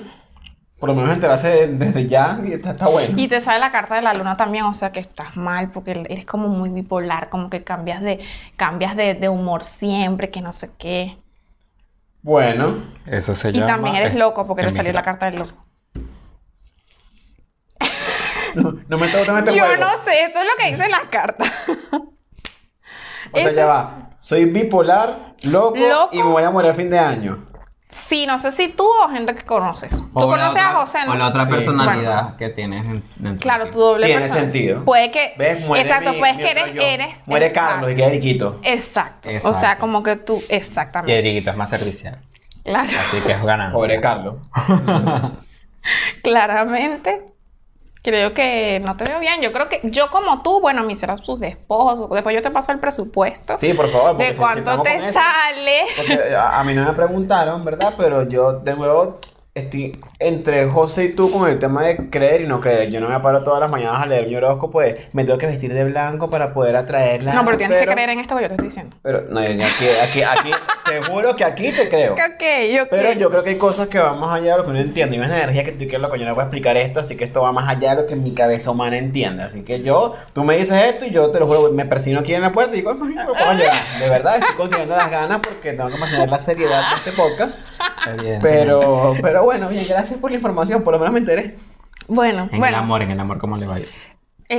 por 0.79 0.89
lo 0.89 0.95
menos 0.95 1.13
enterarse 1.13 1.69
desde 1.69 2.07
ya 2.07 2.41
y 2.45 2.55
está, 2.55 2.71
está 2.71 2.89
bueno. 2.89 3.15
Y 3.17 3.29
te 3.29 3.41
sale 3.41 3.61
la 3.61 3.71
carta 3.71 3.97
de 3.97 4.03
la 4.03 4.15
luna 4.15 4.37
también, 4.37 4.65
o 4.65 4.73
sea 4.73 4.93
que 4.93 5.01
estás 5.01 5.37
mal 5.37 5.71
porque 5.71 5.93
eres 6.09 6.25
como 6.25 6.49
muy 6.49 6.71
bipolar, 6.71 7.29
como 7.29 7.51
que 7.51 7.63
cambias 7.63 8.01
de, 8.01 8.21
cambias 8.57 8.97
de, 8.97 9.15
de 9.15 9.29
humor 9.29 9.63
siempre, 9.63 10.31
que 10.31 10.41
no 10.41 10.53
sé 10.53 10.71
qué. 10.79 11.19
Bueno, 12.23 12.83
Eso 13.07 13.35
se 13.35 13.49
Y 13.49 13.53
llama. 13.53 13.67
también 13.67 13.97
eres 13.97 14.13
es- 14.13 14.19
loco 14.19 14.47
porque 14.47 14.65
te 14.65 14.71
salió 14.71 14.93
la 14.93 15.03
carta 15.03 15.27
del 15.31 15.41
loco. 15.41 15.65
no, 18.55 18.73
no 18.89 18.99
me 18.99 19.07
toques 19.09 19.29
este 19.39 19.55
Yo 19.57 19.65
juego. 19.65 19.81
no 19.85 19.97
sé, 19.99 20.25
eso 20.29 20.39
es 20.41 20.45
lo 20.45 20.51
que 20.59 20.71
dicen 20.73 20.91
las 20.91 21.09
cartas. 21.09 21.51
O 23.33 23.37
sea, 23.37 23.47
Eso- 23.47 23.57
ya 23.57 23.67
va. 23.67 24.11
Soy 24.19 24.45
bipolar, 24.45 25.35
loco, 25.45 25.77
Loco. 25.79 26.09
y 26.13 26.19
me 26.19 26.25
voy 26.31 26.43
a 26.43 26.51
morir 26.51 26.71
a 26.71 26.75
fin 26.75 26.91
de 26.91 26.99
año. 26.99 27.47
Sí, 27.91 28.25
no 28.25 28.39
sé 28.39 28.53
si 28.53 28.69
tú 28.69 28.87
o 29.05 29.09
gente 29.11 29.35
que 29.35 29.43
conoces. 29.43 29.91
Tú 29.91 30.09
O 30.15 30.29
conoces 30.29 30.51
otra- 30.51 30.71
a 30.71 30.75
José, 30.75 30.99
¿no? 31.07 31.13
O 31.13 31.15
la 31.17 31.27
otra 31.29 31.45
Sí. 31.45 31.51
personalidad 31.53 32.23
Bueno. 32.23 32.37
que 32.39 32.49
tienes 32.51 32.87
en, 32.87 33.05
dentro 33.17 33.41
Claro, 33.43 33.71
tu 33.71 33.79
doble 33.81 34.07
Tiene 34.07 34.21
persona- 34.23 34.41
sentido. 34.43 34.85
Puede 34.85 35.11
que. 35.11 35.35
¿Ves? 35.37 35.61
Muere 35.67 35.85
exacto, 35.89 36.13
mi- 36.13 36.19
puedes 36.21 36.37
que 36.39 36.51
eres. 36.53 36.65
eres 36.77 37.23
Muere 37.27 37.47
exacto. 37.47 37.71
Carlos 37.73 37.91
y 37.91 37.95
queda 37.97 38.07
Eriquito. 38.07 38.61
Exacto. 38.63 39.29
O 39.29 39.33
Exacto. 39.33 39.55
sea, 39.59 39.79
como 39.79 40.03
que 40.05 40.17
tú. 40.17 40.43
Y 40.49 40.55
Exactamente. 40.55 41.19
Eriquito 41.19 41.51
es 41.51 41.57
más 41.57 41.69
servicial. 41.71 42.21
Claro. 42.65 42.91
Así 43.09 43.21
que 43.27 43.33
es 43.33 43.43
ganancia. 43.45 43.77
Pobre 43.77 44.01
Carlos. 44.01 44.37
Claramente. 46.23 47.25
Creo 48.03 48.33
que 48.33 48.81
no 48.83 48.97
te 48.97 49.05
veo 49.05 49.21
bien. 49.21 49.43
Yo 49.43 49.53
creo 49.53 49.69
que 49.69 49.81
yo 49.85 50.11
como 50.11 50.43
tú, 50.43 50.61
bueno, 50.61 50.83
mis 50.85 50.99
serán 50.99 51.19
sus 51.19 51.39
despojos. 51.39 52.09
Después 52.11 52.35
yo 52.35 52.41
te 52.41 52.51
paso 52.51 52.73
el 52.73 52.79
presupuesto. 52.79 53.59
Sí, 53.59 53.75
por 53.75 53.89
favor. 53.89 54.17
de 54.17 54.35
cuánto 54.35 54.83
te 54.83 55.13
sale. 55.13 55.83
Porque 55.97 56.35
a 56.35 56.63
mí 56.65 56.73
no 56.75 56.85
me 56.85 56.93
preguntaron, 56.95 57.65
¿verdad? 57.65 57.95
Pero 57.97 58.27
yo 58.29 58.53
de 58.53 58.75
nuevo 58.75 59.21
estoy 59.55 59.99
entre 60.21 60.69
José 60.69 61.05
y 61.05 61.13
tú 61.15 61.31
con 61.33 61.49
el 61.51 61.59
tema 61.59 61.83
de 61.83 62.09
creer 62.11 62.43
y 62.43 62.47
no 62.47 62.61
creer. 62.61 62.91
Yo 62.91 63.01
no 63.01 63.09
me 63.09 63.19
paro 63.21 63.43
todas 63.43 63.61
las 63.61 63.69
mañanas 63.71 64.01
a 64.01 64.07
leer 64.07 64.29
mi 64.29 64.37
horóscopo, 64.37 64.71
pues 64.71 64.95
me 65.13 65.25
tengo 65.25 65.39
que 65.39 65.47
vestir 65.47 65.73
de 65.75 65.85
blanco 65.85 66.31
para 66.31 66.53
poder 66.55 66.77
atraerla. 66.77 67.35
No, 67.35 67.45
pero 67.45 67.57
tienes 67.59 67.81
que 67.81 67.87
creer 67.87 68.11
en 68.11 68.21
esto 68.21 68.37
que 68.37 68.43
yo 68.43 68.49
te 68.49 68.55
estoy 68.55 68.69
diciendo. 68.69 68.97
Pero 69.03 69.23
no, 69.29 69.43
yo- 69.43 69.65
aquí, 69.65 69.89
aquí, 70.03 70.23
aquí, 70.23 70.51
te 70.87 71.03
juro 71.03 71.35
que 71.35 71.45
aquí 71.45 71.73
te 71.73 71.89
creo. 71.89 72.13
Ok, 72.13 72.83
ok. 72.83 72.89
Pero 72.91 73.13
yo 73.15 73.31
creo 73.31 73.43
que 73.43 73.51
hay 73.51 73.57
cosas 73.59 73.89
que 73.89 73.99
van 73.99 74.19
más 74.21 74.35
allá 74.35 74.53
de 74.53 74.59
lo 74.59 74.65
que 74.65 74.71
uno 74.71 74.79
entiende. 74.79 75.17
Y 75.17 75.19
una 75.19 75.27
energía 75.29 75.65
que 75.65 75.73
tú 75.73 75.79
que 75.87 75.91
yo 75.91 75.99
no 76.27 76.35
voy 76.35 76.43
a 76.43 76.45
explicar 76.45 76.77
esto, 76.77 77.01
así 77.01 77.17
que 77.17 77.25
esto 77.25 77.43
va 77.43 77.53
más 77.53 77.69
allá 77.69 77.95
de 77.97 78.03
lo 78.03 78.07
que 78.07 78.17
mi 78.17 78.33
cabeza 78.35 78.71
humana 78.71 78.99
entiende. 78.99 79.43
Así 79.43 79.63
que 79.63 79.83
yo, 79.83 80.15
tú 80.33 80.45
me 80.45 80.57
dices 80.57 80.81
esto 80.85 81.07
y 81.07 81.11
yo 81.11 81.31
te 81.31 81.41
lo 81.41 81.47
juro, 81.47 81.73
me 81.73 81.85
persino 81.87 82.21
aquí 82.21 82.35
en 82.35 82.43
la 82.43 82.53
puerta 82.53 82.73
y 82.75 82.77
digo, 82.77 82.91
"Ay, 82.93 82.99
me 83.15 83.25
puedo 83.25 83.53
llegar. 83.55 83.75
De 83.99 84.09
verdad, 84.09 84.37
estoy 84.39 84.55
continuando 84.57 84.97
las 84.97 85.11
ganas 85.11 85.39
porque 85.43 85.73
tengo 85.73 85.91
que 85.91 85.97
mantener 85.97 86.29
la 86.29 86.39
seriedad 86.39 86.83
de 86.91 86.97
este 86.97 87.13
podcast. 87.13 87.53
Evidentemente. 88.07 88.41
Pero, 88.49 89.15
pero 89.21 89.40
bueno, 89.45 89.69
bien, 89.69 89.85
gracias 89.89 90.19
por 90.19 90.31
la 90.31 90.37
información, 90.37 90.83
por 90.83 90.93
lo 90.95 90.99
menos 90.99 91.13
me 91.13 91.21
enteré. 91.21 91.57
Bueno, 92.09 92.49
En 92.53 92.59
bueno. 92.59 92.67
el 92.69 92.75
amor, 92.75 93.03
en 93.03 93.11
el 93.11 93.21
amor, 93.21 93.39
¿cómo 93.39 93.57
le 93.57 93.67
va 93.67 93.77
a 93.77 93.81
ir? 93.81 93.89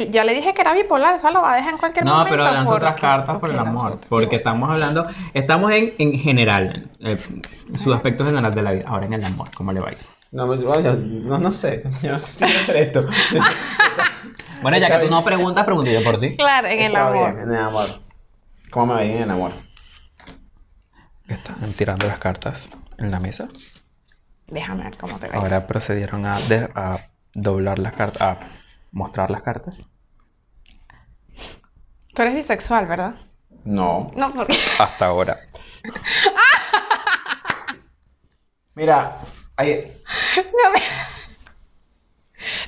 ya 0.09 0.23
le 0.23 0.33
dije 0.33 0.53
que 0.53 0.61
era 0.61 0.73
bipolar, 0.73 1.15
eso 1.15 1.29
lo 1.31 1.41
va 1.41 1.51
a 1.51 1.55
dejar 1.57 1.73
en 1.73 1.77
cualquier 1.77 2.05
No, 2.05 2.11
momento. 2.13 2.31
pero 2.31 2.43
lanza 2.45 2.73
otras 2.75 3.01
cartas 3.01 3.39
por 3.39 3.49
el 3.49 3.59
amor. 3.59 3.99
Porque 4.07 4.37
estamos 4.37 4.69
hablando, 4.69 5.05
estamos 5.33 5.69
en, 5.73 5.93
en 5.97 6.13
general, 6.17 6.89
eh, 7.01 7.17
su 7.83 7.93
aspecto 7.93 8.23
general 8.25 8.53
de 8.55 8.61
la 8.61 8.71
vida. 8.71 8.85
Ahora 8.87 9.05
en 9.07 9.13
el 9.13 9.25
amor, 9.25 9.49
¿cómo 9.53 9.73
le 9.73 9.81
va 9.81 9.89
a 9.89 9.91
ir? 9.91 9.97
No, 10.31 10.55
yo- 10.79 10.95
no, 10.95 11.39
no 11.39 11.51
sé, 11.51 11.83
yo 12.01 12.11
no 12.11 12.19
sé 12.19 12.31
si 12.31 12.45
quiero 12.45 12.59
hacer 12.61 12.75
esto. 12.77 13.05
Bueno, 14.61 14.77
ya 14.77 14.85
Está 14.85 14.99
que 14.99 15.05
tú 15.07 15.09
bien. 15.09 15.19
no 15.19 15.25
preguntas, 15.25 15.65
pregunto 15.65 15.89
yo 15.91 16.03
por 16.03 16.19
ti. 16.19 16.37
Claro, 16.37 16.67
en 16.67 16.79
el 16.79 16.85
Está 16.85 17.07
amor. 17.09 17.33
bien, 17.33 17.43
en 17.49 17.53
el 17.55 17.61
amor. 17.61 17.85
¿Cómo 18.69 18.85
me 18.85 18.93
va 18.93 18.99
a 18.99 19.05
ir 19.05 19.15
en 19.17 19.23
el 19.23 19.31
amor? 19.31 19.51
Están 21.27 21.73
tirando 21.73 22.05
las 22.07 22.19
cartas 22.19 22.61
en 22.97 23.09
la 23.11 23.19
mesa. 23.19 23.47
Déjame 24.51 24.83
ver 24.83 24.97
cómo 24.97 25.17
te 25.17 25.27
va. 25.27 25.35
Ahora 25.35 25.65
procedieron 25.65 26.25
a, 26.25 26.37
de- 26.41 26.69
a 26.75 26.97
doblar 27.33 27.79
las 27.79 27.93
cartas, 27.93 28.21
a 28.21 28.37
mostrar 28.91 29.31
las 29.31 29.41
cartas. 29.41 29.77
Tú 32.13 32.21
eres 32.21 32.35
bisexual, 32.35 32.85
¿verdad? 32.87 33.15
No. 33.63 34.11
No, 34.15 34.33
porque. 34.33 34.57
Hasta 34.79 35.05
ahora. 35.05 35.39
Mira, 38.75 39.17
hay, 39.57 39.91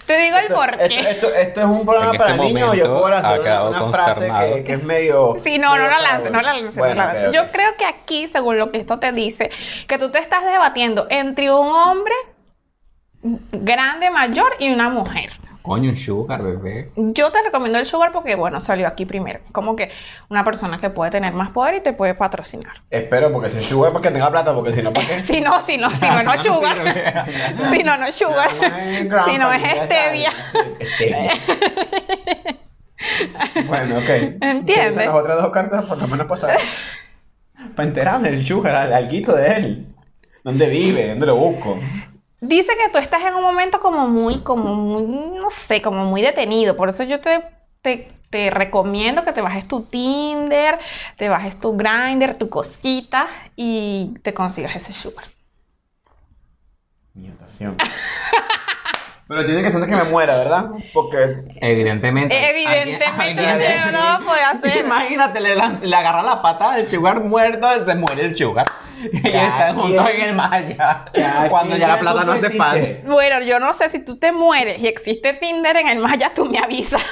Te 0.05 0.17
digo 0.17 0.37
el 0.37 0.43
Esto, 0.45 0.55
por 0.55 0.69
esto, 0.69 0.87
qué. 0.89 1.09
esto- 1.11 1.33
esto 1.33 1.59
es 1.61 1.65
un 1.65 1.85
programa 1.85 2.11
En 2.11 2.17
para 2.17 2.31
este 2.35 2.43
niños 2.45 2.75
yo 2.75 2.99
puedo 2.99 3.15
ha 3.15 3.19
hacer 3.19 3.39
una, 3.41 3.85
frase 3.91 4.31
que, 4.39 4.63
que 4.63 4.73
es 4.73 4.83
medio. 4.83 5.35
Sí, 5.37 5.57
no, 5.59 5.75
no 5.77 5.83
la 5.83 5.99
lances, 5.99 6.07
sabor. 6.09 6.31
no 6.31 6.41
la 6.41 6.53
lances, 6.53 6.75
Bueno, 6.77 6.95
no 6.95 7.01
la 7.01 7.07
lances. 7.13 7.27
ok, 7.29 7.33
Yo 7.35 7.51
creo 7.51 7.75
que 7.77 7.85
aquí, 7.85 8.27
según 8.27 8.57
lo 8.59 8.71
que 8.71 8.79
esto 8.79 8.99
te 8.99 9.11
dice, 9.13 9.49
que 9.87 9.97
tú 9.97 10.11
te 10.11 10.19
estás 10.19 10.43
debatiendo 10.45 11.07
entre 11.09 11.51
un 11.51 11.67
hombre 11.67 12.13
grande, 13.51 14.09
mayor 14.09 14.53
y 14.59 14.73
una 14.73 14.89
mujer. 14.89 15.31
Coño, 15.63 15.91
un 15.91 15.95
sugar, 15.95 16.43
bebé. 16.43 16.89
Yo 16.97 17.31
te 17.31 17.41
recomiendo 17.41 17.79
el 17.79 17.85
sugar 17.85 18.11
porque, 18.11 18.35
bueno, 18.35 18.59
salió 18.59 18.85
aquí 18.85 19.05
primero. 19.05 19.39
Como 19.53 19.77
que 19.77 19.89
una 20.27 20.43
persona 20.43 20.77
que 20.77 20.89
puede 20.89 21.09
tener 21.09 21.31
más 21.31 21.51
poder 21.51 21.75
y 21.75 21.79
te 21.79 21.93
puede 21.93 22.15
patrocinar. 22.15 22.73
Espero, 22.89 23.31
porque 23.31 23.49
si 23.49 23.59
es 23.59 23.63
sugar, 23.63 23.93
para 23.93 24.03
que 24.03 24.11
tenga 24.11 24.29
plata, 24.29 24.53
porque 24.53 24.73
si 24.73 24.81
no, 24.81 24.91
¿para 24.91 25.07
qué? 25.07 25.19
Si 25.21 25.39
no, 25.39 25.61
si 25.61 25.77
no, 25.77 25.89
si 25.89 26.05
no, 26.05 26.21
no 26.21 26.37
sugar. 26.43 27.23
Si 27.71 27.81
no, 27.81 27.97
no 27.97 28.11
sugar. 28.11 28.51
Si 29.25 29.37
no 29.37 29.53
es 29.53 29.63
stevia. 29.85 30.31
bueno, 33.65 33.99
ok. 33.99 34.09
¿Entiendes? 34.41 34.95
Las 34.97 35.15
otras 35.15 35.41
dos 35.41 35.51
cartas, 35.53 35.85
por 35.85 35.97
lo 35.97 36.07
menos 36.09 36.27
pasar. 36.27 36.57
Para 37.73 37.87
enterarme 37.87 38.31
del 38.31 38.45
sugar, 38.45 38.75
al 38.75 38.93
alguito 38.93 39.33
de 39.33 39.47
él. 39.55 39.95
¿Dónde 40.43 40.67
vive? 40.67 41.07
¿Dónde 41.07 41.25
lo 41.25 41.37
busco? 41.37 41.79
Dice 42.43 42.73
que 42.77 42.89
tú 42.89 42.97
estás 42.97 43.23
en 43.23 43.35
un 43.35 43.41
momento 43.41 43.79
como 43.79 44.05
muy, 44.05 44.43
como 44.43 44.75
muy, 44.75 45.05
no 45.05 45.49
sé, 45.49 45.81
como 45.81 46.03
muy 46.03 46.21
detenido. 46.21 46.75
Por 46.75 46.89
eso 46.89 47.03
yo 47.03 47.21
te, 47.21 47.41
te, 47.81 48.11
te 48.29 48.49
recomiendo 48.49 49.23
que 49.23 49.31
te 49.31 49.41
bajes 49.41 49.65
tu 49.65 49.83
Tinder, 49.83 50.77
te 51.15 51.29
bajes 51.29 51.57
tu 51.57 51.77
Grindr, 51.77 52.35
tu 52.35 52.49
cosita 52.49 53.27
y 53.55 54.15
te 54.23 54.33
consigas 54.33 54.75
ese 54.75 54.91
sugar. 54.91 55.25
Mi. 57.13 57.31
Pero 59.27 59.45
tiene 59.45 59.61
que 59.63 59.69
ser 59.71 59.81
antes 59.81 59.95
que 59.97 60.03
me 60.03 60.09
muera, 60.09 60.37
¿verdad? 60.37 60.71
Porque 60.93 61.43
Evidentemente. 61.61 62.35
Evidentemente 62.49 63.05
alguien- 63.05 63.93
no 63.93 64.19
lo 64.19 64.25
podía 64.25 64.49
hacer. 64.51 64.85
Imagínate, 64.85 65.39
le, 65.39 65.55
le 65.55 65.95
agarra 65.95 66.21
la 66.21 66.41
pata 66.41 66.75
del 66.75 66.89
sugar 66.89 67.21
muerto, 67.23 67.67
se 67.85 67.95
muere 67.95 68.23
el 68.25 68.35
sugar. 68.35 68.65
Y 69.11 69.17
están 69.27 69.77
juntos 69.77 70.05
en 70.13 70.39
el 70.39 70.75
cada 70.77 71.49
Cuando 71.49 71.75
ya 71.75 71.87
la 71.89 71.99
plata 71.99 72.23
no 72.23 72.33
hace 72.33 72.49
falta. 72.51 72.75
fetiche. 72.77 73.01
Bueno, 73.05 73.41
yo 73.41 73.59
no 73.59 73.73
sé 73.73 73.89
si 73.89 73.99
tú 74.03 74.17
te 74.17 74.31
mueres 74.31 74.81
y 74.81 74.87
existe 74.87 75.33
Tinder 75.33 75.75
en 75.77 75.89
el 75.89 75.99
Maya, 75.99 76.31
tú 76.33 76.45
me 76.45 76.59
avisas. 76.59 77.03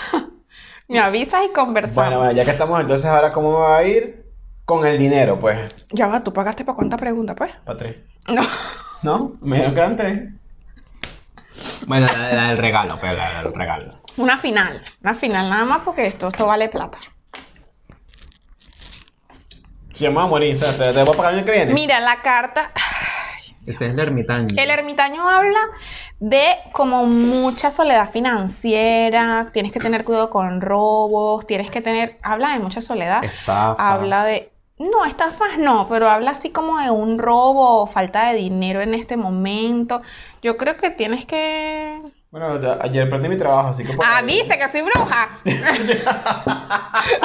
me 0.87 0.99
avisas 0.99 1.41
y 1.45 1.53
conversamos. 1.53 1.95
Bueno, 2.05 2.17
bueno, 2.19 2.31
ya 2.33 2.45
que 2.45 2.51
estamos 2.51 2.79
entonces 2.79 3.05
ahora, 3.07 3.29
¿cómo 3.29 3.51
me 3.51 3.59
va 3.59 3.77
a 3.77 3.83
ir? 3.83 4.25
Con 4.65 4.85
el 4.85 4.97
dinero, 4.97 5.37
pues. 5.39 5.57
Ya 5.91 6.07
va, 6.07 6.23
tú 6.23 6.31
pagaste 6.31 6.63
para 6.63 6.75
cuánta 6.75 6.95
pregunta, 6.97 7.35
pues. 7.35 7.51
Para 7.65 7.77
tres. 7.77 7.95
No. 8.29 8.41
¿No? 9.01 9.33
Me 9.41 9.55
dijeron 9.57 9.73
que 9.73 9.79
eran 9.81 9.97
tres. 9.97 10.21
Bueno, 11.87 12.07
la, 12.07 12.33
la 12.33 12.47
del 12.49 12.57
regalo, 12.57 12.97
pero 13.01 13.13
la 13.13 13.43
del 13.43 13.53
regalo. 13.53 13.99
Una 14.17 14.37
final. 14.37 14.81
Una 15.03 15.13
final 15.13 15.49
nada 15.49 15.65
más 15.65 15.79
porque 15.83 16.05
esto, 16.07 16.27
esto 16.27 16.45
vale 16.47 16.69
plata. 16.69 16.97
Si 19.93 20.05
vamos 20.05 20.23
a 20.23 20.27
morir, 20.27 20.57
sea, 20.57 20.71
te, 20.77 20.93
te 20.93 21.03
voy 21.03 21.13
a 21.13 21.17
pagar 21.17 21.33
el 21.33 21.39
año 21.39 21.45
que 21.45 21.51
viene. 21.51 21.73
Mira, 21.73 21.99
la 21.99 22.21
carta. 22.21 22.71
Este 23.65 23.85
es 23.85 23.91
el 23.93 23.99
ermitaño. 23.99 24.55
El 24.57 24.69
ermitaño 24.71 25.27
habla 25.29 25.59
de 26.19 26.45
como 26.71 27.05
mucha 27.05 27.69
soledad 27.69 28.09
financiera, 28.09 29.49
tienes 29.53 29.71
que 29.71 29.79
tener 29.79 30.03
cuidado 30.03 30.29
con 30.31 30.61
robos, 30.61 31.45
tienes 31.45 31.69
que 31.69 31.81
tener, 31.81 32.17
habla 32.23 32.53
de 32.53 32.59
mucha 32.59 32.81
soledad, 32.81 33.23
Estafa. 33.23 33.93
habla 33.93 34.25
de, 34.25 34.50
no, 34.89 35.05
estafas 35.05 35.57
no, 35.57 35.87
pero 35.87 36.09
habla 36.09 36.31
así 36.31 36.49
como 36.51 36.79
de 36.79 36.89
un 36.89 37.19
robo 37.19 37.81
o 37.83 37.87
falta 37.87 38.29
de 38.29 38.35
dinero 38.37 38.81
en 38.81 38.93
este 38.93 39.17
momento. 39.17 40.01
Yo 40.41 40.57
creo 40.57 40.77
que 40.77 40.89
tienes 40.89 41.25
que... 41.25 42.01
Bueno, 42.31 42.59
ya- 42.61 42.77
ayer 42.81 43.09
perdí 43.09 43.27
mi 43.29 43.37
trabajo, 43.37 43.69
así 43.69 43.83
que... 43.83 43.93
por 43.93 44.05
Ah, 44.05 44.17
ahí- 44.19 44.25
viste 44.25 44.57
que 44.57 44.67
soy 44.69 44.81
bruja. 44.81 45.29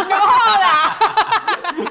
no. 1.76 1.90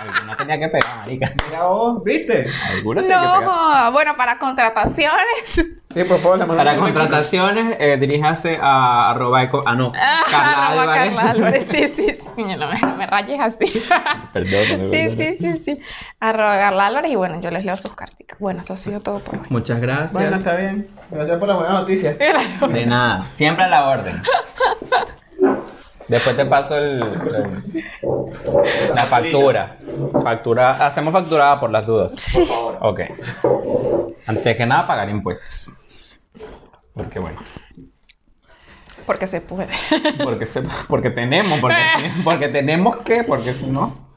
Alguna 0.00 0.36
tenía 0.36 0.58
que 0.58 0.68
pegar, 0.68 0.96
marica. 0.98 1.32
Mira 1.46 1.64
vos, 1.64 2.02
¿viste? 2.04 2.46
Alguna 2.70 3.02
tenía 3.02 3.18
que 3.20 3.24
No 3.26 3.38
pegar. 3.40 3.92
Bueno, 3.92 4.16
para 4.16 4.38
contrataciones. 4.38 5.24
Sí, 5.92 6.04
por 6.04 6.20
favor, 6.20 6.46
Para 6.56 6.76
contrataciones, 6.76 7.76
eh, 7.80 7.96
diríjase 7.98 8.58
a 8.60 9.10
arroba 9.10 9.42
eco- 9.42 9.62
Ah, 9.66 9.74
no. 9.74 9.92
Ah, 9.96 10.20
Carla 10.30 10.66
arroba 10.68 10.82
Álvarez. 10.94 11.14
Carla 11.16 11.30
Álvarez. 11.30 11.66
Sí, 11.70 11.88
sí, 11.96 12.16
sí. 12.20 12.26
No 12.56 12.68
me, 12.70 12.80
no 12.80 12.96
me 12.96 13.06
rayes 13.06 13.40
así. 13.40 13.82
Perdóname, 14.32 14.84
Sí, 14.88 15.08
perdóname. 15.08 15.16
sí, 15.16 15.36
sí, 15.38 15.58
sí. 15.58 15.80
Arroba 16.20 16.56
Carla 16.58 16.86
Álvarez 16.86 17.10
y 17.10 17.16
bueno, 17.16 17.40
yo 17.40 17.50
les 17.50 17.64
leo 17.64 17.76
sus 17.76 17.94
carticas. 17.94 18.38
Bueno, 18.38 18.60
esto 18.60 18.72
ha 18.74 18.76
sido 18.76 19.00
todo 19.00 19.18
por 19.18 19.34
hoy. 19.34 19.42
Muchas 19.50 19.80
gracias. 19.80 20.12
Bueno, 20.12 20.36
está 20.36 20.54
bien. 20.54 20.88
Gracias 21.10 21.38
por 21.38 21.48
las 21.48 21.56
buenas 21.58 21.74
noticias. 21.80 22.16
De 22.68 22.86
nada. 22.86 23.26
Siempre 23.36 23.64
a 23.64 23.68
la 23.68 23.88
orden. 23.88 24.22
Después 26.08 26.36
te 26.36 26.44
paso 26.44 26.76
el, 26.76 27.00
el- 27.02 27.84
la 28.94 29.04
factura. 29.06 29.78
Factura. 30.22 30.86
Hacemos 30.86 31.12
facturada 31.12 31.58
por 31.60 31.70
las 31.70 31.86
dudas. 31.86 32.12
Sí. 32.16 32.46
Ok. 32.80 33.00
Antes 34.26 34.56
que 34.56 34.66
nada, 34.66 34.86
pagar 34.86 35.08
impuestos. 35.08 35.68
Porque 36.94 37.18
bueno. 37.18 37.40
Porque 39.06 39.26
se 39.26 39.40
puede. 39.40 39.68
Porque, 40.22 40.46
se- 40.46 40.62
porque 40.88 41.10
tenemos, 41.10 41.58
porque, 41.60 41.76
porque 42.24 42.48
tenemos 42.48 42.98
que, 42.98 43.24
porque 43.24 43.52
si 43.52 43.66
no, 43.66 44.08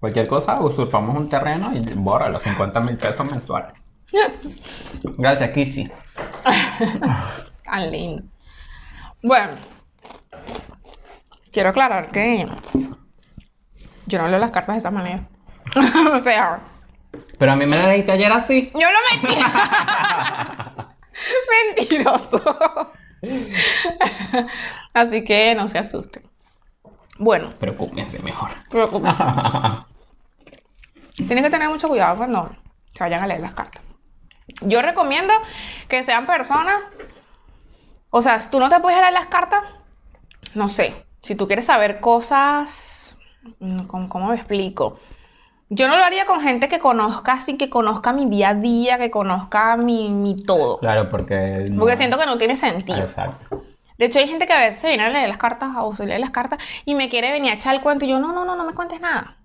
cualquier 0.00 0.26
cosa, 0.26 0.58
usurpamos 0.60 1.16
un 1.16 1.28
terreno 1.28 1.70
y 1.74 1.80
borra 1.94 2.28
los 2.28 2.42
50 2.42 2.80
mil 2.80 2.96
pesos 2.96 3.30
mensuales. 3.30 3.72
Gracias, 5.18 5.50
Kissy. 5.50 5.90
Tan 7.64 7.90
lindo. 7.90 8.22
Bueno, 9.22 9.50
quiero 11.56 11.70
aclarar 11.70 12.10
que 12.10 12.46
yo 14.04 14.18
no 14.18 14.28
leo 14.28 14.38
las 14.38 14.50
cartas 14.50 14.74
de 14.74 14.78
esa 14.80 14.90
manera. 14.90 15.26
o 16.12 16.20
sea, 16.20 16.60
Pero 17.38 17.52
a 17.52 17.56
mí 17.56 17.64
me 17.64 17.78
la 17.78 17.88
leíste 17.88 18.12
ayer 18.12 18.30
así. 18.30 18.70
yo 18.74 18.86
no 18.90 18.98
mentira. 19.24 20.94
Mentiroso. 21.78 22.42
Así 24.92 25.24
que 25.24 25.54
no 25.54 25.66
se 25.66 25.78
asusten. 25.78 26.24
Bueno, 27.18 27.54
Preocúpense 27.58 28.18
mejor. 28.18 28.50
preocúpate. 28.68 29.16
Tienen 31.16 31.42
que 31.42 31.48
tener 31.50 31.70
mucho 31.70 31.88
cuidado 31.88 32.18
cuando 32.18 32.54
se 32.94 33.02
vayan 33.02 33.24
a 33.24 33.26
leer 33.26 33.40
las 33.40 33.54
cartas. 33.54 33.82
Yo 34.60 34.82
recomiendo 34.82 35.32
que 35.88 36.02
sean 36.02 36.26
personas, 36.26 36.82
o 38.10 38.20
sea, 38.20 38.38
tú 38.50 38.60
no 38.60 38.68
te 38.68 38.78
puedes 38.80 39.00
leer 39.00 39.14
las 39.14 39.28
cartas, 39.28 39.62
no 40.52 40.68
sé, 40.68 41.05
si 41.26 41.34
tú 41.34 41.46
quieres 41.46 41.66
saber 41.66 42.00
cosas, 42.00 43.16
mm, 43.58 43.80
¿cómo, 43.86 44.08
cómo 44.08 44.28
me 44.28 44.36
explico? 44.36 44.98
Yo 45.68 45.88
no 45.88 45.96
lo 45.96 46.04
haría 46.04 46.26
con 46.26 46.40
gente 46.40 46.68
que 46.68 46.78
conozca, 46.78 47.32
así 47.32 47.58
que 47.58 47.68
conozca 47.68 48.12
mi 48.12 48.26
día 48.26 48.50
a 48.50 48.54
día, 48.54 48.98
que 48.98 49.10
conozca 49.10 49.76
mi, 49.76 50.08
mi 50.10 50.36
todo. 50.44 50.78
Claro, 50.78 51.08
porque. 51.10 51.66
no- 51.70 51.80
Porque 51.80 51.96
siento 51.96 52.16
que 52.18 52.26
no 52.26 52.38
tiene 52.38 52.56
sentido. 52.56 52.98
Exacto. 53.00 53.64
De 53.98 54.06
hecho, 54.06 54.18
hay 54.20 54.28
gente 54.28 54.46
que 54.46 54.52
a 54.52 54.60
veces 54.60 54.84
viene 54.88 55.02
a 55.02 55.10
leer 55.10 55.28
las 55.28 55.38
cartas 55.38 55.70
o 55.80 55.94
se 55.96 56.06
lee 56.06 56.18
las 56.18 56.30
cartas 56.30 56.58
y 56.84 56.94
me 56.94 57.08
quiere 57.08 57.32
venir 57.32 57.50
a 57.50 57.54
echar 57.54 57.74
el 57.74 57.80
cuento 57.80 58.04
y 58.04 58.08
yo, 58.08 58.20
no, 58.20 58.32
no, 58.32 58.44
no, 58.44 58.54
no 58.54 58.64
me 58.64 58.74
cuentes 58.74 59.00
nada. 59.00 59.38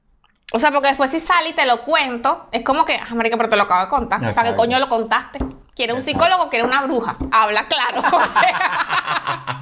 O 0.54 0.60
sea, 0.60 0.72
porque 0.72 0.90
después 0.90 1.10
si 1.10 1.20
sale 1.22 1.50
y 1.50 1.54
te 1.54 1.66
lo 1.66 1.84
cuento, 1.84 2.50
es 2.52 2.62
como 2.64 2.84
que, 2.86 2.96
ah, 2.98 3.16
marica, 3.16 3.38
pero 3.38 3.50
te 3.50 3.56
lo 3.56 3.64
acabo 3.64 3.82
de 3.86 3.90
contar. 3.90 4.20
¿Para 4.20 4.34
qué 4.34 4.40
Exacto. 4.42 4.58
coño 4.58 4.78
lo 4.78 4.90
contaste? 4.90 5.40
¿Quiere 5.82 5.94
un 5.94 6.00
Exacto. 6.02 6.20
psicólogo 6.20 6.44
o 6.44 6.50
quiere 6.52 6.64
una 6.64 6.84
bruja? 6.84 7.18
Habla 7.32 7.66
claro. 7.66 8.04
O 8.12 8.26
sea, 8.40 9.60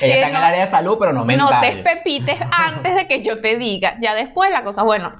Ella 0.00 0.14
está 0.14 0.26
en 0.26 0.32
no- 0.32 0.38
el 0.40 0.44
área 0.44 0.64
de 0.64 0.70
salud, 0.72 0.96
pero 0.98 1.12
no 1.12 1.20
no 1.20 1.24
mental. 1.24 1.60
te 1.60 1.76
pepites 1.84 2.36
antes 2.50 2.96
de 2.96 3.06
que 3.06 3.22
yo 3.22 3.40
te 3.40 3.56
diga. 3.58 3.96
Ya 4.00 4.14
después 4.14 4.50
la 4.50 4.64
cosa, 4.64 4.82
bueno, 4.82 5.12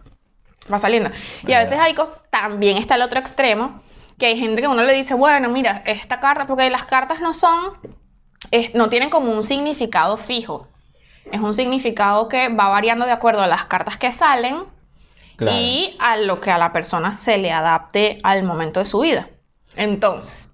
va 0.72 0.80
saliendo. 0.80 1.10
Y 1.46 1.52
a 1.52 1.60
veces 1.60 1.78
hay 1.78 1.94
cosas, 1.94 2.16
también 2.30 2.76
está 2.76 2.96
el 2.96 3.02
otro 3.02 3.20
extremo, 3.20 3.80
que 4.18 4.26
hay 4.26 4.36
gente 4.36 4.62
que 4.62 4.68
uno 4.68 4.82
le 4.82 4.92
dice, 4.94 5.14
bueno, 5.14 5.48
mira, 5.48 5.82
esta 5.86 6.18
carta, 6.18 6.48
porque 6.48 6.68
las 6.68 6.84
cartas 6.84 7.20
no 7.20 7.32
son, 7.32 7.78
es- 8.50 8.74
no 8.74 8.88
tienen 8.88 9.10
como 9.10 9.30
un 9.30 9.44
significado 9.44 10.16
fijo. 10.16 10.66
Es 11.30 11.40
un 11.40 11.54
significado 11.54 12.28
que 12.28 12.48
va 12.48 12.66
variando 12.68 13.06
de 13.06 13.12
acuerdo 13.12 13.42
a 13.44 13.46
las 13.46 13.66
cartas 13.66 13.96
que 13.96 14.10
salen 14.10 14.64
Claro. 15.36 15.56
y 15.56 15.94
a 16.00 16.16
lo 16.16 16.40
que 16.40 16.50
a 16.50 16.56
la 16.58 16.72
persona 16.72 17.12
se 17.12 17.36
le 17.38 17.52
adapte 17.52 18.18
al 18.22 18.42
momento 18.42 18.80
de 18.80 18.86
su 18.86 19.00
vida. 19.00 19.28
Entonces, 19.76 20.50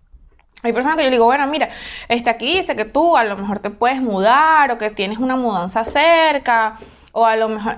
hay 0.62 0.72
personas 0.72 0.96
que 0.96 1.04
yo 1.04 1.10
digo, 1.10 1.24
bueno, 1.24 1.46
mira, 1.46 1.68
este 2.08 2.30
aquí 2.30 2.58
dice 2.58 2.76
que 2.76 2.84
tú 2.84 3.16
a 3.16 3.24
lo 3.24 3.36
mejor 3.36 3.58
te 3.58 3.70
puedes 3.70 4.00
mudar 4.00 4.70
o 4.70 4.78
que 4.78 4.90
tienes 4.90 5.18
una 5.18 5.36
mudanza 5.36 5.84
cerca 5.84 6.76
o 7.12 7.24
a 7.26 7.36
lo 7.36 7.48
mejor... 7.48 7.76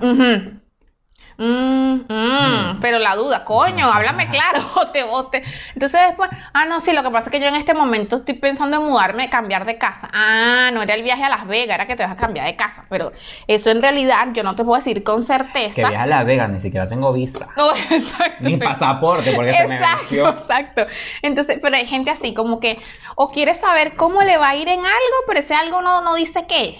Mm, 1.37 2.05
mm, 2.07 2.79
pero 2.79 2.97
la 2.97 3.15
duda, 3.17 3.43
coño, 3.43 3.91
háblame 3.91 4.29
claro, 4.29 4.61
o 4.75 4.87
te, 4.87 5.03
o 5.03 5.25
te- 5.27 5.43
Entonces 5.73 5.99
después, 6.07 6.29
ah, 6.53 6.63
no, 6.65 6.79
sí, 6.79 6.93
lo 6.93 7.03
que 7.03 7.09
pasa 7.09 7.27
es 7.29 7.31
que 7.33 7.41
yo 7.41 7.47
en 7.47 7.55
este 7.55 7.73
momento 7.73 8.15
estoy 8.15 8.35
pensando 8.35 8.77
en 8.77 8.83
mudarme, 8.83 9.29
cambiar 9.29 9.65
de 9.65 9.77
casa. 9.77 10.07
Ah, 10.13 10.69
no 10.73 10.81
era 10.81 10.93
el 10.93 11.03
viaje 11.03 11.23
a 11.25 11.29
Las 11.29 11.45
Vegas, 11.45 11.75
era 11.75 11.87
que 11.87 11.97
te 11.97 12.03
vas 12.03 12.13
a 12.13 12.15
cambiar 12.15 12.45
de 12.45 12.55
casa. 12.55 12.85
Pero 12.89 13.11
eso 13.47 13.69
en 13.69 13.81
realidad 13.81 14.27
yo 14.33 14.43
no 14.43 14.55
te 14.55 14.63
puedo 14.63 14.77
decir 14.77 15.03
con 15.03 15.19
Que 15.19 15.25
certeza. 15.25 15.89
viaja 15.89 16.03
a 16.03 16.07
Las 16.07 16.25
Vegas, 16.25 16.49
ni 16.49 16.61
siquiera 16.61 16.87
tengo 16.87 17.11
visa. 17.11 17.47
No, 17.57 17.71
exacto. 17.75 18.35
Ni 18.47 18.55
pasaporte, 18.57 19.33
porque 19.33 19.53
se 19.53 19.67
me 19.67 19.75
Exacto, 19.75 19.99
venció. 19.99 20.29
exacto. 20.29 20.85
Entonces, 21.21 21.59
pero 21.61 21.75
hay 21.75 21.85
gente 21.85 22.11
así 22.11 22.33
como 22.33 22.59
que 22.61 22.79
o 23.17 23.29
quiere 23.31 23.55
saber 23.55 23.95
cómo 23.97 24.23
le 24.23 24.37
va 24.37 24.49
a 24.49 24.55
ir 24.55 24.69
en 24.69 24.79
algo, 24.79 25.17
pero 25.27 25.39
ese 25.41 25.53
algo 25.53 25.81
no, 25.81 25.99
no 26.01 26.15
dice 26.15 26.45
qué. 26.47 26.77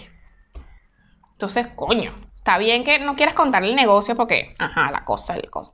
Entonces, 1.34 1.68
coño, 1.76 2.14
está 2.46 2.60
bien 2.60 2.84
que 2.84 3.00
no 3.00 3.16
quieras 3.16 3.34
contarle 3.34 3.70
el 3.70 3.76
negocio 3.76 4.16
porque, 4.16 4.54
ajá, 4.60 4.92
la 4.92 5.04
cosa, 5.04 5.34
el 5.34 5.50
cosa. 5.50 5.72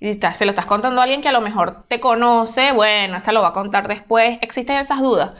Y 0.00 0.12
si 0.12 0.20
se 0.20 0.44
lo 0.44 0.50
estás 0.50 0.66
contando 0.66 1.00
a 1.00 1.04
alguien 1.04 1.22
que 1.22 1.28
a 1.28 1.32
lo 1.32 1.40
mejor 1.40 1.84
te 1.86 2.00
conoce, 2.00 2.72
bueno, 2.72 3.16
esta 3.16 3.30
lo 3.30 3.40
va 3.40 3.48
a 3.48 3.52
contar 3.52 3.86
después. 3.86 4.36
Existen 4.42 4.78
esas 4.78 5.00
dudas. 5.00 5.34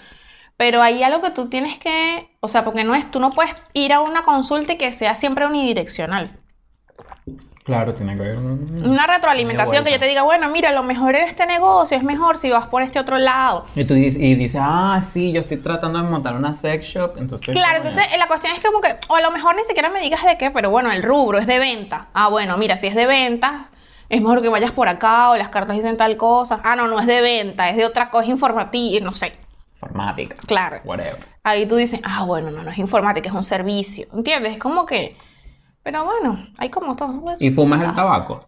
Pero 0.57 0.81
hay 0.81 1.03
algo 1.03 1.21
que 1.21 1.33
tú 1.33 1.49
tienes 1.49 1.81
que, 1.81 2.31
o 2.39 2.47
sea, 2.47 2.65
porque 2.65 2.85
no 2.85 2.95
es, 2.95 3.11
tú 3.11 3.19
no 3.19 3.31
puedes 3.31 3.53
ir 3.73 3.93
a 3.93 3.99
una 4.01 4.23
consulta 4.23 4.75
y 4.75 4.79
que 4.79 4.93
sea 4.93 5.17
siempre 5.17 5.47
unidireccional. 5.47 6.39
Claro, 7.69 7.95
tiene 7.95 8.17
que 8.17 8.23
haber 8.23 8.39
un... 8.39 8.81
Una 8.83 9.07
retroalimentación 9.07 9.85
que 9.85 9.91
yo 9.91 10.01
te 10.01 10.07
diga, 10.07 10.23
bueno, 10.23 10.49
mira, 10.49 10.73
lo 10.73 10.83
mejor 10.83 11.15
en 11.15 11.29
este 11.29 11.45
negocio 11.45 11.99
es 11.99 12.03
mejor 12.03 12.39
si 12.39 12.49
vas 12.49 12.67
por 12.67 12.81
este 12.81 12.99
otro 12.99 13.19
lado. 13.19 13.67
Y 13.75 13.85
tú 13.85 13.93
dices, 13.93 14.19
y 14.19 14.37
dices, 14.37 14.59
ah, 14.65 15.03
sí, 15.05 15.33
yo 15.33 15.43
estoy 15.43 15.59
tratando 15.59 16.03
de 16.03 16.09
montar 16.09 16.35
una 16.35 16.55
sex 16.55 16.87
shop, 16.87 17.19
entonces... 17.19 17.55
Claro, 17.55 17.77
entonces 17.77 18.07
eh, 18.11 18.17
la 18.17 18.27
cuestión 18.27 18.55
es 18.55 18.65
como 18.65 18.81
que, 18.81 18.97
o 19.09 19.17
a 19.17 19.21
lo 19.21 19.31
mejor 19.33 19.55
ni 19.55 19.65
siquiera 19.65 19.91
me 19.91 20.01
digas 20.01 20.25
de 20.25 20.39
qué, 20.39 20.51
pero 20.51 20.71
bueno, 20.71 20.91
el 20.91 21.03
rubro 21.03 21.37
es 21.37 21.47
de 21.47 21.59
venta. 21.59 22.07
Ah, 22.15 22.29
bueno, 22.29 22.57
mira, 22.57 22.79
si 22.79 22.87
es 22.87 22.95
de 22.95 23.05
ventas, 23.05 23.53
es 24.09 24.23
mejor 24.23 24.41
que 24.41 24.49
vayas 24.49 24.71
por 24.71 24.89
acá 24.89 25.29
o 25.29 25.37
las 25.37 25.51
cartas 25.51 25.77
dicen 25.77 25.99
tal 25.99 26.17
cosa. 26.17 26.61
Ah, 26.65 26.75
no, 26.75 26.89
no 26.89 26.99
es 26.99 27.07
de 27.07 27.21
venta, 27.21 27.69
es 27.69 27.77
de 27.77 27.85
otra 27.85 28.09
cosa 28.09 28.31
informativa, 28.31 29.05
no 29.05 29.13
sé. 29.13 29.35
Informática. 29.75 30.37
Claro. 30.47 30.81
Whatever. 30.85 31.19
Ahí 31.45 31.67
tú 31.67 31.77
dices, 31.77 32.01
ah, 32.03 32.25
bueno, 32.25 32.51
no, 32.51 32.63
no 32.63 32.71
es 32.71 32.79
informática, 32.79 33.29
es 33.29 33.35
un 33.35 33.45
servicio. 33.45 34.07
¿Entiendes? 34.15 34.53
Es 34.53 34.59
como 34.59 34.87
que, 34.87 35.19
pero 35.89 36.05
bueno, 36.05 36.47
hay 36.59 36.69
como 36.69 36.95
todo. 36.97 37.25
¿Y 37.39 37.51
fumas 37.51 37.83
el 37.83 37.95
tabaco? 37.95 38.47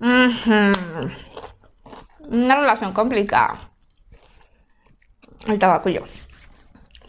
Una 0.00 0.34
relación 2.56 2.92
complicada. 2.92 3.70
El 5.46 5.60
tabaco 5.60 5.88
y 5.88 5.92
yo. 5.92 6.00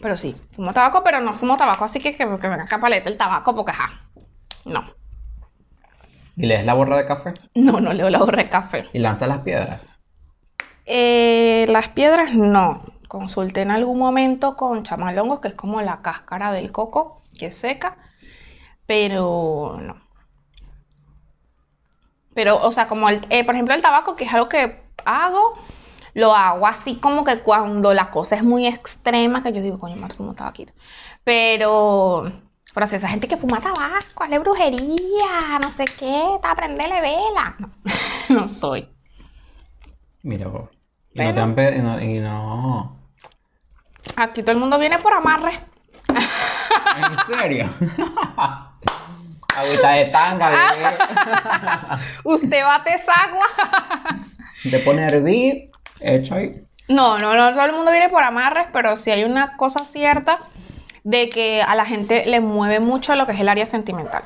Pero 0.00 0.16
sí, 0.16 0.36
fumo 0.52 0.72
tabaco, 0.72 1.02
pero 1.02 1.20
no 1.20 1.34
fumo 1.34 1.56
tabaco, 1.56 1.84
así 1.84 1.98
que 1.98 2.12
que, 2.12 2.18
que 2.18 2.48
venga 2.48 2.62
acá 2.62 2.80
paleta 2.80 3.10
el 3.10 3.16
tabaco, 3.16 3.56
porque 3.56 3.72
ajá. 3.72 4.06
No. 4.66 4.84
¿Y 6.36 6.46
lees 6.46 6.64
la 6.64 6.74
borra 6.74 6.96
de 6.96 7.04
café? 7.04 7.34
No, 7.56 7.80
no 7.80 7.92
leo 7.92 8.10
la 8.10 8.20
borra 8.20 8.44
de 8.44 8.48
café. 8.48 8.88
¿Y 8.92 9.00
lanzas 9.00 9.28
las 9.28 9.40
piedras? 9.40 9.84
Eh, 10.86 11.66
las 11.70 11.88
piedras 11.88 12.34
no. 12.34 12.84
Consulté 13.08 13.62
en 13.62 13.72
algún 13.72 13.98
momento 13.98 14.56
con 14.56 14.84
chamalongos, 14.84 15.40
que 15.40 15.48
es 15.48 15.54
como 15.54 15.82
la 15.82 16.02
cáscara 16.02 16.52
del 16.52 16.70
coco, 16.70 17.20
que 17.36 17.46
es 17.46 17.56
seca, 17.56 17.96
pero 18.86 19.78
no. 19.80 19.96
Pero, 22.34 22.60
o 22.60 22.72
sea, 22.72 22.88
como 22.88 23.08
el, 23.08 23.24
eh, 23.30 23.44
por 23.44 23.54
ejemplo 23.54 23.74
el 23.74 23.82
tabaco, 23.82 24.16
que 24.16 24.24
es 24.24 24.32
algo 24.34 24.48
que 24.48 24.82
hago, 25.04 25.56
lo 26.14 26.34
hago 26.34 26.66
así 26.66 26.96
como 26.96 27.24
que 27.24 27.40
cuando 27.40 27.94
la 27.94 28.10
cosa 28.10 28.34
es 28.36 28.42
muy 28.42 28.66
extrema, 28.66 29.42
que 29.42 29.52
yo 29.52 29.62
digo, 29.62 29.78
coño, 29.78 29.96
me 29.96 30.08
fumo 30.08 30.34
tabaquito. 30.34 30.72
Pero, 31.22 32.32
pero 32.74 32.86
si 32.88 32.96
esa 32.96 33.08
gente 33.08 33.28
que 33.28 33.36
fuma 33.36 33.60
tabaco, 33.60 34.24
hazle 34.24 34.40
brujería, 34.40 35.58
no 35.60 35.70
sé 35.70 35.84
qué, 35.84 36.34
está 36.34 36.54
prendele 36.56 37.00
vela. 37.00 37.56
No, 37.58 37.70
no 38.40 38.48
soy. 38.48 38.88
Mira 40.22 40.48
vos. 40.48 40.70
Y 41.12 41.18
Pero- 41.18 41.28
no 41.28 41.34
te 41.34 41.40
han 41.40 41.54
pe- 41.54 41.76
y 41.76 41.82
no, 41.82 42.00
y 42.00 42.18
no- 42.18 42.96
Aquí 44.16 44.42
todo 44.42 44.52
el 44.52 44.58
mundo 44.58 44.78
viene 44.78 44.98
por 44.98 45.12
amarre. 45.12 45.58
¿En 46.96 47.36
serio? 47.38 47.70
Agüita 49.56 49.90
de 49.92 50.04
tanga, 50.06 50.48
bebé. 50.50 50.98
Usted 52.24 52.64
bate 52.64 52.94
esa 52.94 53.12
agua. 53.12 53.46
Te 54.68 54.78
pone 54.80 55.04
a 55.04 55.06
hervir, 55.06 55.70
hecho 56.00 56.34
ahí. 56.34 56.60
No, 56.88 57.18
no, 57.18 57.34
no, 57.34 57.52
todo 57.52 57.64
el 57.64 57.72
mundo 57.72 57.90
viene 57.92 58.08
por 58.08 58.22
amarres, 58.22 58.66
pero 58.72 58.96
sí 58.96 59.10
hay 59.10 59.24
una 59.24 59.56
cosa 59.56 59.84
cierta 59.84 60.40
de 61.04 61.28
que 61.28 61.62
a 61.62 61.74
la 61.76 61.86
gente 61.86 62.24
le 62.26 62.40
mueve 62.40 62.80
mucho 62.80 63.14
lo 63.14 63.26
que 63.26 63.32
es 63.32 63.40
el 63.40 63.48
área 63.48 63.66
sentimental. 63.66 64.24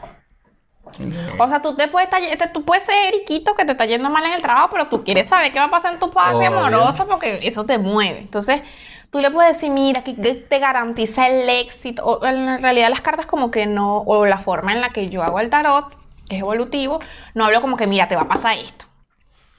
O 1.39 1.49
sea, 1.49 1.61
tú 1.61 1.77
te 1.77 1.87
puedes, 1.89 2.09
te- 2.09 2.49
tú 2.49 2.65
puedes 2.65 2.85
ser 2.85 2.95
eriquito 3.15 3.55
que 3.55 3.65
te 3.67 3.73
está 3.73 3.85
yendo 3.85 4.09
mal 4.09 4.25
en 4.25 4.33
el 4.33 4.41
trabajo, 4.43 4.71
pero 4.73 4.87
tú 4.89 5.05
quieres 5.05 5.29
saber 5.29 5.53
qué 5.53 5.59
va 5.59 5.67
a 5.67 5.71
pasar 5.71 5.93
en 5.93 6.01
tu 6.01 6.11
parte 6.11 6.49
Obvio. 6.49 6.59
amorosa 6.59 7.05
porque 7.05 7.41
eso 7.43 7.67
te 7.67 7.77
mueve. 7.79 8.21
Entonces, 8.21 8.63
tú 9.11 9.21
le 9.21 9.31
puedes 9.31 9.57
decir, 9.57 9.71
mira, 9.71 10.03
que, 10.03 10.15
te 10.15 10.59
garantiza 10.59 11.29
el 11.29 11.49
éxito. 11.49 12.05
O 12.05 12.27
en 12.27 12.61
realidad 12.63 12.91
las 12.91 13.01
cartas 13.01 13.27
como 13.27 13.51
que 13.51 13.67
no, 13.67 13.99
o 13.99 14.27
la 14.27 14.39
forma 14.39 14.73
en 14.73 14.81
la 14.81 14.91
que 14.91 15.09
yo 15.09 15.23
hago 15.23 15.41
el 15.41 15.51
tarot, 15.51 15.95
que 16.29 16.37
es 16.37 16.43
evolutivo, 16.43 17.01
no 17.35 17.45
hablo 17.45 17.61
como 17.61 17.77
que, 17.77 17.87
mira, 17.87 18.09
te 18.09 18.17
va 18.17 18.23
a 18.23 18.29
pasar 18.29 18.57
esto. 18.59 18.87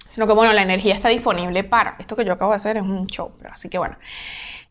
Sino 0.08 0.26
que, 0.26 0.34
bueno, 0.34 0.54
la 0.54 0.64
energía 0.64 0.96
está 0.96 1.10
disponible 1.10 1.64
para. 1.64 1.96
Esto 2.00 2.16
que 2.16 2.26
yo 2.26 2.34
acabo 2.34 2.52
de 2.52 2.58
hacer 2.58 2.78
es 2.78 2.84
un 2.84 3.06
show, 3.08 3.32
pero 3.40 3.54
así 3.54 3.70
que 3.70 3.78
bueno. 3.78 3.96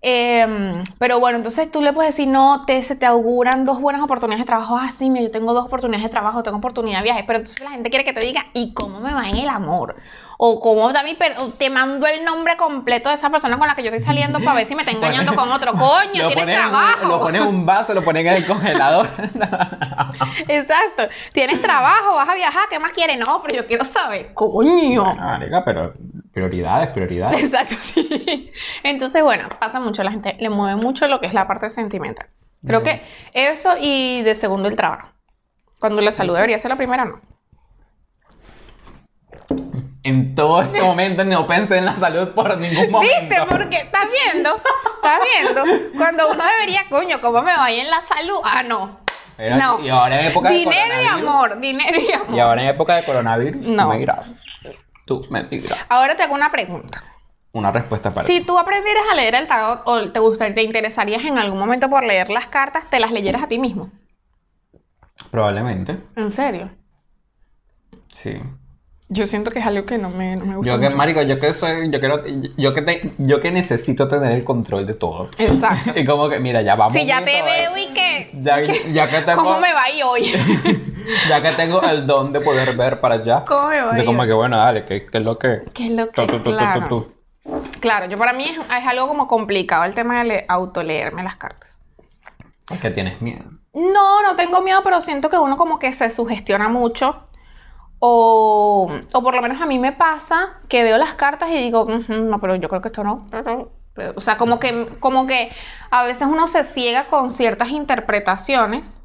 Em, 0.01 0.85
pero 0.99 1.19
bueno, 1.19 1.39
entonces 1.39 1.71
tú 1.73 1.83
le 1.83 1.93
puedes 1.93 2.15
decir, 2.15 2.29
no, 2.29 2.65
te, 2.67 2.83
se 2.85 2.95
te 2.95 3.05
auguran 3.05 3.65
dos 3.65 3.81
buenas 3.81 4.03
oportunidades 4.03 4.45
de 4.45 4.47
trabajo. 4.47 4.77
Ah, 4.77 4.93
sí, 4.93 5.11
mira, 5.11 5.25
yo 5.25 5.31
tengo 5.31 5.53
dos 5.55 5.67
oportunidades 5.67 6.05
de 6.05 6.11
trabajo, 6.11 6.43
tengo 6.43 6.59
oportunidad 6.59 6.99
de 6.99 7.05
viaje. 7.05 7.25
Pero 7.27 7.39
entonces 7.41 7.63
la 7.65 7.71
gente 7.71 7.91
quiere 7.91 8.05
que 8.05 8.13
te 8.13 8.21
diga, 8.21 8.47
¿y 8.55 8.75
cómo 8.75 9.01
me 9.01 9.13
va 9.13 9.29
en 9.29 9.37
el 9.37 9.49
amor? 9.49 9.97
O 10.41 10.61
cómo 10.61 10.93
también 10.93 11.17
te 11.59 11.69
mando 11.69 12.07
el 12.07 12.25
nombre 12.25 12.57
completo 12.57 13.09
de 13.09 13.17
esa 13.17 13.29
persona 13.29 13.59
con 13.59 13.67
la 13.67 13.75
que 13.75 13.83
yo 13.83 13.87
estoy 13.87 13.99
saliendo 13.99 14.39
para 14.39 14.55
ver 14.55 14.67
si 14.67 14.77
me 14.77 14.83
está 14.83 14.93
engañando 14.97 15.35
con 15.35 15.51
otro. 15.51 15.73
Coño, 15.79 16.23
Lo 16.23 16.29
tienes 16.29 16.57
trabajo. 16.57 17.07
lo 17.07 17.21
pones 17.21 17.43
en 17.43 17.49
un 17.49 17.67
vaso, 17.67 17.93
lo 17.93 18.05
pones 18.05 18.25
en 18.25 18.33
el 18.35 18.47
congelador. 18.47 19.09
Exacto. 20.49 21.09
Tienes 21.33 21.61
trabajo, 21.61 22.15
vas 22.15 22.29
a 22.29 22.35
viajar, 22.35 22.69
¿qué 22.71 22.79
más 22.79 22.93
quieres? 22.93 23.19
No, 23.19 23.43
pero 23.43 23.57
yo 23.57 23.67
quiero 23.67 23.85
saber. 23.85 24.33
Coño. 24.35 25.03
Bueno, 25.05 25.63
pero 25.65 25.95
prioridades, 26.33 26.91
prioridades. 26.91 27.43
Exacto, 27.43 27.75
sí. 27.83 28.53
Entonces, 28.85 29.23
bueno, 29.23 29.49
pasa 29.59 29.81
mucho, 29.81 30.05
la 30.05 30.13
gente 30.13 30.37
le 30.39 30.51
mueve 30.51 30.81
mucho 30.81 31.09
lo 31.09 31.21
que 31.21 31.27
es 31.27 31.35
la 31.35 31.49
parte 31.49 31.69
sentimental. 31.69 32.29
Creo 32.65 32.83
que 32.83 33.03
eso 33.33 33.75
y 33.81 34.23
de 34.23 34.35
segundo 34.35 34.69
el 34.69 34.77
trabajo. 34.77 35.09
Cuando 35.81 36.01
la 36.03 36.11
salud 36.13 36.35
debería 36.35 36.59
ser 36.59 36.71
la 36.71 36.77
primera, 36.77 37.05
no. 37.05 37.21
En 40.09 40.35
todo 40.35 40.63
este 40.63 40.81
momento 40.81 41.25
no 41.25 41.47
pensé 41.47 41.79
en 41.79 41.85
la 41.85 41.97
salud 41.97 42.29
por 42.31 42.57
ningún 42.59 42.91
momento. 42.91 43.17
¿Viste? 43.21 43.37
Porque 43.49 43.77
estás 43.77 44.07
viendo, 44.25 44.51
estás 44.57 45.21
viendo. 45.35 45.93
Cuando 45.97 46.31
uno 46.31 46.43
debería, 46.45 46.81
coño, 46.89 47.21
¿cómo 47.21 47.43
me 47.43 47.55
va 47.55 47.71
en 47.71 47.91
la 47.91 48.01
salud? 48.01 48.41
Ah, 48.45 48.63
no. 48.63 49.01
Pero- 49.37 49.57
no. 49.57 49.81
Y 49.85 49.89
ahora 49.89 50.21
en 50.21 50.27
época 50.27 50.49
de 50.51 50.57
Dinero 50.57 50.95
y 51.03 51.07
amor, 51.07 51.61
dinero 51.61 52.01
y 52.01 52.13
amor. 52.13 52.35
Y 52.35 52.41
ahora 52.41 52.63
en 52.63 52.69
época 52.69 52.97
de 52.97 53.05
coronavirus, 53.05 53.67
No. 53.67 53.93
mira, 53.95 54.23
tú, 55.05 55.25
mentira. 55.31 55.77
Ahora 55.89 56.17
te 56.17 56.23
hago 56.25 56.35
una 56.35 56.51
pregunta. 56.51 57.03
Una 57.53 57.71
respuesta 57.73 58.11
para 58.11 58.27
Si 58.27 58.41
tú 58.45 58.59
aprendieras 58.59 59.05
a 59.11 59.15
leer 59.15 59.35
el 59.35 59.47
tarot 59.47 59.81
o 59.87 60.11
te 60.13 60.21
gusta, 60.21 60.53
te 60.55 60.63
interesarías 60.63 61.25
en 61.25 61.39
algún 61.39 61.59
momento 61.59 61.89
por 61.89 62.05
leer 62.05 62.31
las 62.31 62.47
cartas, 62.49 62.89
te 62.91 62.99
las 63.01 63.11
leyeras 63.11 63.43
a 63.43 63.49
ti 63.49 63.59
mismo. 63.59 63.91
Probablemente, 65.31 65.97
¿En 66.17 66.31
serio? 66.31 66.71
sí. 68.13 68.41
Yo 69.11 69.27
siento 69.27 69.51
que 69.51 69.59
es 69.61 69.67
algo 69.67 69.87
que 69.87 69.97
no 69.97 70.11
me, 70.11 70.37
no 70.37 70.45
me 70.45 70.57
gusta. 70.57 70.71
Yo 70.71 70.79
que, 70.79 70.85
mucho. 70.87 70.97
marico, 70.99 71.23
yo 71.23 71.41
que 71.41 71.55
soy, 71.55 71.91
yo 71.91 71.99
quiero, 71.99 72.23
yo 72.59 72.75
que 72.75 72.83
te, 72.83 73.11
yo 73.17 73.41
que 73.41 73.51
necesito 73.51 74.07
tener 74.07 74.33
el 74.33 74.45
control 74.45 74.87
de 74.87 74.95
todo. 74.95 75.31
Exacto. 75.39 75.93
Y 75.99 76.05
como 76.05 76.29
que, 76.29 76.39
mira, 76.41 76.61
ya 76.61 76.75
vamos. 76.75 76.93
Si 76.93 77.07
ya 77.07 77.25
te 77.25 77.43
veo 77.43 77.77
y 77.79 77.87
que. 77.95 78.31
Ya, 78.43 78.63
ya 78.63 79.09
que 79.09 79.21
tengo, 79.23 79.43
¿Cómo 79.45 79.61
me 79.61 79.73
va 79.73 79.85
a 79.85 79.91
ir 79.91 80.05
hoy? 80.05 80.33
ya 81.29 81.41
que 81.43 81.53
tengo 81.53 81.81
el 81.83 82.07
don 82.07 82.33
de 82.33 82.41
poder 82.41 82.77
ver 82.77 83.01
para 83.01 83.15
allá. 83.15 83.45
¿Cómo 83.47 83.69
me 83.69 83.81
va 83.81 83.99
ir 83.99 84.05
como 84.05 84.25
que 84.25 84.33
bueno, 84.35 84.59
dale, 84.59 84.83
¿qué, 84.85 85.07
qué 85.07 85.19
es 85.19 85.25
lo 85.25 85.39
que? 85.39 85.63
¿Qué 85.73 85.87
es 85.87 85.91
lo 85.93 86.11
que.? 86.11 86.27
tu, 86.27 86.39
tu, 86.43 86.51
claro. 86.51 86.87
tu. 86.89 87.13
Claro, 87.81 88.07
yo 88.07 88.19
para 88.19 88.35
mí 88.35 88.45
es, 88.45 88.59
es 88.59 88.87
algo 88.87 89.09
como 89.09 89.27
complicado 89.27 89.85
el 89.85 89.95
tema 89.95 90.19
de 90.19 90.25
le- 90.25 90.45
autoleerme 90.49 91.23
las 91.23 91.37
cartas. 91.37 91.79
Es 92.71 92.79
que 92.79 92.91
tienes 92.91 93.23
miedo. 93.23 93.45
No, 93.73 94.23
no 94.23 94.37
tengo 94.37 94.61
miedo, 94.61 94.81
pero 94.85 95.01
siento 95.01 95.31
que 95.31 95.39
uno 95.39 95.57
como 95.57 95.79
que 95.79 95.93
se 95.95 96.11
sugestiona 96.11 96.69
mucho. 96.69 97.25
O, 98.01 98.91
o 99.13 99.23
por 99.23 99.35
lo 99.35 99.43
menos 99.43 99.61
a 99.61 99.67
mí 99.67 99.79
me 99.79 99.93
pasa 99.93 100.59
que 100.69 100.83
veo 100.85 100.99
las 100.99 101.15
cartas 101.15 101.49
y 101.51 101.55
digo, 101.55 101.83
"Ujú, 101.83 102.13
no, 102.13 102.41
pero 102.41 102.55
yo 102.57 102.69
creo 102.69 102.81
que 102.81 102.89
esto 102.89 103.03
no. 103.05 103.27
O 104.15 104.21
sea, 104.21 104.37
como 104.39 104.61
que, 104.61 104.87
como 105.01 105.27
que 105.27 105.51
a 105.91 106.05
veces 106.05 106.29
uno 106.29 106.47
se 106.47 106.63
ciega 106.63 107.07
con 107.09 107.31
ciertas 107.33 107.71
interpretaciones 107.71 109.03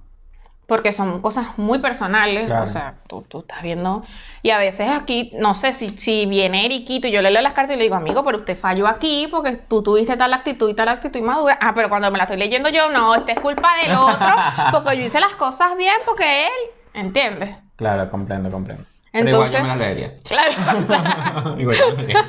porque 0.68 0.94
son 0.94 1.22
cosas 1.22 1.58
muy 1.58 1.80
personales. 1.80 2.46
Claro. 2.46 2.66
O 2.66 2.68
sea, 2.68 2.96
tú, 3.08 3.24
tú 3.28 3.40
estás 3.40 3.62
viendo. 3.64 4.04
Y 4.44 4.52
a 4.52 4.58
veces 4.60 4.90
aquí, 4.90 5.32
no 5.36 5.56
sé, 5.56 5.74
si, 5.74 5.90
si 5.90 6.26
viene 6.28 6.66
Eriquito 6.66 7.08
y 7.08 7.12
yo 7.12 7.22
le 7.24 7.32
leo 7.32 7.42
las 7.42 7.54
cartas 7.54 7.76
y 7.76 7.78
le 7.78 7.84
digo, 7.86 7.96
amigo, 7.96 8.24
pero 8.24 8.38
usted 8.40 8.58
falló 8.58 8.88
aquí 8.88 9.28
porque 9.32 9.56
tú 9.58 9.82
tuviste 9.84 10.16
tal 10.16 10.34
actitud 10.34 10.70
y 10.70 10.74
tal 10.76 10.90
actitud 10.90 11.20
inmadura. 11.20 11.58
Ah, 11.60 11.74
pero 11.76 11.90
cuando 11.90 12.10
me 12.12 12.18
la 12.18 12.26
estoy 12.26 12.38
leyendo 12.38 12.70
yo, 12.70 12.90
no, 12.92 13.16
esta 13.16 13.32
es 13.34 13.40
culpa 13.40 13.70
del 13.84 13.96
otro 13.96 14.32
porque 14.72 14.98
yo 14.98 15.04
hice 15.04 15.20
las 15.20 15.34
cosas 15.36 15.76
bien 15.76 15.96
porque 16.06 16.46
él, 16.46 16.52
¿entiendes? 16.94 17.58
Claro, 17.76 18.10
comprendo, 18.10 18.52
comprendo. 18.52 18.84
Entonces- 19.12 19.14
Pero 19.14 19.30
igual 19.36 19.52
yo 19.52 19.62
me 19.62 19.68
la 19.68 19.76
leería. 19.76 20.16
Claro, 20.28 20.80
o 20.80 20.82
sea, 20.82 21.56
Igual 21.60 21.76
yo 21.78 21.86
me 21.90 21.96
la 21.96 22.02
leería. 22.04 22.26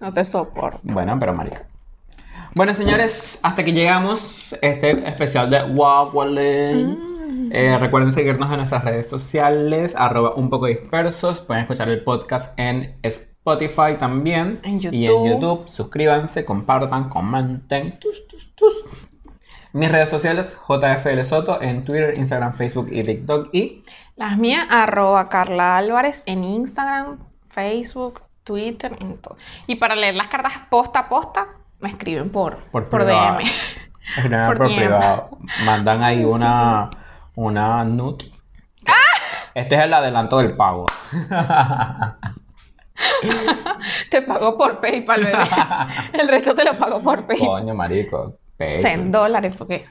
no 0.00 0.12
te 0.12 0.24
soporto. 0.24 0.80
Bueno, 0.84 1.16
pero 1.18 1.34
marica. 1.34 1.62
Bueno, 2.54 2.72
señores, 2.72 3.38
hasta 3.42 3.64
que 3.64 3.72
llegamos 3.72 4.54
este 4.60 5.08
especial 5.08 5.48
de 5.50 5.62
Wawaling. 5.72 6.90
Mm. 7.48 7.50
Eh, 7.52 7.78
recuerden 7.78 8.12
seguirnos 8.12 8.50
en 8.50 8.58
nuestras 8.58 8.84
redes 8.84 9.08
sociales, 9.08 9.94
arroba 9.96 10.34
un 10.34 10.50
poco 10.50 10.66
dispersos. 10.66 11.40
Pueden 11.40 11.62
escuchar 11.62 11.88
el 11.88 12.02
podcast 12.04 12.52
en 12.58 12.94
Spotify 13.02 13.96
también. 13.98 14.58
En 14.64 14.80
Y 14.82 14.86
en 14.86 14.90
YouTube. 15.02 15.28
YouTube. 15.30 15.68
Suscríbanse, 15.68 16.44
compartan, 16.44 17.08
comenten. 17.08 17.98
Tus, 17.98 18.26
tus, 18.28 18.54
tus. 18.54 18.74
Mis 19.72 19.90
redes 19.90 20.10
sociales, 20.10 20.54
JFL 20.68 21.22
Soto, 21.24 21.60
en 21.62 21.84
Twitter, 21.84 22.14
Instagram, 22.18 22.52
Facebook 22.52 22.88
y 22.92 23.02
TikTok. 23.02 23.48
Y 23.54 23.82
Las 24.16 24.36
mías, 24.36 24.66
arroba 24.70 25.28
Carla 25.28 25.78
Álvarez 25.78 26.22
en 26.26 26.44
Instagram, 26.44 27.18
Facebook, 27.48 28.22
Twitter, 28.44 28.96
en 29.00 29.18
todo. 29.18 29.36
Y 29.66 29.76
para 29.76 29.94
leer 29.94 30.14
las 30.14 30.28
cartas 30.28 30.52
posta 30.68 31.00
a 31.00 31.08
posta, 31.08 31.48
me 31.80 31.88
escriben 31.88 32.30
por, 32.30 32.58
por, 32.64 32.88
por, 32.88 33.04
privado. 33.04 33.38
DM. 33.38 33.44
Escriban 34.16 34.46
Por 34.46 34.58
por, 34.58 34.66
privado. 34.66 35.38
Mandan 35.64 36.02
ahí 36.02 36.24
una, 36.24 36.90
una 37.36 37.84
nut. 37.84 38.24
¡Ah! 38.86 38.92
Este 39.54 39.76
es 39.76 39.82
el 39.82 39.94
adelanto 39.94 40.38
del 40.38 40.56
pago. 40.56 40.86
Te 44.10 44.22
pago 44.22 44.56
por 44.56 44.80
PayPal, 44.80 45.24
bebé. 45.24 45.44
El 46.12 46.28
resto 46.28 46.54
te 46.54 46.64
lo 46.64 46.78
pago 46.78 47.02
por 47.02 47.26
PayPal. 47.26 47.46
Coño, 47.46 47.74
marico. 47.74 48.38
Pay. 48.68 48.80
100 48.80 49.12
dólares, 49.12 49.54
porque 49.56 49.86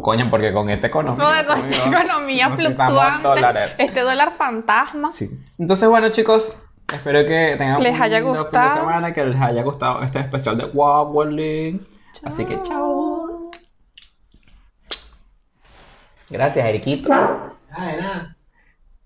Coño, 0.00 0.28
porque 0.30 0.52
con 0.52 0.68
esta 0.70 0.86
economía. 0.88 1.24
Porque 1.24 1.46
con 1.46 1.70
esta 1.70 1.84
coño, 1.84 1.98
economía 1.98 2.48
necesitamos 2.48 2.92
fluctuante, 2.92 3.28
dólares. 3.28 3.72
este 3.78 4.00
dólar 4.00 4.30
fantasma. 4.32 5.12
Sí. 5.12 5.30
Entonces, 5.58 5.88
bueno, 5.88 6.08
chicos, 6.10 6.52
espero 6.92 7.20
que 7.26 7.54
tengan 7.58 7.82
Les 7.82 7.94
un 7.94 8.02
haya 8.02 8.18
lindo 8.20 8.32
fin 8.34 8.36
de 8.36 8.42
gustado. 8.42 8.80
semana, 8.80 9.12
que 9.12 9.24
les 9.24 9.40
haya 9.40 9.62
gustado 9.62 10.02
este 10.02 10.18
especial 10.20 10.58
de 10.58 10.64
Wobbling. 10.66 11.86
Así 12.24 12.44
que, 12.44 12.60
chao. 12.62 13.50
Gracias, 16.28 16.64
Eriquito. 16.66 17.12
Ah, 17.12 17.86
de 17.86 17.96
nada. 18.00 18.36